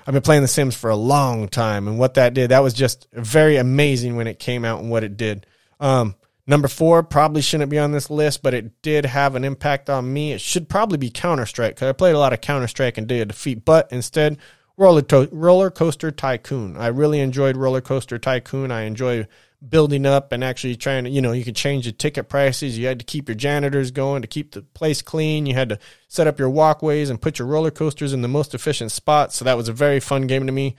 I've 0.07 0.15
been 0.15 0.23
playing 0.23 0.43
The 0.43 0.49
Sims 0.49 0.75
for 0.75 0.91
a 0.91 0.97
long 0.97 1.49
time, 1.49 1.87
and 1.87 1.99
what 1.99 2.15
that 2.15 2.35
did, 2.35 2.51
that 2.51 2.63
was 2.65 2.75
just 2.75 3.07
very 3.13 3.57
amazing 3.57 4.17
when 4.17 4.27
it 4.27 4.41
came 4.41 4.65
out 4.65 4.81
and 4.81 4.91
what 4.91 5.05
it 5.05 5.17
did. 5.17 5.47
Um, 5.79 6.17
number 6.49 6.67
four 6.67 7.05
probably 7.05 7.43
shouldn't 7.43 7.71
be 7.71 7.79
on 7.79 7.93
this 7.93 8.11
list, 8.11 8.43
but 8.43 8.55
it 8.55 8.83
did 8.83 9.05
have 9.05 9.37
an 9.37 9.45
impact 9.45 9.89
on 9.89 10.13
me. 10.13 10.33
It 10.33 10.41
should 10.41 10.69
probably 10.69 10.99
be 10.99 11.11
Counter 11.11 11.47
Strike 11.47 11.77
because 11.77 11.89
I 11.89 11.93
played 11.93 12.15
a 12.15 12.19
lot 12.19 12.33
of 12.33 12.41
Counter 12.41 12.67
Strike 12.67 12.99
and 12.99 13.07
did 13.07 13.21
a 13.21 13.27
defeat, 13.27 13.65
but 13.65 13.87
instead, 13.93 14.39
Roller, 14.77 15.03
to- 15.03 15.29
Roller 15.31 15.71
Coaster 15.71 16.11
Tycoon. 16.11 16.77
I 16.77 16.87
really 16.89 17.21
enjoyed 17.21 17.57
Roller 17.57 17.81
Coaster 17.81 18.19
Tycoon. 18.19 18.71
I 18.71 18.83
enjoy 18.83 19.27
building 19.69 20.07
up 20.07 20.31
and 20.33 20.45
actually 20.45 20.77
trying 20.77 21.05
to, 21.05 21.11
you 21.11 21.21
know, 21.21 21.33
you 21.33 21.45
could 21.45 21.57
change 21.57 21.85
the 21.85 21.93
ticket 21.93 22.29
prices. 22.29 22.79
You 22.79 22.87
had 22.87 23.01
to 23.01 23.05
keep 23.05 23.29
your 23.29 23.35
janitors 23.35 23.91
going 23.91 24.23
to 24.23 24.29
keep 24.29 24.53
the 24.53 24.63
place 24.63 25.03
clean. 25.03 25.47
You 25.47 25.55
had 25.55 25.69
to 25.71 25.79
set 26.07 26.29
up 26.29 26.39
your 26.39 26.49
walkways 26.49 27.11
and 27.11 27.21
put 27.21 27.39
your 27.39 27.49
roller 27.49 27.73
coasters 27.73 28.13
in 28.13 28.23
the 28.23 28.29
most 28.29 28.55
efficient 28.55 28.93
spots. 28.93 29.37
So 29.37 29.45
that 29.45 29.57
was 29.57 29.69
a 29.69 29.73
very 29.73 30.01
fun 30.01 30.29
game 30.29 30.47
to 30.47 30.53
me. 30.53 30.77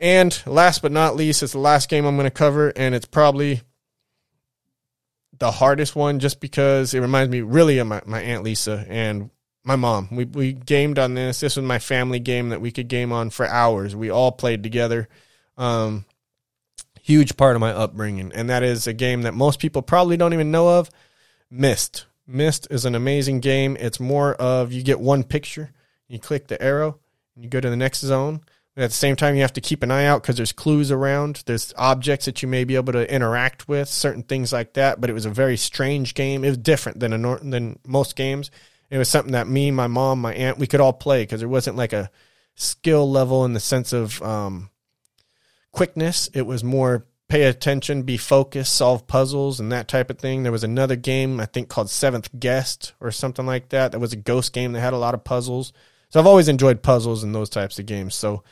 And 0.00 0.42
last 0.46 0.82
but 0.82 0.92
not 0.92 1.14
least, 1.14 1.42
it's 1.42 1.52
the 1.52 1.58
last 1.58 1.88
game 1.88 2.04
I'm 2.04 2.16
going 2.16 2.24
to 2.24 2.30
cover, 2.30 2.72
and 2.74 2.94
it's 2.94 3.06
probably 3.06 3.62
the 5.44 5.50
hardest 5.50 5.94
one 5.94 6.20
just 6.20 6.40
because 6.40 6.94
it 6.94 7.00
reminds 7.00 7.30
me 7.30 7.42
really 7.42 7.76
of 7.76 7.86
my, 7.86 8.00
my 8.06 8.18
Aunt 8.22 8.42
Lisa 8.42 8.86
and 8.88 9.28
my 9.62 9.76
mom. 9.76 10.08
We, 10.10 10.24
we 10.24 10.54
gamed 10.54 10.98
on 10.98 11.12
this. 11.12 11.40
This 11.40 11.56
was 11.56 11.66
my 11.66 11.78
family 11.78 12.18
game 12.18 12.48
that 12.48 12.62
we 12.62 12.70
could 12.70 12.88
game 12.88 13.12
on 13.12 13.28
for 13.28 13.46
hours. 13.46 13.94
We 13.94 14.08
all 14.08 14.32
played 14.32 14.62
together. 14.62 15.06
Um, 15.58 16.06
huge 17.02 17.36
part 17.36 17.56
of 17.56 17.60
my 17.60 17.72
upbringing, 17.72 18.32
and 18.32 18.48
that 18.48 18.62
is 18.62 18.86
a 18.86 18.94
game 18.94 19.20
that 19.22 19.34
most 19.34 19.58
people 19.58 19.82
probably 19.82 20.16
don't 20.16 20.32
even 20.32 20.50
know 20.50 20.78
of. 20.78 20.90
Myst. 21.50 22.06
Myst 22.26 22.66
is 22.70 22.86
an 22.86 22.94
amazing 22.94 23.40
game. 23.40 23.76
It's 23.78 24.00
more 24.00 24.32
of 24.36 24.72
you 24.72 24.82
get 24.82 24.98
one 24.98 25.24
picture, 25.24 25.72
you 26.08 26.18
click 26.18 26.46
the 26.46 26.60
arrow, 26.62 26.98
and 27.34 27.44
you 27.44 27.50
go 27.50 27.60
to 27.60 27.68
the 27.68 27.76
next 27.76 28.00
zone. 28.00 28.40
At 28.76 28.90
the 28.90 28.96
same 28.96 29.14
time, 29.14 29.36
you 29.36 29.42
have 29.42 29.52
to 29.52 29.60
keep 29.60 29.84
an 29.84 29.92
eye 29.92 30.04
out 30.04 30.22
because 30.22 30.36
there's 30.36 30.50
clues 30.50 30.90
around. 30.90 31.44
There's 31.46 31.72
objects 31.78 32.24
that 32.24 32.42
you 32.42 32.48
may 32.48 32.64
be 32.64 32.74
able 32.74 32.92
to 32.94 33.12
interact 33.12 33.68
with, 33.68 33.88
certain 33.88 34.24
things 34.24 34.52
like 34.52 34.72
that. 34.72 35.00
But 35.00 35.10
it 35.10 35.12
was 35.12 35.26
a 35.26 35.30
very 35.30 35.56
strange 35.56 36.14
game. 36.14 36.42
It 36.42 36.48
was 36.48 36.58
different 36.58 36.98
than 36.98 37.12
a 37.12 37.38
than 37.38 37.78
most 37.86 38.16
games. 38.16 38.50
It 38.90 38.98
was 38.98 39.08
something 39.08 39.32
that 39.32 39.46
me, 39.46 39.70
my 39.70 39.86
mom, 39.86 40.20
my 40.20 40.34
aunt, 40.34 40.58
we 40.58 40.66
could 40.66 40.80
all 40.80 40.92
play 40.92 41.22
because 41.22 41.40
there 41.40 41.48
wasn't 41.48 41.76
like 41.76 41.92
a 41.92 42.10
skill 42.56 43.08
level 43.08 43.44
in 43.44 43.52
the 43.52 43.60
sense 43.60 43.92
of 43.92 44.20
um, 44.22 44.70
quickness. 45.70 46.28
It 46.34 46.42
was 46.42 46.64
more 46.64 47.06
pay 47.28 47.44
attention, 47.44 48.02
be 48.02 48.16
focused, 48.16 48.74
solve 48.74 49.06
puzzles, 49.06 49.60
and 49.60 49.72
that 49.72 49.88
type 49.88 50.10
of 50.10 50.18
thing. 50.18 50.42
There 50.42 50.52
was 50.52 50.64
another 50.64 50.96
game 50.96 51.40
I 51.40 51.46
think 51.46 51.68
called 51.68 51.90
Seventh 51.90 52.28
Guest 52.38 52.92
or 53.00 53.10
something 53.10 53.46
like 53.46 53.70
that. 53.70 53.92
That 53.92 54.00
was 54.00 54.12
a 54.12 54.16
ghost 54.16 54.52
game 54.52 54.72
that 54.72 54.80
had 54.80 54.92
a 54.92 54.98
lot 54.98 55.14
of 55.14 55.24
puzzles. 55.24 55.72
So 56.10 56.20
I've 56.20 56.26
always 56.26 56.48
enjoyed 56.48 56.82
puzzles 56.82 57.24
and 57.24 57.34
those 57.34 57.50
types 57.50 57.78
of 57.78 57.86
games. 57.86 58.14
So, 58.14 58.44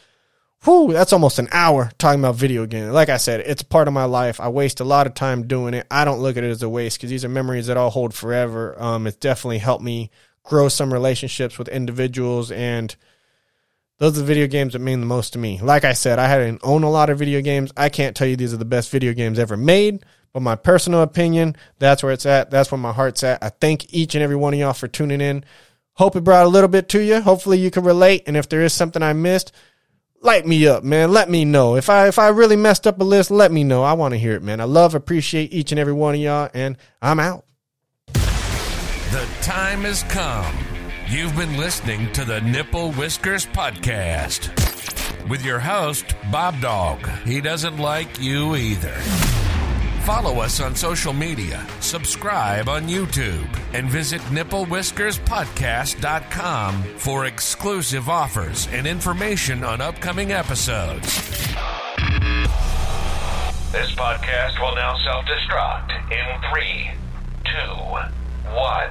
whew, 0.65 0.93
that's 0.93 1.13
almost 1.13 1.39
an 1.39 1.49
hour 1.53 1.91
talking 1.99 2.21
about 2.21 2.37
video 2.37 2.67
games. 2.67 2.93
Like 2.93 3.09
I 3.09 3.17
said, 3.17 3.41
it's 3.41 3.63
part 3.63 3.89
of 3.89 3.95
my 3.95 4.05
life. 4.05 4.41
I 4.41 4.49
waste 4.49 4.81
a 4.81 4.85
lot 4.85 5.07
of 5.07 5.15
time 5.15 5.47
doing 5.47 5.75
it. 5.75 5.87
I 5.91 6.05
don't 6.05 6.21
look 6.21 6.37
at 6.37 6.45
it 6.45 6.51
as 6.51 6.63
a 6.63 6.69
waste 6.69 6.99
because 6.99 7.11
these 7.11 7.25
are 7.25 7.29
memories 7.29 7.67
that 7.67 7.77
I'll 7.77 7.91
hold 7.91 8.15
forever. 8.15 8.81
Um, 8.81 9.07
it's 9.07 9.17
definitely 9.17 9.59
helped 9.59 9.85
me 9.85 10.11
grow 10.45 10.69
some 10.69 10.93
relationships 10.93 11.59
with 11.59 11.69
individuals 11.69 12.51
and 12.51 12.95
those 13.99 14.17
are 14.17 14.23
the 14.23 14.27
video 14.27 14.49
games 14.49 14.73
that 14.73 14.81
mean 14.81 14.99
the 14.99 15.07
most 15.07 15.33
to 15.35 15.39
me. 15.39 15.61
Like 15.61 15.85
I 15.85 15.93
said, 15.93 16.19
I 16.19 16.27
hadn't 16.27 16.61
own 16.65 16.83
a 16.83 16.91
lot 16.91 17.09
of 17.09 17.21
video 17.21 17.41
games. 17.41 17.71
I 17.77 17.89
can't 17.89 18.17
tell 18.17 18.27
you 18.27 18.35
these 18.35 18.53
are 18.53 18.57
the 18.57 18.65
best 18.65 18.91
video 18.91 19.13
games 19.13 19.39
ever 19.39 19.57
made, 19.57 20.05
but 20.33 20.43
my 20.43 20.57
personal 20.57 21.03
opinion, 21.03 21.55
that's 21.79 22.03
where 22.03 22.13
it's 22.13 22.27
at. 22.27 22.51
That's 22.51 22.73
where 22.73 22.79
my 22.79 22.93
heart's 22.93 23.23
at. 23.23 23.41
I 23.43 23.51
thank 23.51 23.95
each 23.95 24.17
and 24.17 24.25
every 24.25 24.35
one 24.35 24.55
of 24.55 24.59
y'all 24.59 24.73
for 24.73 24.89
tuning 24.89 25.21
in. 25.21 25.45
Hope 25.93 26.17
it 26.17 26.25
brought 26.25 26.47
a 26.47 26.49
little 26.49 26.69
bit 26.69 26.89
to 26.89 27.01
you. 27.01 27.21
Hopefully 27.21 27.59
you 27.59 27.71
can 27.71 27.85
relate. 27.85 28.25
And 28.27 28.37
if 28.37 28.49
there 28.49 28.63
is 28.63 28.73
something 28.73 29.03
I 29.03 29.13
missed, 29.13 29.53
light 30.23 30.47
me 30.47 30.67
up, 30.67 30.85
man. 30.85 31.13
Let 31.13 31.29
me 31.29 31.45
know. 31.45 31.77
If 31.77 31.91
I 31.91 32.09
if 32.09 32.19
I 32.19 32.29
really 32.29 32.57
messed 32.57 32.87
up 32.87 33.01
a 33.01 33.05
list, 33.05 33.31
let 33.31 33.53
me 33.53 33.65
know. 33.65 33.83
I 33.83 33.93
want 33.93 34.13
to 34.13 34.19
hear 34.19 34.35
it, 34.35 34.43
man. 34.43 34.61
I 34.61 34.65
love, 34.65 34.95
appreciate 34.95 35.53
each 35.53 35.73
and 35.73 35.79
every 35.79 35.93
one 35.93 36.15
of 36.15 36.21
y'all, 36.21 36.51
and 36.55 36.77
I'm 37.01 37.21
out. 37.21 37.45
The 38.15 39.29
time 39.43 39.83
has 39.83 40.03
come 40.05 40.57
You've 41.13 41.37
been 41.37 41.59
listening 41.59 42.11
to 42.15 42.25
the 42.25 42.41
Nipple 42.41 42.91
Whiskers 42.93 43.45
Podcast 43.45 44.49
with 45.29 45.45
your 45.45 45.59
host, 45.59 46.07
BobDawg. 46.31 47.27
He 47.27 47.43
doesn't 47.43 47.77
like 47.77 48.19
you 48.19 48.57
either. 48.57 48.95
Follow 50.05 50.41
us 50.41 50.61
on 50.61 50.75
social 50.75 51.13
media, 51.13 51.65
subscribe 51.79 52.69
on 52.69 52.89
YouTube, 52.89 53.47
and 53.73 53.89
visit 53.89 54.21
nipplewhiskerspodcast.com 54.23 56.83
for 56.97 57.27
exclusive 57.27 58.09
offers 58.09 58.67
and 58.73 58.89
information 58.89 59.63
on 59.63 59.81
upcoming 59.81 60.33
episodes. 60.33 61.07
This 63.71 63.95
podcast 63.95 64.61
will 64.61 64.75
now 64.75 64.97
self 65.05 65.25
destruct 65.25 65.93
in 66.11 66.27
three, 66.51 66.91
two, 67.45 67.71
one. 68.51 68.91